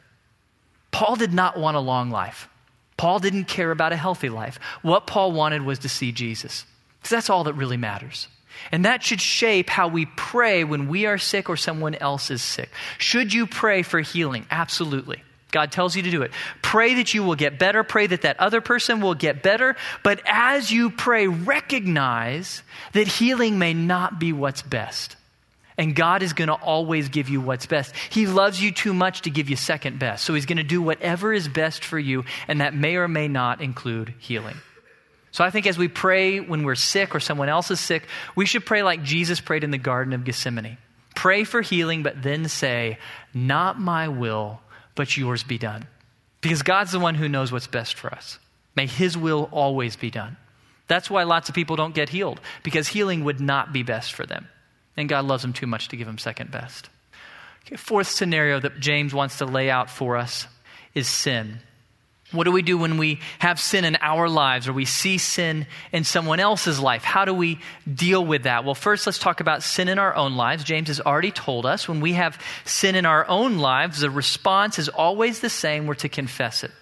Paul 0.91 1.17
did 1.17 1.35
not 1.35 1.59
want 1.59 1.77
a 1.77 1.81
long 1.81 2.11
life. 2.11 2.49
Paul 2.97 3.19
didn't 3.19 3.45
care 3.45 3.71
about 3.71 3.93
a 3.93 3.97
healthy 3.97 4.31
life. 4.31 4.59
What 4.81 5.07
Paul 5.07 5.33
wanted 5.33 5.63
was 5.63 5.81
to 5.81 5.89
see 5.91 6.13
Jesus, 6.13 6.65
because 6.99 7.11
that's 7.11 7.31
all 7.31 7.45
that 7.45 7.55
really 7.55 7.77
matters. 7.77 8.29
And 8.73 8.87
that 8.87 9.03
should 9.03 9.21
shape 9.21 9.69
how 9.69 9.89
we 9.89 10.07
pray 10.17 10.65
when 10.65 10.89
we 10.89 11.05
are 11.05 11.19
sick 11.19 11.51
or 11.51 11.59
someone 11.59 11.95
else 11.97 12.31
is 12.31 12.41
sick. 12.41 12.71
Should 12.97 13.35
you 13.35 13.47
pray 13.47 13.83
for 13.83 14.01
healing? 14.01 14.47
Absolutely. 14.51 15.23
God 15.57 15.73
tells 15.73 15.97
you 15.97 16.03
to 16.03 16.11
do 16.11 16.21
it. 16.21 16.33
Pray 16.61 16.97
that 16.97 17.15
you 17.15 17.23
will 17.23 17.35
get 17.35 17.59
better. 17.59 17.83
Pray 17.83 18.07
that 18.07 18.21
that 18.23 18.39
other 18.39 18.61
person 18.61 19.01
will 19.01 19.15
get 19.15 19.43
better. 19.43 19.75
But 20.03 20.21
as 20.27 20.71
you 20.71 20.91
pray, 20.91 21.29
recognize 21.29 22.63
that 22.93 23.09
healing 23.09 23.59
may 23.59 23.73
not 23.73 24.21
be 24.21 24.35
what's 24.35 24.61
best. 24.61 25.17
And 25.79 25.97
God 25.97 26.23
is 26.23 26.35
going 26.35 26.49
to 26.49 26.55
always 26.55 27.09
give 27.09 27.31
you 27.31 27.41
what's 27.41 27.65
best. 27.65 27.97
He 28.11 28.27
loves 28.27 28.63
you 28.63 28.71
too 28.71 28.93
much 28.93 29.23
to 29.23 29.31
give 29.31 29.49
you 29.49 29.57
second 29.57 29.99
best. 29.99 30.27
So 30.27 30.35
He's 30.35 30.45
going 30.45 30.59
to 30.59 30.63
do 30.63 30.83
whatever 30.83 31.33
is 31.33 31.49
best 31.49 31.87
for 31.87 31.99
you, 31.99 32.27
and 32.49 32.61
that 32.61 32.75
may 32.75 32.97
or 32.97 33.09
may 33.09 33.27
not 33.27 33.63
include 33.63 34.13
healing. 34.19 34.57
So 35.31 35.43
I 35.43 35.49
think 35.49 35.67
as 35.67 35.79
we 35.79 35.89
pray 35.89 36.39
when 36.41 36.65
we're 36.65 36.75
sick 36.75 37.15
or 37.15 37.21
someone 37.21 37.49
else 37.49 37.71
is 37.71 37.81
sick, 37.81 38.07
we 38.35 38.45
should 38.45 38.67
pray 38.67 38.83
like 38.83 39.03
Jesus 39.03 39.41
prayed 39.41 39.65
in 39.65 39.71
the 39.71 39.79
Garden 39.79 40.13
of 40.13 40.25
Gethsemane. 40.25 40.77
Pray 41.15 41.45
for 41.45 41.63
healing, 41.63 42.03
but 42.03 42.23
then 42.23 42.47
say, 42.47 42.99
Not 43.33 43.81
my 43.81 44.09
will, 44.09 44.61
but 44.97 45.17
yours 45.17 45.45
be 45.45 45.59
done. 45.59 45.87
Because 46.41 46.63
God's 46.63 46.91
the 46.91 46.99
one 46.99 47.15
who 47.15 47.29
knows 47.29 47.53
what's 47.53 47.69
best 47.69 47.95
for 47.95 48.13
us. 48.13 48.41
May 48.75 48.87
His 48.87 49.17
will 49.17 49.49
always 49.53 49.95
be 49.95 50.11
done. 50.11 50.37
That's 50.89 51.09
why 51.09 51.23
lots 51.23 51.49
of 51.49 51.55
people 51.55 51.77
don't 51.77 51.95
get 51.95 52.09
healed, 52.09 52.41
because 52.65 52.89
healing 52.89 53.23
would 53.23 53.41
not 53.41 53.73
be 53.73 53.85
best 53.85 54.13
for 54.13 54.27
them 54.27 54.49
and 54.97 55.09
God 55.09 55.27
loves 55.27 55.43
them 55.43 55.53
too 55.53 55.67
much 55.67 55.89
to 55.89 55.97
give 55.97 56.07
them 56.07 56.19
second 56.19 56.51
best. 56.51 56.89
Okay, 57.67 57.77
fourth 57.77 58.09
scenario 58.09 58.61
that 58.61 58.81
James 58.81 59.13
wants 59.13 59.39
to 59.39 59.45
lay 59.45 59.71
out 59.71 59.91
for 59.91 60.17
us 60.17 60.47
is 60.95 61.09
sin. 61.09 61.61
What 62.33 62.45
do 62.45 62.51
we 62.51 62.63
do 62.63 62.77
when 62.77 62.99
we 62.99 63.21
have 63.39 63.61
sin 63.61 63.85
in 63.85 63.97
our 64.01 64.29
lives 64.29 64.67
or 64.67 64.73
we 64.73 64.85
see 64.85 65.17
sin 65.17 65.67
in 65.93 66.03
someone 66.03 66.41
else's 66.41 66.81
life? 66.81 67.05
How 67.05 67.25
do 67.25 67.33
we 67.33 67.61
deal 67.93 68.25
with 68.25 68.43
that? 68.45 68.65
Well, 68.65 68.75
first, 68.75 69.07
let's 69.07 69.19
talk 69.19 69.41
about 69.41 69.63
sin 69.63 69.89
in 69.89 70.01
our 70.01 70.15
own 70.15 70.37
lives. 70.37 70.65
James 70.65 70.89
has 70.89 71.01
already 71.01 71.31
told 71.31 71.67
us 71.67 71.89
when 71.89 72.01
we 72.01 72.15
have 72.15 72.43
sin 72.65 72.97
in 72.97 73.07
our 73.07 73.29
own 73.29 73.59
lives, 73.59 74.01
the 74.01 74.11
response 74.11 74.81
is 74.81 74.89
always 74.89 75.39
the 75.39 75.49
same. 75.49 75.87
We're 75.87 75.95
to 75.95 76.09
confess 76.09 76.65
it. 76.65 76.73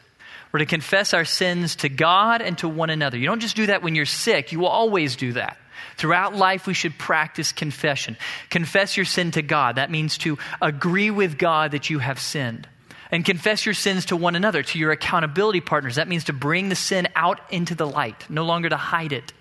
We're 0.51 0.61
to 0.61 0.67
confess 0.67 1.13
our 1.13 1.27
sins 1.27 1.77
to 1.77 1.91
God 1.91 2.41
and 2.41 2.57
to 2.59 2.69
one 2.69 2.89
another. 2.89 3.19
You 3.19 3.27
don't 3.27 3.41
just 3.41 3.57
do 3.57 3.67
that 3.67 3.83
when 3.83 3.95
you're 3.95 4.07
sick, 4.07 4.53
you 4.53 4.61
will 4.61 4.69
always 4.69 5.17
do 5.17 5.33
that. 5.33 5.59
Throughout 5.97 6.35
life, 6.35 6.67
we 6.67 6.75
should 6.75 6.97
practice 6.99 7.53
confession. 7.53 8.17
Confess 8.51 8.97
your 8.97 9.05
sin 9.05 9.33
to 9.33 9.43
God. 9.43 9.77
That 9.77 9.91
means 9.91 10.17
to 10.19 10.39
agree 10.63 11.11
with 11.11 11.39
God 11.39 11.73
that 11.73 11.91
you 11.91 11.99
have 11.99 12.19
sinned. 12.19 12.67
And 13.15 13.25
confess 13.25 13.65
your 13.65 13.77
sins 13.77 14.07
to 14.07 14.17
one 14.17 14.35
another, 14.35 14.65
to 14.65 14.77
your 14.77 14.91
accountability 14.91 15.61
partners. 15.61 15.95
That 15.95 16.09
means 16.09 16.25
to 16.25 16.33
bring 16.33 16.69
the 16.69 16.75
sin 16.75 17.07
out 17.15 17.41
into 17.49 17.77
the 17.77 17.87
light, 17.87 18.29
no 18.29 18.45
longer 18.45 18.69
to 18.69 18.77
hide 18.77 19.13
it. 19.13 19.33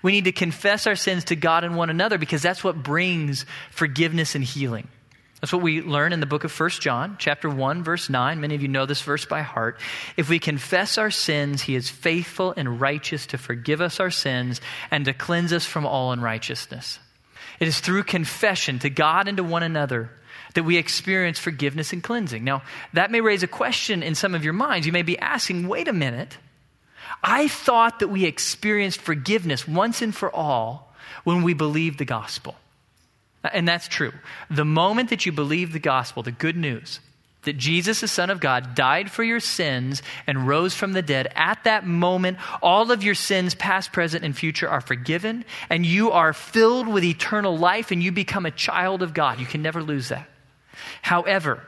We 0.00 0.12
need 0.12 0.26
to 0.26 0.32
confess 0.32 0.86
our 0.86 0.94
sins 0.94 1.24
to 1.24 1.34
God 1.34 1.64
and 1.64 1.74
one 1.74 1.90
another 1.90 2.18
because 2.18 2.40
that's 2.40 2.62
what 2.62 2.84
brings 2.84 3.44
forgiveness 3.72 4.36
and 4.36 4.44
healing. 4.44 4.86
That's 5.40 5.52
what 5.52 5.60
we 5.60 5.82
learn 5.82 6.12
in 6.12 6.20
the 6.20 6.26
book 6.26 6.44
of 6.44 6.56
1 6.56 6.70
John, 6.70 7.16
chapter 7.18 7.50
1, 7.50 7.82
verse 7.82 8.08
9. 8.08 8.40
Many 8.40 8.54
of 8.54 8.62
you 8.62 8.68
know 8.68 8.86
this 8.86 9.02
verse 9.02 9.24
by 9.24 9.42
heart. 9.42 9.80
If 10.16 10.28
we 10.28 10.38
confess 10.38 10.96
our 10.96 11.10
sins, 11.10 11.62
he 11.62 11.74
is 11.74 11.90
faithful 11.90 12.54
and 12.56 12.80
righteous 12.80 13.26
to 13.26 13.38
forgive 13.38 13.80
us 13.80 13.98
our 13.98 14.12
sins 14.12 14.60
and 14.92 15.04
to 15.04 15.12
cleanse 15.12 15.52
us 15.52 15.66
from 15.66 15.84
all 15.84 16.12
unrighteousness. 16.12 17.00
It 17.58 17.66
is 17.66 17.80
through 17.80 18.04
confession 18.04 18.78
to 18.78 18.88
God 18.88 19.26
and 19.26 19.38
to 19.38 19.42
one 19.42 19.64
another 19.64 20.10
that 20.56 20.64
we 20.64 20.76
experience 20.76 21.38
forgiveness 21.38 21.92
and 21.92 22.02
cleansing. 22.02 22.42
Now, 22.42 22.62
that 22.92 23.10
may 23.10 23.20
raise 23.20 23.42
a 23.42 23.46
question 23.46 24.02
in 24.02 24.14
some 24.14 24.34
of 24.34 24.42
your 24.42 24.52
minds. 24.52 24.86
You 24.86 24.92
may 24.92 25.02
be 25.02 25.18
asking, 25.18 25.68
wait 25.68 25.86
a 25.86 25.92
minute. 25.92 26.36
I 27.22 27.46
thought 27.46 28.00
that 28.00 28.08
we 28.08 28.24
experienced 28.24 29.00
forgiveness 29.00 29.68
once 29.68 30.02
and 30.02 30.14
for 30.14 30.34
all 30.34 30.94
when 31.24 31.42
we 31.42 31.54
believed 31.54 31.98
the 31.98 32.04
gospel. 32.04 32.56
Uh, 33.44 33.50
and 33.52 33.68
that's 33.68 33.86
true. 33.86 34.12
The 34.50 34.64
moment 34.64 35.10
that 35.10 35.26
you 35.26 35.32
believe 35.32 35.72
the 35.72 35.78
gospel, 35.78 36.22
the 36.22 36.32
good 36.32 36.56
news, 36.56 37.00
that 37.42 37.58
Jesus, 37.58 38.00
the 38.00 38.08
Son 38.08 38.30
of 38.30 38.40
God, 38.40 38.74
died 38.74 39.10
for 39.10 39.22
your 39.22 39.40
sins 39.40 40.02
and 40.26 40.48
rose 40.48 40.74
from 40.74 40.92
the 40.92 41.02
dead, 41.02 41.32
at 41.36 41.62
that 41.64 41.86
moment, 41.86 42.38
all 42.62 42.90
of 42.90 43.04
your 43.04 43.14
sins, 43.14 43.54
past, 43.54 43.92
present, 43.92 44.24
and 44.24 44.36
future, 44.36 44.68
are 44.68 44.80
forgiven, 44.80 45.44
and 45.70 45.86
you 45.86 46.10
are 46.10 46.32
filled 46.32 46.88
with 46.88 47.04
eternal 47.04 47.56
life, 47.56 47.90
and 47.90 48.02
you 48.02 48.10
become 48.10 48.46
a 48.46 48.50
child 48.50 49.02
of 49.02 49.14
God. 49.14 49.38
You 49.38 49.46
can 49.46 49.62
never 49.62 49.82
lose 49.82 50.08
that. 50.08 50.28
However, 51.02 51.62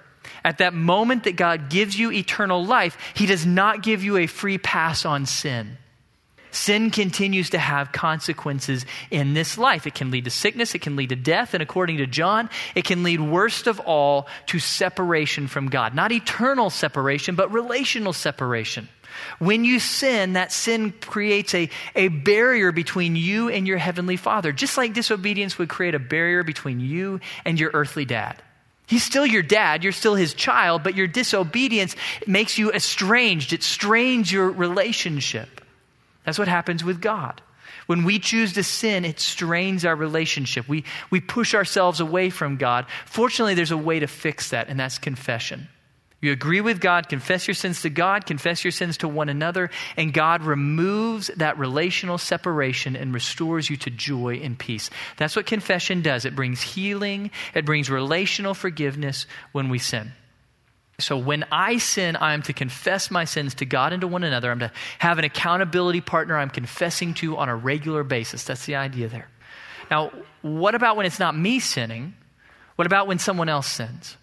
at 0.45 0.59
that 0.59 0.75
moment 0.75 1.25
that 1.25 1.37
God 1.37 1.71
gives 1.71 1.99
you 1.99 2.13
eternal 2.13 2.65
life, 2.65 2.97
He 3.15 3.27
does 3.27 3.47
not 3.47 3.83
give 3.83 4.03
you 4.03 4.17
a 4.17 4.27
free 4.27 4.59
pass 4.59 5.05
on 5.05 5.27
sin. 5.27 5.79
Sin 6.51 6.91
continues 6.91 7.51
to 7.51 7.59
have 7.59 7.93
consequences 7.93 8.87
in 9.11 9.35
this 9.35 9.59
life. 9.59 9.87
It 9.87 9.95
can 9.95 10.11
lead 10.11 10.25
to 10.25 10.31
sickness, 10.31 10.75
it 10.75 10.81
can 10.81 10.97
lead 10.97 11.11
to 11.11 11.17
death, 11.17 11.53
and 11.55 11.63
according 11.63 11.99
to 11.99 12.07
John, 12.07 12.49
it 12.75 12.85
can 12.85 13.03
lead 13.03 13.21
worst 13.21 13.67
of 13.67 13.81
all 13.81 14.27
to 14.47 14.59
separation 14.59 15.47
from 15.47 15.69
God. 15.69 15.95
Not 15.95 16.11
eternal 16.11 16.71
separation, 16.71 17.35
but 17.35 17.53
relational 17.53 18.13
separation. 18.13 18.89
When 19.39 19.65
you 19.65 19.79
sin, 19.79 20.35
that 20.35 20.53
sin 20.53 20.93
creates 20.93 21.55
a, 21.55 21.69
a 21.95 22.09
barrier 22.09 22.73
between 22.73 23.17
you 23.17 23.49
and 23.49 23.67
your 23.67 23.79
heavenly 23.79 24.17
Father, 24.17 24.53
just 24.53 24.77
like 24.77 24.95
disobedience 24.95 25.59
would 25.59 25.69
create 25.69 25.95
a 25.95 25.99
barrier 25.99 26.45
between 26.45 26.81
you 26.81 27.21
and 27.45 27.59
your 27.59 27.71
earthly 27.75 28.05
dad. 28.05 28.43
He's 28.89 29.05
still 29.05 29.27
your 29.27 29.43
dad, 29.43 29.85
you're 29.85 29.93
still 29.93 30.15
his 30.15 30.33
child, 30.33 30.83
but 30.83 30.97
your 30.97 31.07
disobedience 31.07 31.95
makes 32.27 32.57
you 32.57 32.73
estranged. 32.73 33.53
It 33.53 33.63
strains 33.63 34.33
your 34.33 34.51
relationship. 34.51 35.61
That's 36.25 36.39
what 36.39 36.49
happens 36.49 36.83
with 36.83 37.01
God. 37.01 37.43
When 37.87 38.05
we 38.05 38.19
choose 38.19 38.55
to 38.55 38.63
sin, 38.63 39.05
it 39.05 39.21
strains 39.21 39.85
our 39.85 39.95
relationship. 39.95 40.69
We, 40.69 40.85
we 41.11 41.21
push 41.21 41.55
ourselves 41.55 42.01
away 42.01 42.31
from 42.31 42.57
God. 42.57 42.87
Fortunately, 43.05 43.55
there's 43.55 43.71
a 43.71 43.77
way 43.77 44.01
to 44.01 44.07
fix 44.07 44.51
that, 44.51 44.69
and 44.69 44.81
that's 44.81 44.99
confession. 44.99 45.69
You 46.21 46.33
agree 46.33 46.61
with 46.61 46.81
God, 46.81 47.09
confess 47.09 47.47
your 47.47 47.55
sins 47.55 47.83
to 47.83 47.91
God, 47.91 48.27
confess 48.27 48.65
your 48.65 48.73
sins 48.73 48.99
to 48.99 49.09
one 49.09 49.29
another, 49.29 49.71
and 49.97 50.13
God 50.13 50.43
removes 50.43 51.29
that 51.37 51.59
relational 51.59 52.19
separation 52.19 52.97
and 52.97 53.15
restores 53.15 53.71
you 53.71 53.77
to 53.79 53.91
joy 53.91 54.41
and 54.43 54.59
peace. 54.59 54.91
That's 55.17 55.37
what 55.37 55.47
confession 55.47 56.03
does. 56.03 56.25
It 56.25 56.35
brings 56.35 56.61
healing, 56.61 57.31
it 57.55 57.65
brings 57.65 57.89
relational 57.89 58.55
forgiveness 58.55 59.27
when 59.53 59.69
we 59.69 59.79
sin. 59.79 60.13
So 61.01 61.17
when 61.17 61.45
I 61.53 61.79
sin, 61.79 62.17
I 62.17 62.35
am 62.35 62.43
to 62.43 62.53
confess 62.53 63.09
my 63.09 63.25
sins 63.25 63.55
to 63.57 63.65
God 63.65 63.93
and 63.93 64.01
to 64.01 64.09
one 64.09 64.25
another. 64.25 64.51
I'm 64.51 64.59
to 64.59 64.73
have 64.99 65.19
an 65.19 65.25
accountability 65.25 66.01
partner 66.01 66.37
I'm 66.37 66.51
confessing 66.51 67.15
to 67.15 67.37
on 67.37 67.49
a 67.49 67.55
regular 67.55 68.03
basis. 68.03 68.43
That's 68.43 68.67
the 68.67 68.75
idea 68.75 69.07
there. 69.07 69.29
Now, 69.93 70.11
what 70.43 70.75
about 70.75 70.97
when 70.97 71.07
it's 71.07 71.21
not 71.21 71.39
me 71.39 71.61
sinning? 71.61 72.15
What 72.75 72.87
about 72.87 73.07
when 73.07 73.21
someone 73.21 73.49
else 73.49 73.69
sins? 73.69 74.17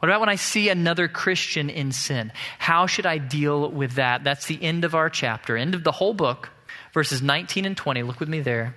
What 0.00 0.08
about 0.08 0.20
when 0.20 0.28
I 0.30 0.36
see 0.36 0.70
another 0.70 1.08
Christian 1.08 1.68
in 1.68 1.92
sin? 1.92 2.32
How 2.58 2.86
should 2.86 3.06
I 3.06 3.18
deal 3.18 3.70
with 3.70 3.92
that? 3.92 4.24
That's 4.24 4.46
the 4.46 4.60
end 4.62 4.84
of 4.84 4.94
our 4.94 5.10
chapter, 5.10 5.56
end 5.56 5.74
of 5.74 5.84
the 5.84 5.92
whole 5.92 6.14
book, 6.14 6.48
verses 6.94 7.20
19 7.20 7.66
and 7.66 7.76
20. 7.76 8.02
Look 8.02 8.18
with 8.18 8.28
me 8.28 8.40
there. 8.40 8.74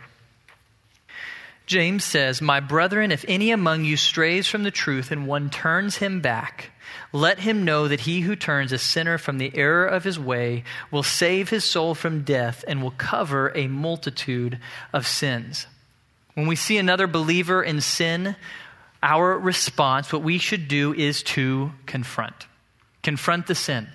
James 1.65 2.03
says, 2.03 2.41
My 2.41 2.59
brethren, 2.59 3.11
if 3.13 3.23
any 3.27 3.51
among 3.51 3.85
you 3.85 3.95
strays 3.95 4.47
from 4.47 4.63
the 4.63 4.71
truth 4.71 5.11
and 5.11 5.25
one 5.25 5.49
turns 5.49 5.95
him 5.95 6.19
back, 6.19 6.71
let 7.13 7.39
him 7.39 7.63
know 7.63 7.87
that 7.87 8.01
he 8.01 8.21
who 8.21 8.35
turns 8.35 8.73
a 8.73 8.77
sinner 8.77 9.17
from 9.17 9.37
the 9.37 9.51
error 9.55 9.85
of 9.85 10.03
his 10.03 10.19
way 10.19 10.65
will 10.91 11.03
save 11.03 11.49
his 11.49 11.63
soul 11.63 11.95
from 11.95 12.23
death 12.23 12.65
and 12.67 12.83
will 12.83 12.91
cover 12.91 13.53
a 13.55 13.67
multitude 13.67 14.59
of 14.91 15.07
sins. 15.07 15.67
When 16.33 16.47
we 16.47 16.55
see 16.55 16.77
another 16.77 17.07
believer 17.07 17.63
in 17.63 17.79
sin, 17.79 18.35
our 19.03 19.37
response, 19.37 20.11
what 20.11 20.23
we 20.23 20.39
should 20.39 20.67
do 20.67 20.93
is 20.93 21.21
to 21.23 21.71
confront. 21.85 22.47
Confront 23.03 23.45
the 23.47 23.55
sin. 23.55 23.87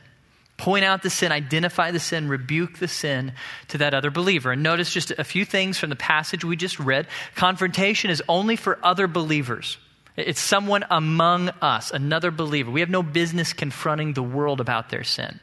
Point 0.59 0.85
out 0.85 1.03
the 1.03 1.11
sin, 1.11 1.33
identify 1.33 1.93
the 1.93 2.01
sin, 2.01 2.29
rebuke 2.29 2.79
the 2.79 2.89
sin 2.89 3.33
to 3.69 3.79
that 3.79 3.95
other 3.95 4.11
believer. 4.11 4.53
And 4.53 4.63
notice 4.63 4.93
just 4.93 5.13
a 5.13 5.25
few 5.25 5.45
things 5.45 5.79
from 5.79 5.89
the 5.89 5.97
passage 5.97 6.45
we 6.45 6.57
just 6.57 6.79
read. 6.79 7.07
Confrontation 7.37 8.11
is 8.11 8.23
only 8.29 8.57
for 8.57 8.79
other 8.83 9.07
believers. 9.07 9.79
It's 10.19 10.41
someone 10.41 10.85
among 10.91 11.51
us, 11.63 11.93
another 11.93 12.33
believer. 12.33 12.73
We 12.73 12.81
have 12.81 12.91
no 12.91 13.05
business 13.05 13.53
confronting 13.53 14.15
the 14.15 14.23
world 14.23 14.61
about 14.61 14.91
their 14.91 15.05
sin. 15.05 15.39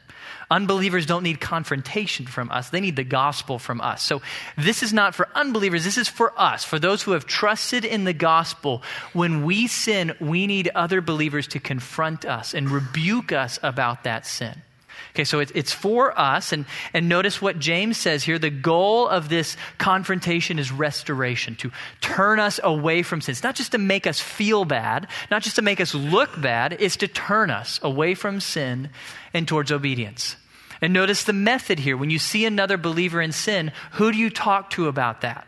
Unbelievers 0.50 1.06
don't 1.06 1.22
need 1.22 1.40
confrontation 1.40 2.26
from 2.26 2.50
us, 2.50 2.68
they 2.68 2.80
need 2.80 2.96
the 2.96 3.04
gospel 3.04 3.58
from 3.58 3.80
us. 3.80 4.02
So, 4.02 4.22
this 4.56 4.82
is 4.82 4.92
not 4.92 5.14
for 5.14 5.28
unbelievers, 5.34 5.82
this 5.82 5.98
is 5.98 6.08
for 6.08 6.38
us, 6.38 6.62
for 6.62 6.78
those 6.78 7.02
who 7.02 7.12
have 7.12 7.26
trusted 7.26 7.84
in 7.84 8.04
the 8.04 8.12
gospel. 8.12 8.82
When 9.12 9.44
we 9.44 9.66
sin, 9.66 10.14
we 10.20 10.46
need 10.46 10.70
other 10.74 11.00
believers 11.00 11.48
to 11.48 11.58
confront 11.58 12.24
us 12.24 12.54
and 12.54 12.70
rebuke 12.70 13.32
us 13.32 13.58
about 13.62 14.04
that 14.04 14.26
sin. 14.26 14.62
Okay, 15.14 15.24
so 15.24 15.40
it, 15.40 15.52
it's 15.54 15.72
for 15.72 16.18
us. 16.18 16.52
And, 16.52 16.66
and 16.92 17.08
notice 17.08 17.40
what 17.40 17.58
James 17.58 17.96
says 17.96 18.22
here. 18.22 18.38
The 18.38 18.50
goal 18.50 19.08
of 19.08 19.28
this 19.28 19.56
confrontation 19.78 20.58
is 20.58 20.70
restoration, 20.70 21.56
to 21.56 21.70
turn 22.00 22.40
us 22.40 22.60
away 22.62 23.02
from 23.02 23.20
sin. 23.20 23.32
It's 23.32 23.42
not 23.42 23.54
just 23.54 23.72
to 23.72 23.78
make 23.78 24.06
us 24.06 24.20
feel 24.20 24.64
bad, 24.64 25.06
not 25.30 25.42
just 25.42 25.56
to 25.56 25.62
make 25.62 25.80
us 25.80 25.94
look 25.94 26.40
bad, 26.40 26.76
it's 26.80 26.96
to 26.96 27.08
turn 27.08 27.50
us 27.50 27.80
away 27.82 28.14
from 28.14 28.40
sin 28.40 28.90
and 29.32 29.46
towards 29.46 29.72
obedience. 29.72 30.36
And 30.80 30.92
notice 30.92 31.24
the 31.24 31.32
method 31.32 31.78
here. 31.78 31.96
When 31.96 32.10
you 32.10 32.18
see 32.18 32.44
another 32.44 32.76
believer 32.76 33.20
in 33.20 33.32
sin, 33.32 33.72
who 33.92 34.12
do 34.12 34.18
you 34.18 34.30
talk 34.30 34.70
to 34.70 34.88
about 34.88 35.22
that? 35.22 35.46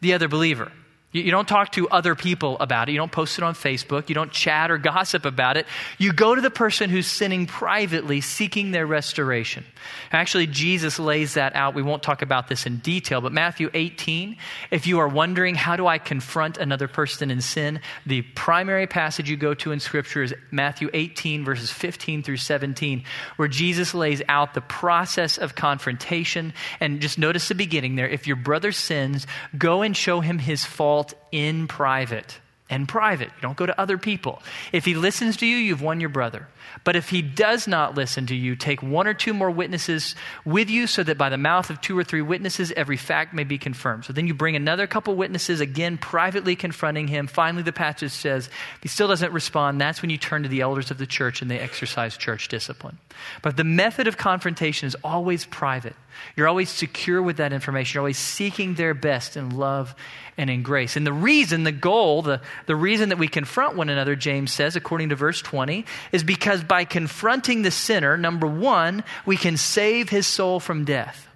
The 0.00 0.12
other 0.12 0.28
believer. 0.28 0.70
You, 1.12 1.30
don't 1.30 1.46
talk 1.46 1.72
to 1.72 1.88
other 1.90 2.14
people 2.14 2.56
about 2.58 2.88
it. 2.88 2.92
You 2.92 2.98
don't 2.98 3.12
post 3.12 3.36
it 3.36 3.44
on 3.44 3.52
Facebook. 3.52 4.08
You 4.08 4.14
don't 4.14 4.32
chat 4.32 4.70
or 4.70 4.78
gossip 4.78 5.26
about 5.26 5.58
it. 5.58 5.66
You 5.98 6.10
go 6.10 6.34
to 6.34 6.40
the 6.40 6.50
person 6.50 6.88
who's 6.88 7.06
sinning 7.06 7.46
privately, 7.46 8.22
seeking 8.22 8.70
their 8.70 8.86
restoration. 8.86 9.66
Actually, 10.10 10.46
Jesus 10.46 10.98
lays 10.98 11.34
that 11.34 11.54
out. 11.54 11.74
We 11.74 11.82
won't 11.82 12.02
talk 12.02 12.22
about 12.22 12.48
this 12.48 12.64
in 12.64 12.78
detail, 12.78 13.20
but 13.20 13.30
Matthew 13.30 13.68
18, 13.74 14.38
if 14.70 14.86
you 14.86 15.00
are 15.00 15.08
wondering, 15.08 15.54
how 15.54 15.76
do 15.76 15.86
I 15.86 15.98
confront 15.98 16.56
another 16.56 16.88
person 16.88 17.30
in 17.30 17.42
sin? 17.42 17.80
The 18.06 18.22
primary 18.22 18.86
passage 18.86 19.28
you 19.28 19.36
go 19.36 19.52
to 19.52 19.72
in 19.72 19.80
Scripture 19.80 20.22
is 20.22 20.34
Matthew 20.50 20.88
18, 20.94 21.44
verses 21.44 21.70
15 21.70 22.22
through 22.22 22.38
17, 22.38 23.04
where 23.36 23.48
Jesus 23.48 23.92
lays 23.92 24.22
out 24.28 24.54
the 24.54 24.62
process 24.62 25.36
of 25.36 25.56
confrontation. 25.56 26.54
And 26.80 27.00
just 27.00 27.18
notice 27.18 27.48
the 27.48 27.54
beginning 27.54 27.96
there. 27.96 28.08
If 28.08 28.26
your 28.26 28.36
brother 28.36 28.72
sins, 28.72 29.26
go 29.58 29.82
and 29.82 29.94
show 29.94 30.20
him 30.20 30.38
his 30.38 30.64
fault 30.64 31.01
in 31.30 31.66
private. 31.68 32.38
And 32.70 32.88
private. 32.88 33.26
You 33.26 33.42
don't 33.42 33.56
go 33.56 33.66
to 33.66 33.78
other 33.78 33.98
people. 33.98 34.40
If 34.72 34.86
he 34.86 34.94
listens 34.94 35.36
to 35.38 35.46
you, 35.46 35.56
you've 35.56 35.82
won 35.82 36.00
your 36.00 36.08
brother. 36.08 36.48
But 36.84 36.96
if 36.96 37.10
he 37.10 37.20
does 37.20 37.68
not 37.68 37.94
listen 37.94 38.24
to 38.28 38.34
you, 38.34 38.56
take 38.56 38.82
one 38.82 39.06
or 39.06 39.12
two 39.12 39.34
more 39.34 39.50
witnesses 39.50 40.14
with 40.46 40.70
you 40.70 40.86
so 40.86 41.02
that 41.02 41.18
by 41.18 41.28
the 41.28 41.36
mouth 41.36 41.68
of 41.68 41.82
two 41.82 41.98
or 41.98 42.02
three 42.02 42.22
witnesses, 42.22 42.72
every 42.74 42.96
fact 42.96 43.34
may 43.34 43.44
be 43.44 43.58
confirmed. 43.58 44.06
So 44.06 44.14
then 44.14 44.26
you 44.26 44.32
bring 44.32 44.56
another 44.56 44.86
couple 44.86 45.14
witnesses, 45.14 45.60
again, 45.60 45.98
privately 45.98 46.56
confronting 46.56 47.08
him. 47.08 47.26
Finally, 47.26 47.64
the 47.64 47.72
passage 47.72 48.12
says, 48.12 48.46
if 48.46 48.82
he 48.82 48.88
still 48.88 49.08
doesn't 49.08 49.34
respond, 49.34 49.78
that's 49.78 50.00
when 50.00 50.10
you 50.10 50.16
turn 50.16 50.42
to 50.44 50.48
the 50.48 50.62
elders 50.62 50.90
of 50.90 50.96
the 50.96 51.06
church 51.06 51.42
and 51.42 51.50
they 51.50 51.58
exercise 51.58 52.16
church 52.16 52.48
discipline. 52.48 52.96
But 53.42 53.58
the 53.58 53.64
method 53.64 54.06
of 54.06 54.16
confrontation 54.16 54.86
is 54.86 54.96
always 55.04 55.44
private. 55.44 55.94
You're 56.36 56.48
always 56.48 56.70
secure 56.70 57.22
with 57.22 57.36
that 57.38 57.52
information. 57.52 57.94
You're 57.94 58.02
always 58.02 58.18
seeking 58.18 58.74
their 58.74 58.94
best 58.94 59.36
in 59.36 59.50
love 59.50 59.94
and 60.36 60.48
in 60.50 60.62
grace. 60.62 60.96
And 60.96 61.06
the 61.06 61.12
reason, 61.12 61.64
the 61.64 61.72
goal, 61.72 62.22
the, 62.22 62.40
the 62.66 62.76
reason 62.76 63.10
that 63.10 63.18
we 63.18 63.28
confront 63.28 63.76
one 63.76 63.88
another, 63.88 64.16
James 64.16 64.52
says, 64.52 64.76
according 64.76 65.10
to 65.10 65.16
verse 65.16 65.42
20, 65.42 65.84
is 66.12 66.24
because 66.24 66.64
by 66.64 66.84
confronting 66.84 67.62
the 67.62 67.70
sinner, 67.70 68.16
number 68.16 68.46
one, 68.46 69.04
we 69.26 69.36
can 69.36 69.56
save 69.56 70.08
his 70.08 70.26
soul 70.26 70.60
from 70.60 70.84
death. 70.84 71.28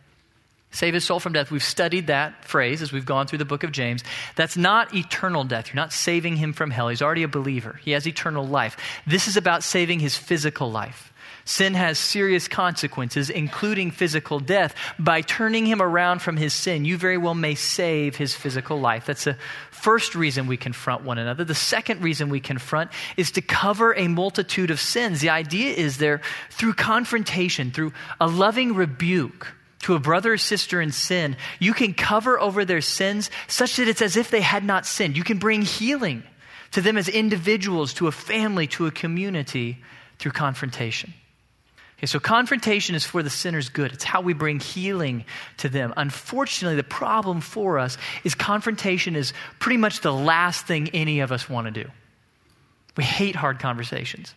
Save 0.77 0.93
his 0.93 1.05
soul 1.05 1.21
from 1.21 1.33
death. 1.33 1.51
We've 1.51 1.63
studied 1.63 2.09
that 2.09 2.45
phrase 2.45 2.83
as 2.83 2.93
we've 2.93 3.07
gone 3.07 3.27
through 3.27 3.39
the 3.39 3.47
book 3.47 3.65
of 3.65 3.73
James. 3.73 4.05
That's 4.35 4.59
not 4.59 4.95
eternal 4.95 5.43
death. 5.45 5.69
You're 5.69 5.77
not 5.77 5.93
saving 5.93 6.37
him 6.37 6.53
from 6.53 6.71
hell. 6.71 6.89
He's 6.89 7.01
already 7.01 7.23
a 7.23 7.29
believer, 7.29 7.81
he 7.83 7.93
has 7.93 8.07
eternal 8.07 8.47
life. 8.47 8.77
This 9.07 9.27
is 9.27 9.37
about 9.37 9.63
saving 9.63 10.01
his 10.01 10.17
physical 10.17 10.71
life. 10.71 11.13
Sin 11.47 11.75
has 11.75 11.97
serious 11.97 12.49
consequences, 12.49 13.31
including 13.31 13.93
physical 13.93 14.41
death. 14.41 14.75
By 14.99 15.23
turning 15.23 15.65
him 15.65 15.81
around 15.81 16.21
from 16.21 16.37
his 16.37 16.53
sin, 16.53 16.85
you 16.85 16.99
very 16.99 17.17
well 17.17 17.37
may 17.37 17.55
save 17.55 18.17
his 18.17 18.35
physical 18.35 18.81
life. 18.81 19.07
That's 19.07 19.25
the 19.25 19.39
first 19.71 20.17
reason 20.17 20.49
we 20.49 20.57
confront 20.57 21.05
one 21.05 21.19
another. 21.19 21.45
The 21.45 21.55
second 21.55 22.03
reason 22.03 22.31
we 22.31 22.41
confront 22.41 22.91
is 23.17 23.31
to 23.31 23.43
cover 23.43 23.95
a 23.97 24.09
multitude 24.09 24.73
of 24.73 24.81
sins. 24.81 25.21
The 25.21 25.31
idea 25.31 25.73
is 25.73 25.99
there 25.99 26.21
through 26.51 26.75
confrontation, 26.75 27.71
through 27.71 27.93
a 28.21 28.27
loving 28.27 28.75
rebuke 28.75 29.55
to 29.83 29.95
a 29.95 30.01
brother 30.01 30.33
or 30.33 30.39
sister 30.39 30.81
in 30.81 30.91
sin, 30.91 31.37
you 31.61 31.73
can 31.73 31.95
cover 31.95 32.41
over 32.41 32.65
their 32.65 32.81
sins 32.81 33.31
such 33.47 33.77
that 33.77 33.87
it's 33.87 34.03
as 34.03 34.17
if 34.17 34.33
they 34.33 34.41
had 34.41 34.65
not 34.65 34.85
sinned. 34.85 35.17
You 35.17 35.23
can 35.23 35.39
bring 35.39 35.63
healing 35.63 36.25
to 36.73 36.81
them 36.81 36.97
as 36.99 37.09
individuals, 37.09 37.95
to 37.95 38.09
a 38.09 38.13
family, 38.13 38.67
to 38.67 38.87
a 38.87 38.91
community 38.91 39.79
through 40.19 40.33
confrontation. 40.33 41.15
Okay, 41.99 42.07
so 42.07 42.21
confrontation 42.21 42.95
is 42.95 43.05
for 43.05 43.23
the 43.23 43.31
sinner's 43.31 43.71
good. 43.71 43.93
It's 43.93 44.05
how 44.05 44.21
we 44.21 44.35
bring 44.35 44.61
healing 44.61 45.25
to 45.59 45.69
them. 45.71 45.95
Unfortunately, 45.97 46.77
the 46.77 46.85
problem 46.85 47.41
for 47.41 47.79
us 47.79 47.97
is 48.23 48.35
confrontation 48.35 49.17
is 49.17 49.33
pretty 49.59 49.79
much 49.79 50.03
the 50.03 50.13
last 50.13 50.67
thing 50.67 50.91
any 50.91 51.21
of 51.21 51.33
us 51.33 51.49
want 51.49 51.67
to 51.67 51.85
do. 51.85 51.91
We 52.97 53.05
hate 53.05 53.35
hard 53.35 53.61
conversations. 53.61 54.35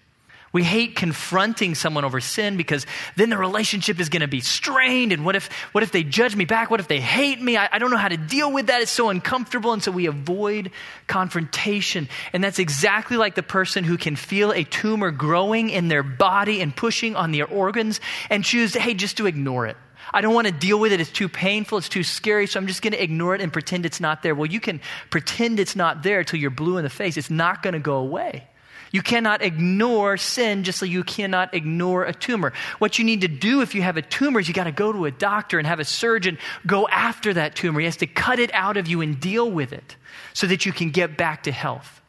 We 0.52 0.64
hate 0.64 0.95
confronting 0.95 1.76
someone 1.76 2.06
over 2.06 2.20
sin 2.20 2.58
because 2.58 2.88
then 3.16 3.30
the 3.30 3.38
relationship 3.38 4.00
is 4.00 4.10
going 4.10 4.22
to 4.22 4.28
be 4.28 4.41
strained. 4.41 5.12
And 5.12 5.24
what 5.24 5.36
if, 5.36 5.52
what 5.74 5.84
if 5.84 5.91
they 5.91 6.04
judge 6.04 6.36
me 6.36 6.45
back? 6.45 6.72
What 6.72 6.80
if 6.80 6.88
they 6.88 7.00
hate 7.00 7.39
me? 7.39 7.56
I, 7.56 7.70
I, 7.72 7.78
don't 7.78 7.91
know 7.91 7.97
how 7.97 8.08
to 8.08 8.18
deal 8.18 8.52
with 8.52 8.68
that. 8.68 8.82
It's 8.82 8.91
so 8.91 9.10
uncomfortable. 9.10 9.74
And 9.74 9.84
so 9.84 9.91
we 9.91 10.08
avoid 10.08 10.72
confrontation. 11.06 12.10
And 12.34 12.43
that's 12.43 12.58
exactly 12.58 13.16
like 13.16 13.36
the 13.36 13.43
person 13.43 13.84
who 13.84 13.97
can 13.97 14.16
feel 14.16 14.52
a 14.52 14.64
tumor 14.64 15.12
growing 15.12 15.70
in 15.70 15.88
their 15.88 16.04
body 16.04 16.62
and 16.62 16.76
pushing 16.76 17.16
on 17.16 17.32
their 17.32 17.47
organs 17.47 18.02
and 18.32 18.43
choose, 18.43 18.74
hey, 18.74 18.95
just 18.95 19.18
to 19.18 19.28
ignore 19.28 19.68
it. 19.68 19.78
I 20.12 20.22
don't 20.22 20.34
want 20.34 20.47
to 20.47 20.54
deal 20.54 20.80
with 20.80 20.91
it. 20.91 21.00
It's 21.00 21.12
too 21.12 21.30
painful. 21.30 21.78
It's 21.78 21.89
too 21.89 22.04
scary. 22.04 22.47
So 22.47 22.60
I'm 22.60 22.66
just 22.66 22.82
going 22.82 22.93
to 22.93 23.04
ignore 23.04 23.36
it 23.36 23.41
and 23.41 23.54
pretend 23.54 23.86
it's 23.86 24.00
not 24.00 24.24
there. 24.24 24.34
Well, 24.34 24.47
you 24.47 24.60
can 24.60 24.82
pretend 25.12 25.60
it's 25.60 25.76
not 25.76 26.02
there 26.02 26.20
until 26.20 26.39
you're 26.39 26.50
blue 26.50 26.78
in 26.78 26.84
the 26.84 26.89
face. 26.89 27.18
It's 27.18 27.30
not 27.30 27.62
going 27.62 27.74
to 27.74 27.80
go 27.80 27.97
away. 27.97 28.47
You 28.91 29.01
cannot 29.01 29.41
ignore 29.41 30.17
sin 30.17 30.63
just 30.63 30.81
like 30.81 30.89
you 30.89 31.03
cannot 31.03 31.53
ignore 31.53 32.05
a 32.05 32.13
tumor. 32.13 32.53
What 32.79 32.97
you 32.97 33.05
need 33.05 33.21
to 33.21 33.27
do 33.27 33.61
if 33.61 33.75
you 33.75 33.81
have 33.81 33.97
a 33.97 34.01
tumor 34.01 34.39
is 34.39 34.47
you 34.47 34.53
got 34.53 34.63
to 34.63 34.71
go 34.71 34.91
to 34.91 35.05
a 35.05 35.11
doctor 35.11 35.59
and 35.59 35.67
have 35.67 35.79
a 35.79 35.85
surgeon 35.85 36.37
go 36.65 36.87
after 36.87 37.33
that 37.33 37.55
tumor. 37.55 37.79
He 37.79 37.85
has 37.85 37.97
to 37.97 38.07
cut 38.07 38.39
it 38.39 38.53
out 38.53 38.77
of 38.77 38.87
you 38.87 39.01
and 39.01 39.19
deal 39.19 39.49
with 39.49 39.73
it 39.73 39.95
so 40.33 40.47
that 40.47 40.65
you 40.65 40.71
can 40.71 40.89
get 40.89 41.17
back 41.17 41.43
to 41.43 41.51
health. 41.51 42.01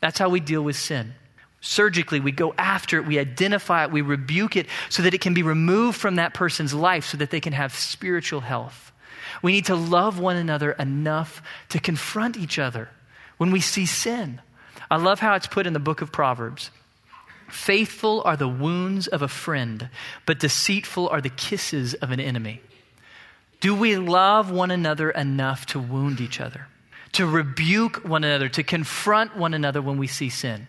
That's 0.00 0.18
how 0.18 0.28
we 0.28 0.40
deal 0.40 0.62
with 0.62 0.76
sin. 0.76 1.14
Surgically, 1.60 2.20
we 2.20 2.32
go 2.32 2.54
after 2.56 2.98
it, 2.98 3.06
we 3.06 3.18
identify 3.18 3.84
it, 3.84 3.90
we 3.90 4.00
rebuke 4.00 4.56
it 4.56 4.66
so 4.88 5.02
that 5.02 5.12
it 5.12 5.20
can 5.20 5.34
be 5.34 5.42
removed 5.42 5.98
from 5.98 6.16
that 6.16 6.32
person's 6.32 6.72
life 6.72 7.04
so 7.04 7.18
that 7.18 7.30
they 7.30 7.40
can 7.40 7.52
have 7.52 7.74
spiritual 7.74 8.40
health. 8.40 8.92
We 9.42 9.52
need 9.52 9.66
to 9.66 9.74
love 9.74 10.18
one 10.18 10.36
another 10.36 10.72
enough 10.72 11.42
to 11.68 11.78
confront 11.78 12.38
each 12.38 12.58
other 12.58 12.88
when 13.36 13.50
we 13.50 13.60
see 13.60 13.84
sin. 13.84 14.40
I 14.90 14.96
love 14.96 15.20
how 15.20 15.34
it's 15.34 15.46
put 15.46 15.66
in 15.66 15.72
the 15.72 15.78
book 15.78 16.02
of 16.02 16.10
Proverbs. 16.10 16.70
Faithful 17.48 18.22
are 18.24 18.36
the 18.36 18.48
wounds 18.48 19.06
of 19.06 19.22
a 19.22 19.28
friend, 19.28 19.88
but 20.26 20.40
deceitful 20.40 21.08
are 21.08 21.20
the 21.20 21.28
kisses 21.28 21.94
of 21.94 22.10
an 22.10 22.20
enemy. 22.20 22.60
Do 23.60 23.74
we 23.74 23.96
love 23.96 24.50
one 24.50 24.70
another 24.70 25.10
enough 25.10 25.66
to 25.66 25.78
wound 25.78 26.20
each 26.20 26.40
other, 26.40 26.66
to 27.12 27.26
rebuke 27.26 28.04
one 28.04 28.24
another, 28.24 28.48
to 28.48 28.62
confront 28.62 29.36
one 29.36 29.54
another 29.54 29.82
when 29.82 29.98
we 29.98 30.06
see 30.06 30.28
sin? 30.30 30.68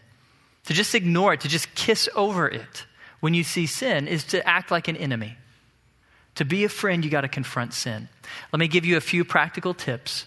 To 0.66 0.74
just 0.74 0.94
ignore 0.94 1.34
it, 1.34 1.42
to 1.42 1.48
just 1.48 1.74
kiss 1.74 2.10
over 2.16 2.48
it 2.48 2.86
when 3.20 3.34
you 3.34 3.44
see 3.44 3.66
sin 3.66 4.08
is 4.08 4.24
to 4.26 4.48
act 4.48 4.72
like 4.72 4.88
an 4.88 4.98
enemy. 4.98 5.38
To 6.36 6.46
be 6.46 6.64
a 6.64 6.70
friend, 6.70 7.04
you 7.04 7.12
got 7.12 7.22
to 7.22 7.28
confront 7.28 7.74
sin. 7.74 8.10
Let 8.52 8.60
me 8.60 8.68
give 8.68 8.86
you 8.86 8.98
a 8.98 9.02
few 9.02 9.24
practical 9.24 9.74
tips 9.74 10.26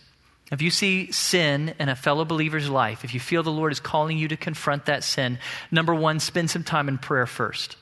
if 0.53 0.61
you 0.61 0.71
see 0.71 1.11
sin 1.11 1.75
in 1.79 1.89
a 1.89 1.97
fellow 1.97 2.25
believer's 2.25 2.69
life, 2.69 3.05
if 3.05 3.15
you 3.15 3.21
feel 3.21 3.43
the 3.43 3.51
Lord 3.51 3.73
is 3.73 3.81
calling 3.81 4.19
you 4.19 4.29
to 4.29 4.37
confront 4.37 4.87
that 4.87 5.03
sin, 5.03 5.39
number 5.71 5.95
one, 5.95 6.21
spend 6.21 6.51
some 6.51 6.63
time 6.63 6.89
in 6.89 6.99
prayer 6.99 7.27
first. 7.27 7.77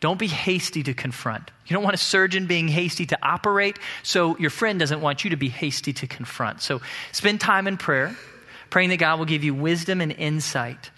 Don't 0.00 0.18
be 0.18 0.28
hasty 0.28 0.82
to 0.84 0.94
confront. 0.94 1.50
You 1.66 1.74
don't 1.74 1.82
want 1.82 1.94
a 1.94 1.98
surgeon 1.98 2.46
being 2.46 2.68
hasty 2.68 3.06
to 3.06 3.18
operate, 3.22 3.78
so 4.02 4.36
your 4.38 4.50
friend 4.50 4.78
doesn't 4.78 5.00
want 5.00 5.24
you 5.24 5.30
to 5.30 5.36
be 5.36 5.48
hasty 5.48 5.92
to 5.94 6.06
confront. 6.06 6.60
So 6.60 6.80
spend 7.12 7.40
time 7.40 7.66
in 7.66 7.76
prayer, 7.76 8.16
praying 8.70 8.90
that 8.90 8.98
God 8.98 9.18
will 9.18 9.26
give 9.26 9.44
you 9.44 9.54
wisdom 9.54 10.00
and 10.00 10.12
insight. 10.12 10.90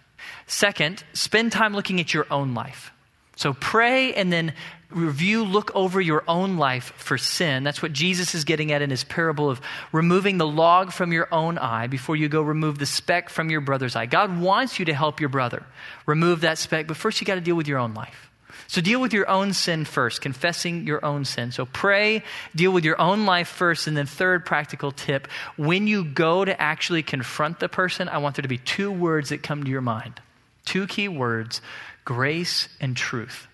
Second, 0.46 1.02
spend 1.12 1.52
time 1.52 1.74
looking 1.74 2.00
at 2.00 2.12
your 2.12 2.26
own 2.30 2.54
life. 2.54 2.92
So 3.36 3.54
pray 3.54 4.12
and 4.14 4.32
then 4.32 4.52
review, 4.90 5.44
look 5.44 5.70
over 5.74 6.00
your 6.00 6.24
own 6.26 6.56
life 6.56 6.92
for 6.96 7.16
sin. 7.16 7.62
That's 7.62 7.80
what 7.80 7.92
Jesus 7.92 8.34
is 8.34 8.44
getting 8.44 8.72
at 8.72 8.82
in 8.82 8.90
his 8.90 9.04
parable 9.04 9.48
of 9.48 9.60
removing 9.92 10.38
the 10.38 10.46
log 10.46 10.92
from 10.92 11.12
your 11.12 11.28
own 11.32 11.58
eye 11.58 11.86
before 11.86 12.16
you 12.16 12.28
go 12.28 12.42
remove 12.42 12.78
the 12.78 12.86
speck 12.86 13.28
from 13.28 13.50
your 13.50 13.60
brother's 13.60 13.94
eye. 13.96 14.06
God 14.06 14.40
wants 14.40 14.78
you 14.78 14.84
to 14.86 14.94
help 14.94 15.20
your 15.20 15.28
brother 15.28 15.64
remove 16.06 16.40
that 16.42 16.58
speck, 16.58 16.86
but 16.86 16.96
first 16.96 17.20
you 17.20 17.26
got 17.26 17.36
to 17.36 17.40
deal 17.40 17.56
with 17.56 17.68
your 17.68 17.78
own 17.78 17.94
life. 17.94 18.30
So 18.66 18.80
deal 18.80 19.00
with 19.00 19.12
your 19.12 19.28
own 19.28 19.52
sin 19.52 19.84
first, 19.84 20.20
confessing 20.20 20.86
your 20.86 21.04
own 21.04 21.24
sin. 21.24 21.50
So 21.50 21.66
pray, 21.66 22.22
deal 22.54 22.70
with 22.70 22.84
your 22.84 23.00
own 23.00 23.26
life 23.26 23.48
first, 23.48 23.88
and 23.88 23.96
then 23.96 24.06
third 24.06 24.46
practical 24.46 24.92
tip, 24.92 25.26
when 25.56 25.88
you 25.88 26.04
go 26.04 26.44
to 26.44 26.60
actually 26.60 27.02
confront 27.02 27.58
the 27.58 27.68
person, 27.68 28.08
I 28.08 28.18
want 28.18 28.36
there 28.36 28.42
to 28.42 28.48
be 28.48 28.58
two 28.58 28.92
words 28.92 29.30
that 29.30 29.42
come 29.42 29.64
to 29.64 29.70
your 29.70 29.80
mind. 29.80 30.20
Two 30.66 30.86
key 30.86 31.08
words, 31.08 31.60
grace 32.10 32.68
and 32.80 32.96
truth. 32.96 33.46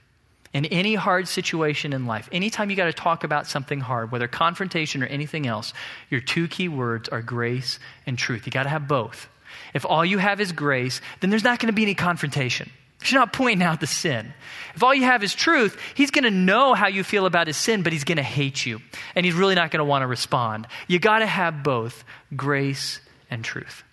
In 0.54 0.64
any 0.64 0.94
hard 0.94 1.28
situation 1.28 1.92
in 1.92 2.06
life, 2.06 2.26
anytime 2.32 2.70
you 2.70 2.76
got 2.76 2.86
to 2.86 2.92
talk 2.94 3.22
about 3.22 3.46
something 3.46 3.80
hard, 3.80 4.10
whether 4.10 4.28
confrontation 4.28 5.02
or 5.02 5.06
anything 5.06 5.46
else, 5.46 5.74
your 6.08 6.22
two 6.22 6.48
key 6.48 6.66
words 6.66 7.10
are 7.10 7.20
grace 7.20 7.78
and 8.06 8.16
truth. 8.16 8.46
You 8.46 8.52
got 8.52 8.62
to 8.62 8.70
have 8.70 8.88
both. 8.88 9.28
If 9.74 9.84
all 9.84 10.06
you 10.06 10.16
have 10.16 10.40
is 10.40 10.52
grace, 10.52 11.02
then 11.20 11.28
there's 11.28 11.44
not 11.44 11.58
going 11.58 11.66
to 11.66 11.74
be 11.74 11.82
any 11.82 11.94
confrontation. 11.94 12.70
You're 13.04 13.20
not 13.20 13.34
pointing 13.34 13.62
out 13.62 13.80
the 13.80 13.86
sin. 13.86 14.32
If 14.74 14.82
all 14.82 14.94
you 14.94 15.04
have 15.04 15.22
is 15.22 15.34
truth, 15.34 15.78
he's 15.94 16.10
going 16.10 16.24
to 16.24 16.30
know 16.30 16.72
how 16.72 16.86
you 16.88 17.04
feel 17.04 17.26
about 17.26 17.48
his 17.48 17.58
sin, 17.58 17.82
but 17.82 17.92
he's 17.92 18.04
going 18.04 18.16
to 18.16 18.22
hate 18.22 18.64
you. 18.64 18.80
And 19.14 19.26
he's 19.26 19.34
really 19.34 19.54
not 19.54 19.70
going 19.70 19.80
to 19.80 19.84
want 19.84 20.00
to 20.00 20.06
respond. 20.06 20.66
You 20.88 20.98
got 20.98 21.18
to 21.18 21.26
have 21.26 21.62
both 21.62 22.04
grace 22.34 23.00
and 23.28 23.44
truth. 23.44 23.84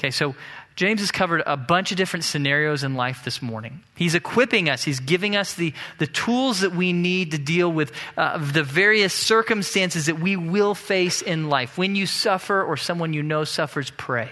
Okay, 0.00 0.10
so 0.10 0.34
James 0.76 1.00
has 1.00 1.10
covered 1.10 1.42
a 1.46 1.56
bunch 1.56 1.90
of 1.90 1.96
different 1.96 2.24
scenarios 2.24 2.84
in 2.84 2.94
life 2.94 3.24
this 3.24 3.40
morning. 3.40 3.80
He's 3.96 4.14
equipping 4.14 4.68
us, 4.68 4.84
he's 4.84 5.00
giving 5.00 5.34
us 5.34 5.54
the, 5.54 5.72
the 5.98 6.06
tools 6.06 6.60
that 6.60 6.72
we 6.72 6.92
need 6.92 7.30
to 7.30 7.38
deal 7.38 7.72
with 7.72 7.92
uh, 8.18 8.36
the 8.36 8.62
various 8.62 9.14
circumstances 9.14 10.06
that 10.06 10.20
we 10.20 10.36
will 10.36 10.74
face 10.74 11.22
in 11.22 11.48
life. 11.48 11.78
When 11.78 11.96
you 11.96 12.04
suffer 12.04 12.62
or 12.62 12.76
someone 12.76 13.14
you 13.14 13.22
know 13.22 13.44
suffers, 13.44 13.90
pray. 13.96 14.28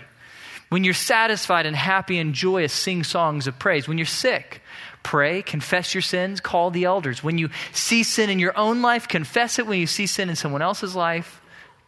When 0.68 0.84
you're 0.84 0.92
satisfied 0.92 1.64
and 1.64 1.74
happy 1.74 2.18
and 2.18 2.34
joyous, 2.34 2.74
sing 2.74 3.05
songs 3.05 3.47
of 3.47 3.59
praise. 3.59 3.88
When 3.88 3.97
you're 3.97 4.07
sick, 4.07 4.61
pray, 5.03 5.40
confess 5.40 5.95
your 5.95 6.03
sins, 6.03 6.40
call 6.40 6.70
the 6.70 6.84
elders. 6.84 7.22
When 7.24 7.38
you 7.38 7.49
see 7.72 8.03
sin 8.03 8.28
in 8.28 8.38
your 8.38 8.57
own 8.59 8.82
life, 8.82 9.09
confess 9.09 9.59
it. 9.59 9.66
When 9.66 9.78
you 9.78 9.86
see 9.86 10.07
sin 10.07 10.28
in 10.28 10.36
someone 10.36 10.62
else's 10.62 10.95
life, 10.95 11.40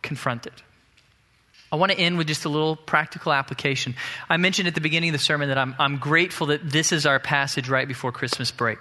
confront 0.02 0.46
it. 0.46 0.62
I 1.72 1.76
want 1.76 1.92
to 1.92 1.98
end 1.98 2.16
with 2.18 2.28
just 2.28 2.44
a 2.44 2.48
little 2.48 2.76
practical 2.76 3.32
application. 3.32 3.94
I 4.28 4.36
mentioned 4.36 4.68
at 4.68 4.74
the 4.74 4.80
beginning 4.80 5.10
of 5.10 5.14
the 5.14 5.24
sermon 5.24 5.48
that 5.48 5.58
I'm, 5.58 5.74
I'm 5.78 5.98
grateful 5.98 6.48
that 6.48 6.68
this 6.68 6.92
is 6.92 7.06
our 7.06 7.18
passage 7.18 7.68
right 7.68 7.88
before 7.88 8.12
Christmas 8.12 8.50
break. 8.50 8.78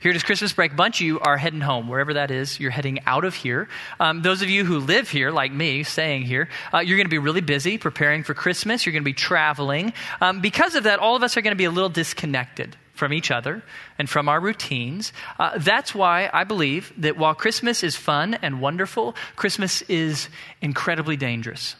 Here 0.00 0.10
it 0.10 0.16
is 0.16 0.22
Christmas 0.22 0.52
break. 0.52 0.74
Bunch 0.76 1.00
of 1.00 1.06
you 1.06 1.20
are 1.20 1.36
heading 1.36 1.60
home, 1.60 1.88
wherever 1.88 2.14
that 2.14 2.30
is. 2.30 2.58
You're 2.58 2.72
heading 2.72 3.00
out 3.06 3.24
of 3.24 3.34
here. 3.34 3.68
Um, 4.00 4.22
those 4.22 4.42
of 4.42 4.50
you 4.50 4.64
who 4.64 4.78
live 4.78 5.08
here, 5.08 5.30
like 5.30 5.52
me, 5.52 5.84
staying 5.84 6.22
here, 6.22 6.48
uh, 6.74 6.78
you're 6.80 6.96
going 6.96 7.06
to 7.06 7.10
be 7.10 7.18
really 7.18 7.40
busy 7.40 7.78
preparing 7.78 8.24
for 8.24 8.34
Christmas. 8.34 8.84
You're 8.84 8.92
going 8.92 9.04
to 9.04 9.08
be 9.08 9.12
traveling. 9.12 9.92
Um, 10.20 10.40
because 10.40 10.74
of 10.74 10.84
that, 10.84 10.98
all 10.98 11.14
of 11.14 11.22
us 11.22 11.36
are 11.36 11.40
going 11.40 11.52
to 11.52 11.56
be 11.56 11.64
a 11.64 11.70
little 11.70 11.88
disconnected 11.88 12.76
from 12.94 13.12
each 13.12 13.30
other 13.30 13.62
and 13.98 14.08
from 14.10 14.28
our 14.28 14.40
routines. 14.40 15.12
Uh, 15.38 15.58
that's 15.58 15.94
why 15.94 16.28
I 16.32 16.44
believe 16.44 16.92
that 16.98 17.16
while 17.16 17.34
Christmas 17.34 17.82
is 17.82 17.96
fun 17.96 18.34
and 18.34 18.60
wonderful, 18.60 19.14
Christmas 19.36 19.82
is 19.82 20.28
incredibly 20.60 21.16
dangerous. 21.16 21.76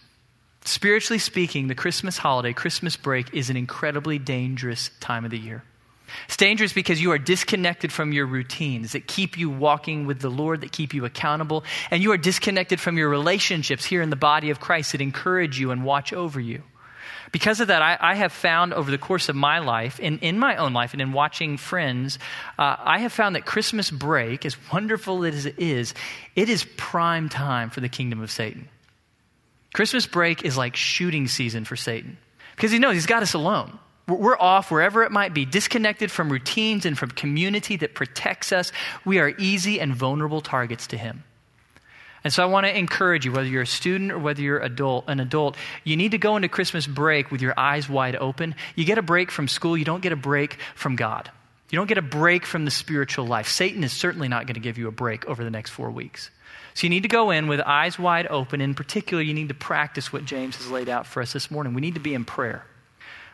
Spiritually 0.64 1.18
speaking, 1.18 1.66
the 1.66 1.74
Christmas 1.74 2.18
holiday, 2.18 2.52
Christmas 2.52 2.96
break, 2.96 3.34
is 3.34 3.50
an 3.50 3.56
incredibly 3.56 4.18
dangerous 4.18 4.90
time 5.00 5.24
of 5.24 5.30
the 5.30 5.38
year. 5.38 5.64
It's 6.26 6.36
dangerous 6.36 6.72
because 6.72 7.00
you 7.00 7.10
are 7.12 7.18
disconnected 7.18 7.90
from 7.90 8.12
your 8.12 8.26
routines 8.26 8.92
that 8.92 9.06
keep 9.06 9.38
you 9.38 9.50
walking 9.50 10.06
with 10.06 10.20
the 10.20 10.28
Lord, 10.28 10.60
that 10.60 10.70
keep 10.70 10.94
you 10.94 11.04
accountable, 11.04 11.64
and 11.90 12.02
you 12.02 12.12
are 12.12 12.18
disconnected 12.18 12.80
from 12.80 12.96
your 12.98 13.08
relationships 13.08 13.84
here 13.84 14.02
in 14.02 14.10
the 14.10 14.16
body 14.16 14.50
of 14.50 14.60
Christ 14.60 14.92
that 14.92 15.00
encourage 15.00 15.58
you 15.58 15.70
and 15.70 15.84
watch 15.84 16.12
over 16.12 16.38
you. 16.38 16.62
Because 17.32 17.60
of 17.60 17.68
that, 17.68 17.80
I, 17.80 17.96
I 17.98 18.14
have 18.14 18.30
found 18.30 18.74
over 18.74 18.90
the 18.90 18.98
course 18.98 19.30
of 19.30 19.36
my 19.36 19.58
life, 19.58 19.98
in, 19.98 20.18
in 20.18 20.38
my 20.38 20.56
own 20.56 20.74
life, 20.74 20.92
and 20.92 21.00
in 21.00 21.12
watching 21.12 21.56
friends, 21.56 22.18
uh, 22.58 22.76
I 22.78 22.98
have 22.98 23.12
found 23.12 23.36
that 23.36 23.46
Christmas 23.46 23.90
break, 23.90 24.44
as 24.44 24.56
wonderful 24.70 25.24
as 25.24 25.46
it 25.46 25.58
is, 25.58 25.94
it 26.36 26.50
is 26.50 26.66
prime 26.76 27.30
time 27.30 27.70
for 27.70 27.80
the 27.80 27.88
kingdom 27.88 28.20
of 28.20 28.30
Satan. 28.30 28.68
Christmas 29.72 30.06
break 30.06 30.44
is 30.44 30.56
like 30.56 30.76
shooting 30.76 31.28
season 31.28 31.64
for 31.64 31.76
Satan 31.76 32.18
because 32.56 32.70
he 32.70 32.78
knows 32.78 32.94
he's 32.94 33.06
got 33.06 33.22
us 33.22 33.34
alone. 33.34 33.78
We're 34.08 34.38
off 34.38 34.70
wherever 34.70 35.04
it 35.04 35.12
might 35.12 35.32
be, 35.32 35.44
disconnected 35.44 36.10
from 36.10 36.30
routines 36.30 36.84
and 36.84 36.98
from 36.98 37.10
community 37.10 37.76
that 37.76 37.94
protects 37.94 38.52
us. 38.52 38.72
We 39.04 39.20
are 39.20 39.32
easy 39.38 39.80
and 39.80 39.94
vulnerable 39.94 40.40
targets 40.40 40.88
to 40.88 40.98
Him. 40.98 41.22
And 42.24 42.32
so 42.32 42.42
I 42.42 42.46
want 42.46 42.66
to 42.66 42.76
encourage 42.76 43.24
you, 43.24 43.32
whether 43.32 43.48
you're 43.48 43.62
a 43.62 43.66
student 43.66 44.12
or 44.12 44.18
whether 44.18 44.42
you're 44.42 44.58
adult, 44.58 45.04
an 45.08 45.20
adult, 45.20 45.56
you 45.84 45.96
need 45.96 46.12
to 46.12 46.18
go 46.18 46.36
into 46.36 46.48
Christmas 46.48 46.86
break 46.86 47.30
with 47.30 47.42
your 47.42 47.54
eyes 47.56 47.88
wide 47.88 48.16
open. 48.16 48.54
You 48.76 48.84
get 48.84 48.98
a 48.98 49.02
break 49.02 49.30
from 49.30 49.48
school, 49.48 49.76
you 49.76 49.84
don't 49.84 50.02
get 50.02 50.12
a 50.12 50.16
break 50.16 50.58
from 50.74 50.96
God. 50.96 51.30
You 51.70 51.76
don't 51.76 51.88
get 51.88 51.98
a 51.98 52.02
break 52.02 52.44
from 52.44 52.64
the 52.64 52.70
spiritual 52.70 53.26
life. 53.26 53.48
Satan 53.48 53.82
is 53.82 53.92
certainly 53.92 54.28
not 54.28 54.46
going 54.46 54.54
to 54.54 54.60
give 54.60 54.78
you 54.78 54.88
a 54.88 54.92
break 54.92 55.26
over 55.26 55.42
the 55.42 55.50
next 55.50 55.70
four 55.70 55.90
weeks. 55.90 56.30
So 56.74 56.86
you 56.86 56.90
need 56.90 57.02
to 57.02 57.08
go 57.08 57.30
in 57.30 57.48
with 57.48 57.60
eyes 57.60 57.98
wide 57.98 58.26
open. 58.28 58.60
In 58.60 58.74
particular, 58.74 59.22
you 59.22 59.34
need 59.34 59.48
to 59.48 59.54
practice 59.54 60.12
what 60.12 60.24
James 60.24 60.56
has 60.56 60.70
laid 60.70 60.88
out 60.88 61.06
for 61.06 61.22
us 61.22 61.32
this 61.32 61.50
morning. 61.50 61.74
We 61.74 61.80
need 61.80 61.94
to 61.94 62.00
be 62.00 62.14
in 62.14 62.24
prayer. 62.24 62.64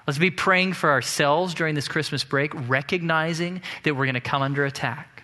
Let's 0.06 0.18
be 0.18 0.30
praying 0.30 0.72
for 0.72 0.90
ourselves 0.90 1.54
during 1.54 1.74
this 1.74 1.86
Christmas 1.86 2.24
break, 2.24 2.52
recognizing 2.68 3.60
that 3.82 3.94
we're 3.94 4.06
going 4.06 4.14
to 4.14 4.20
come 4.20 4.42
under 4.42 4.64
attack. 4.64 5.18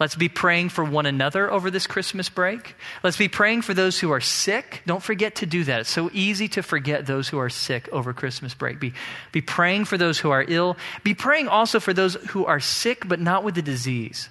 Let's 0.00 0.14
be 0.14 0.28
praying 0.28 0.70
for 0.70 0.84
one 0.84 1.06
another 1.06 1.50
over 1.50 1.70
this 1.70 1.86
Christmas 1.86 2.28
break. 2.28 2.74
Let's 3.02 3.16
be 3.16 3.28
praying 3.28 3.62
for 3.62 3.74
those 3.74 3.98
who 3.98 4.10
are 4.12 4.20
sick. 4.20 4.82
Don't 4.86 5.02
forget 5.02 5.36
to 5.36 5.46
do 5.46 5.64
that. 5.64 5.80
It's 5.80 5.90
so 5.90 6.10
easy 6.12 6.48
to 6.48 6.62
forget 6.62 7.06
those 7.06 7.28
who 7.28 7.38
are 7.38 7.50
sick 7.50 7.88
over 7.92 8.12
Christmas 8.12 8.54
break. 8.54 8.80
Be, 8.80 8.92
be 9.32 9.40
praying 9.40 9.86
for 9.86 9.98
those 9.98 10.18
who 10.18 10.30
are 10.30 10.44
ill. 10.46 10.76
Be 11.04 11.14
praying 11.14 11.48
also 11.48 11.80
for 11.80 11.92
those 11.92 12.14
who 12.30 12.44
are 12.46 12.60
sick 12.60 13.06
but 13.08 13.20
not 13.20 13.44
with 13.44 13.54
the 13.54 13.62
disease. 13.62 14.28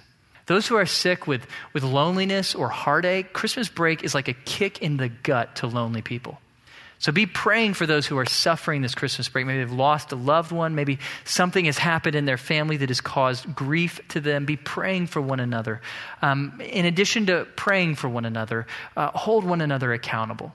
Those 0.48 0.66
who 0.66 0.76
are 0.76 0.86
sick 0.86 1.26
with, 1.26 1.46
with 1.74 1.84
loneliness 1.84 2.54
or 2.54 2.70
heartache, 2.70 3.34
Christmas 3.34 3.68
break 3.68 4.02
is 4.02 4.14
like 4.14 4.28
a 4.28 4.32
kick 4.32 4.80
in 4.80 4.96
the 4.96 5.10
gut 5.10 5.56
to 5.56 5.66
lonely 5.66 6.00
people. 6.00 6.40
So 7.00 7.12
be 7.12 7.26
praying 7.26 7.74
for 7.74 7.86
those 7.86 8.06
who 8.06 8.16
are 8.18 8.24
suffering 8.24 8.80
this 8.80 8.94
Christmas 8.94 9.28
break. 9.28 9.46
Maybe 9.46 9.58
they've 9.58 9.70
lost 9.70 10.10
a 10.10 10.16
loved 10.16 10.50
one. 10.50 10.74
Maybe 10.74 10.98
something 11.24 11.66
has 11.66 11.76
happened 11.76 12.16
in 12.16 12.24
their 12.24 12.38
family 12.38 12.78
that 12.78 12.88
has 12.88 13.00
caused 13.02 13.54
grief 13.54 14.00
to 14.08 14.20
them. 14.20 14.46
Be 14.46 14.56
praying 14.56 15.08
for 15.08 15.20
one 15.20 15.38
another. 15.38 15.82
Um, 16.22 16.60
in 16.64 16.86
addition 16.86 17.26
to 17.26 17.46
praying 17.54 17.96
for 17.96 18.08
one 18.08 18.24
another, 18.24 18.66
uh, 18.96 19.10
hold 19.10 19.44
one 19.44 19.60
another 19.60 19.92
accountable. 19.92 20.54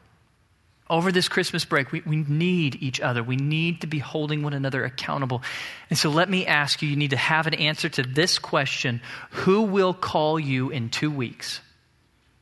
Over 0.89 1.11
this 1.11 1.29
Christmas 1.29 1.63
break, 1.63 1.91
we, 1.91 2.01
we 2.01 2.17
need 2.17 2.77
each 2.81 2.99
other. 2.99 3.23
We 3.23 3.38
need 3.38 3.81
to 3.81 3.88
be 3.88 3.99
holding 3.99 4.43
one 4.43 4.53
another 4.53 4.84
accountable. 4.84 5.41
And 5.89 5.97
so 5.97 6.09
let 6.09 6.29
me 6.29 6.45
ask 6.45 6.81
you 6.81 6.89
you 6.89 6.97
need 6.97 7.11
to 7.11 7.17
have 7.17 7.47
an 7.47 7.53
answer 7.53 7.88
to 7.89 8.03
this 8.03 8.38
question 8.38 9.01
Who 9.31 9.61
will 9.61 9.93
call 9.93 10.39
you 10.39 10.69
in 10.69 10.89
two 10.89 11.09
weeks 11.09 11.61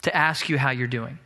to 0.02 0.16
ask 0.16 0.50
you 0.50 0.58
how 0.58 0.72
you're 0.72 0.88
doing? 0.88 1.20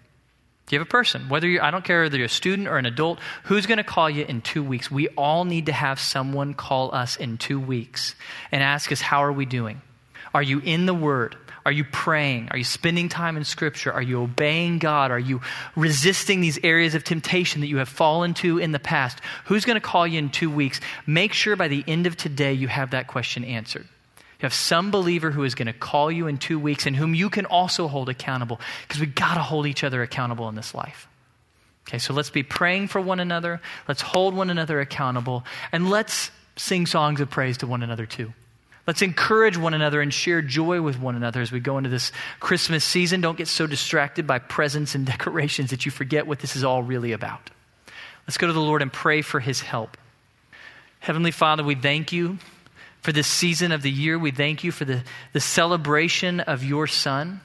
Do 0.68 0.76
you 0.76 0.80
have 0.80 0.88
a 0.88 0.90
person? 0.90 1.30
Whether 1.30 1.48
you're, 1.48 1.64
I 1.64 1.72
don't 1.72 1.86
care 1.86 2.04
whether 2.04 2.18
you're 2.18 2.26
a 2.26 2.30
student 2.30 2.68
or 2.68 2.78
an 2.78 2.88
adult, 2.88 3.20
who's 3.44 3.68
going 3.68 3.78
to 3.78 3.84
call 3.84 4.10
you 4.10 4.26
in 4.26 4.42
two 4.42 4.64
weeks? 4.64 4.90
We 4.90 5.08
all 5.10 5.46
need 5.46 5.68
to 5.68 5.72
have 5.72 6.00
someone 6.00 6.54
call 6.56 6.94
us 6.94 7.18
in 7.18 7.38
two 7.38 7.60
weeks 7.60 8.16
and 8.52 8.64
ask 8.64 8.92
us, 8.92 9.00
How 9.00 9.24
are 9.24 9.32
we 9.32 9.46
doing? 9.46 9.82
Are 10.34 10.44
you 10.44 10.60
in 10.60 10.86
the 10.86 10.94
Word? 10.94 11.38
Are 11.66 11.72
you 11.72 11.84
praying? 11.84 12.50
Are 12.52 12.58
you 12.58 12.64
spending 12.64 13.10
time 13.10 13.38
in 13.38 13.44
Scripture? 13.44 13.92
Are 13.92 14.02
you 14.02 14.22
obeying 14.22 14.78
God? 14.78 15.10
Are 15.10 15.20
you 15.20 15.42
resisting 15.76 16.40
these 16.40 16.60
areas 16.64 16.94
of 16.94 17.04
temptation 17.04 17.62
that 17.62 17.68
you 17.68 17.78
have 17.78 17.90
fallen 17.90 18.36
to 18.36 18.60
in 18.60 18.72
the 18.72 18.80
past? 18.80 19.20
Who's 19.46 19.66
going 19.66 19.76
to 19.76 19.82
call 19.82 20.06
you 20.06 20.20
in 20.20 20.30
two 20.30 20.52
weeks? 20.52 20.80
Make 21.08 21.34
sure 21.34 21.56
by 21.56 21.68
the 21.68 21.84
end 21.88 22.06
of 22.06 22.18
today 22.18 22.54
you 22.54 22.68
have 22.68 22.92
that 22.92 23.08
question 23.08 23.44
answered. 23.44 23.82
You 23.82 24.42
have 24.44 24.54
some 24.54 24.92
believer 24.92 25.32
who 25.32 25.44
is 25.44 25.56
going 25.56 25.66
to 25.66 25.74
call 25.74 26.12
you 26.12 26.28
in 26.28 26.38
two 26.38 26.60
weeks 26.60 26.86
and 26.86 26.96
whom 26.96 27.16
you 27.16 27.32
can 27.32 27.48
also 27.48 27.88
hold 27.88 28.10
accountable 28.10 28.60
because 28.84 29.00
we've 29.00 29.16
got 29.16 29.34
to 29.34 29.42
hold 29.42 29.66
each 29.66 29.84
other 29.84 30.04
accountable 30.04 30.48
in 30.50 30.56
this 30.56 30.76
life. 30.76 31.08
Okay, 31.88 31.98
so 31.98 32.14
let's 32.14 32.30
be 32.30 32.44
praying 32.44 32.90
for 32.90 33.02
one 33.02 33.20
another. 33.20 33.60
Let's 33.88 34.02
hold 34.02 34.36
one 34.36 34.52
another 34.52 34.80
accountable. 34.82 35.46
And 35.72 35.90
let's 35.90 36.30
sing 36.58 36.86
songs 36.86 37.22
of 37.22 37.32
praise 37.32 37.58
to 37.60 37.68
one 37.68 37.82
another 37.82 38.06
too. 38.06 38.34
Let's 38.88 39.02
encourage 39.02 39.58
one 39.58 39.74
another 39.74 40.02
and 40.02 40.14
share 40.14 40.42
joy 40.42 40.82
with 40.82 41.00
one 41.00 41.16
another 41.16 41.42
as 41.42 41.52
we 41.52 41.60
go 41.60 41.78
into 41.78 41.90
this 41.90 42.12
Christmas 42.40 42.84
season. 42.84 43.20
Don't 43.20 43.38
get 43.38 43.48
so 43.48 43.66
distracted 43.66 44.28
by 44.28 44.40
presents 44.40 44.94
and 44.94 45.06
decorations 45.06 45.72
that 45.72 45.86
you 45.86 45.92
forget 45.92 46.28
what 46.28 46.40
this 46.40 46.56
is 46.56 46.64
all 46.64 46.84
really 46.84 47.12
about. 47.12 47.50
Let's 48.28 48.38
go 48.38 48.48
to 48.48 48.54
the 48.54 48.62
Lord 48.62 48.82
and 48.82 48.92
pray 48.92 49.22
for 49.22 49.40
his 49.40 49.62
help. 49.62 49.98
Heavenly 51.00 51.32
Father, 51.32 51.64
we 51.64 51.76
thank 51.76 52.12
you 52.12 52.40
for 53.02 53.12
this 53.12 53.28
season 53.28 53.72
of 53.72 53.84
the 53.84 53.92
year. 53.92 54.18
We 54.18 54.32
thank 54.32 54.64
you 54.64 54.72
for 54.72 54.86
the, 54.86 55.04
the 55.34 55.40
celebration 55.40 56.40
of 56.40 56.64
your 56.64 56.88
Son, 56.88 57.42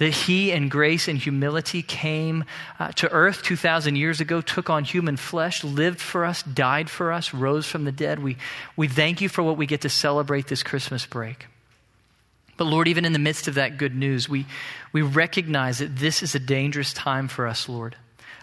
that 0.00 0.14
He, 0.14 0.50
in 0.50 0.70
grace 0.70 1.08
and 1.08 1.18
humility, 1.18 1.82
came 1.82 2.44
uh, 2.78 2.90
to 2.92 3.12
earth 3.12 3.42
2,000 3.42 3.96
years 3.96 4.18
ago, 4.18 4.40
took 4.40 4.70
on 4.70 4.82
human 4.82 5.18
flesh, 5.18 5.62
lived 5.62 6.00
for 6.00 6.24
us, 6.24 6.42
died 6.42 6.88
for 6.88 7.12
us, 7.12 7.34
rose 7.34 7.66
from 7.66 7.84
the 7.84 7.92
dead. 7.92 8.18
We, 8.18 8.38
we 8.76 8.88
thank 8.88 9.20
you 9.20 9.28
for 9.28 9.42
what 9.42 9.58
we 9.58 9.66
get 9.66 9.82
to 9.82 9.90
celebrate 9.90 10.46
this 10.46 10.62
Christmas 10.62 11.04
break. 11.04 11.48
But 12.56 12.64
Lord, 12.64 12.88
even 12.88 13.04
in 13.04 13.12
the 13.12 13.18
midst 13.18 13.46
of 13.46 13.56
that 13.56 13.76
good 13.76 13.94
news, 13.94 14.26
we, 14.26 14.46
we 14.90 15.02
recognize 15.02 15.80
that 15.80 15.96
this 15.96 16.22
is 16.22 16.34
a 16.34 16.40
dangerous 16.40 16.94
time 16.94 17.28
for 17.28 17.46
us, 17.46 17.68
Lord. 17.68 17.94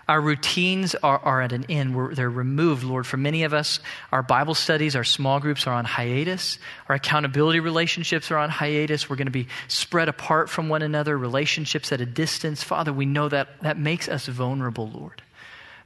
Our 0.08 0.22
routines 0.22 0.96
are, 0.96 1.20
are 1.20 1.42
at 1.42 1.52
an 1.52 1.66
end. 1.68 1.96
We're, 1.96 2.16
they're 2.16 2.30
removed, 2.30 2.84
Lord. 2.84 3.06
For 3.06 3.18
many 3.18 3.44
of 3.44 3.54
us, 3.54 3.82
our 4.12 4.24
Bible 4.24 4.56
studies, 4.56 4.96
our 4.96 5.04
small 5.04 5.40
groups 5.42 5.68
are 5.68 5.74
on 5.74 5.84
hiatus. 5.84 6.60
Our 6.88 6.96
accountability 6.96 7.60
relationships 7.60 8.32
are 8.32 8.38
on 8.38 8.50
hiatus. 8.50 9.10
We're 9.10 9.18
going 9.18 9.28
to 9.28 9.32
be 9.32 9.48
spread 9.68 10.08
apart 10.08 10.50
from 10.50 10.70
one 10.70 10.82
another, 10.82 11.18
relationships 11.18 11.92
at 11.92 12.00
a 12.00 12.06
distance. 12.06 12.64
Father, 12.64 12.94
we 12.94 13.06
know 13.06 13.28
that 13.28 13.60
that 13.62 13.78
makes 13.78 14.08
us 14.08 14.28
vulnerable, 14.28 14.90
Lord. 14.90 15.22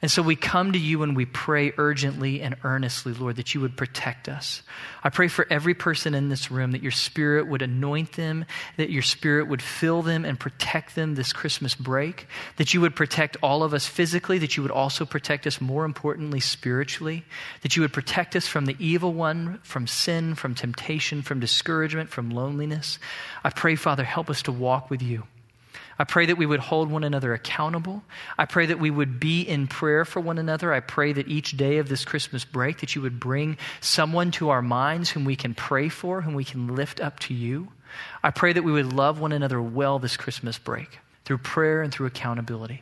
And 0.02 0.10
so 0.10 0.24
we 0.24 0.36
come 0.36 0.72
to 0.72 0.80
you 0.80 1.04
and 1.04 1.16
we 1.16 1.26
pray 1.26 1.74
urgently 1.78 2.42
and 2.42 2.56
earnestly, 2.64 3.14
Lord, 3.14 3.36
that 3.36 3.54
you 3.54 3.62
would 3.62 3.78
protect 3.78 4.28
us. 4.28 4.64
I 5.04 5.10
pray 5.10 5.28
for 5.28 5.46
every 5.52 5.76
person 5.76 6.16
in 6.16 6.30
this 6.30 6.50
room 6.50 6.72
that 6.72 6.82
your 6.82 6.92
spirit 6.92 7.48
would 7.48 7.62
anoint 7.62 8.14
them, 8.14 8.46
that 8.78 8.90
your 8.90 9.04
spirit 9.04 9.48
would 9.48 9.62
fill 9.62 10.02
them 10.02 10.26
and 10.26 10.40
protect 10.40 10.96
them 10.96 11.14
this 11.14 11.34
Christmas 11.34 11.76
break, 11.76 12.28
that 12.58 12.74
you 12.74 12.82
would 12.82 12.96
protect 12.96 13.38
all 13.44 13.62
of 13.62 13.76
us 13.76 13.86
physically, 13.86 14.40
that 14.40 14.58
you 14.58 14.64
would 14.64 14.72
also 14.72 15.06
protect 15.06 15.46
us, 15.46 15.62
more 15.62 15.86
importantly, 15.86 16.40
spiritually, 16.40 17.24
that 17.62 17.76
you 17.76 17.84
would 17.84 17.94
protect 17.94 18.36
us 18.36 18.48
from 18.48 18.66
the 18.66 18.76
evil 18.80 19.14
one, 19.14 19.60
from 19.62 19.86
sin, 19.86 20.34
from 20.34 20.56
temptation, 20.56 21.22
from 21.22 21.40
discouragement, 21.40 22.10
from 22.10 22.32
loneliness. 22.32 22.98
I 23.44 23.52
pray, 23.52 23.76
Father, 23.76 24.04
help 24.04 24.32
us 24.32 24.42
to 24.44 24.52
walk 24.52 24.90
with 24.90 25.04
you. 25.04 25.28
I 26.02 26.04
pray 26.04 26.26
that 26.26 26.36
we 26.36 26.48
would 26.48 26.62
hold 26.62 26.90
one 26.90 27.04
another 27.04 27.32
accountable. 27.32 28.02
I 28.36 28.46
pray 28.46 28.66
that 28.66 28.80
we 28.80 28.90
would 28.90 29.20
be 29.20 29.44
in 29.44 29.68
prayer 29.68 30.04
for 30.04 30.20
one 30.20 30.40
another. 30.40 30.74
I 30.74 30.80
pray 30.80 31.14
that 31.14 31.28
each 31.28 31.56
day 31.56 31.78
of 31.78 31.90
this 31.90 32.06
Christmas 32.06 32.44
break 32.44 32.80
that 32.80 32.96
you 32.96 33.04
would 33.04 33.20
bring 33.20 33.56
someone 33.82 34.32
to 34.32 34.50
our 34.50 34.64
minds 34.64 35.12
whom 35.12 35.26
we 35.26 35.36
can 35.36 35.54
pray 35.54 35.90
for, 35.90 36.22
whom 36.22 36.34
we 36.34 36.44
can 36.44 36.76
lift 36.76 37.00
up 37.00 37.20
to 37.20 37.36
you. 37.36 37.68
I 38.24 38.32
pray 38.32 38.52
that 38.52 38.64
we 38.64 38.72
would 38.72 38.92
love 38.92 39.20
one 39.20 39.32
another 39.32 39.62
well 39.62 40.00
this 40.00 40.18
Christmas 40.18 40.58
break 40.58 40.98
through 41.24 41.38
prayer 41.38 41.84
and 41.84 41.94
through 41.94 42.08
accountability. 42.08 42.82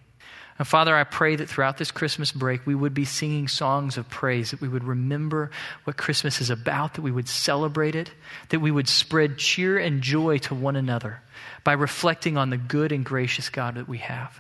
And 0.60 0.68
Father, 0.68 0.94
I 0.94 1.06
pray 1.06 1.38
that 1.38 1.48
throughout 1.48 1.78
this 1.78 1.90
Christmas 1.90 2.34
break, 2.34 2.68
we 2.68 2.76
would 2.76 2.94
be 2.94 3.06
singing 3.06 3.48
songs 3.48 3.98
of 3.98 4.10
praise, 4.10 4.52
that 4.52 4.60
we 4.60 4.68
would 4.68 4.84
remember 4.84 5.52
what 5.86 5.96
Christmas 5.96 6.42
is 6.42 6.50
about, 6.50 6.96
that 6.96 7.02
we 7.02 7.12
would 7.12 7.30
celebrate 7.30 7.96
it, 7.96 8.12
that 8.50 8.60
we 8.60 8.70
would 8.70 8.90
spread 8.90 9.38
cheer 9.38 9.78
and 9.80 10.02
joy 10.02 10.38
to 10.40 10.54
one 10.54 10.76
another 10.76 11.22
by 11.64 11.72
reflecting 11.72 12.38
on 12.38 12.50
the 12.50 12.58
good 12.58 12.92
and 12.92 13.06
gracious 13.06 13.50
God 13.50 13.76
that 13.76 13.88
we 13.88 14.00
have. 14.00 14.38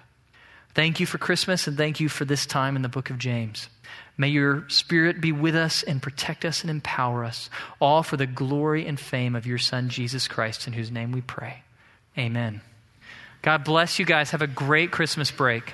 Thank 0.73 0.99
you 0.99 1.05
for 1.05 1.17
Christmas 1.17 1.67
and 1.67 1.77
thank 1.77 2.01
you 2.01 2.09
for 2.09 2.25
this 2.25 2.45
time 2.45 2.75
in 2.75 2.81
the 2.81 2.89
book 2.89 3.09
of 3.09 3.17
James. 3.17 3.69
May 4.17 4.27
your 4.27 4.67
spirit 4.67 5.21
be 5.21 5.31
with 5.31 5.55
us 5.55 5.83
and 5.83 6.01
protect 6.01 6.43
us 6.43 6.63
and 6.63 6.69
empower 6.69 7.23
us, 7.23 7.49
all 7.79 8.03
for 8.03 8.17
the 8.17 8.27
glory 8.27 8.85
and 8.85 8.99
fame 8.99 9.37
of 9.37 9.47
your 9.47 9.57
Son, 9.57 9.87
Jesus 9.87 10.27
Christ, 10.27 10.67
in 10.67 10.73
whose 10.73 10.91
name 10.91 11.13
we 11.13 11.21
pray. 11.21 11.63
Amen. 12.17 12.59
God 13.41 13.63
bless 13.63 13.99
you 13.99 14.05
guys. 14.05 14.31
Have 14.31 14.41
a 14.41 14.47
great 14.47 14.91
Christmas 14.91 15.31
break. 15.31 15.73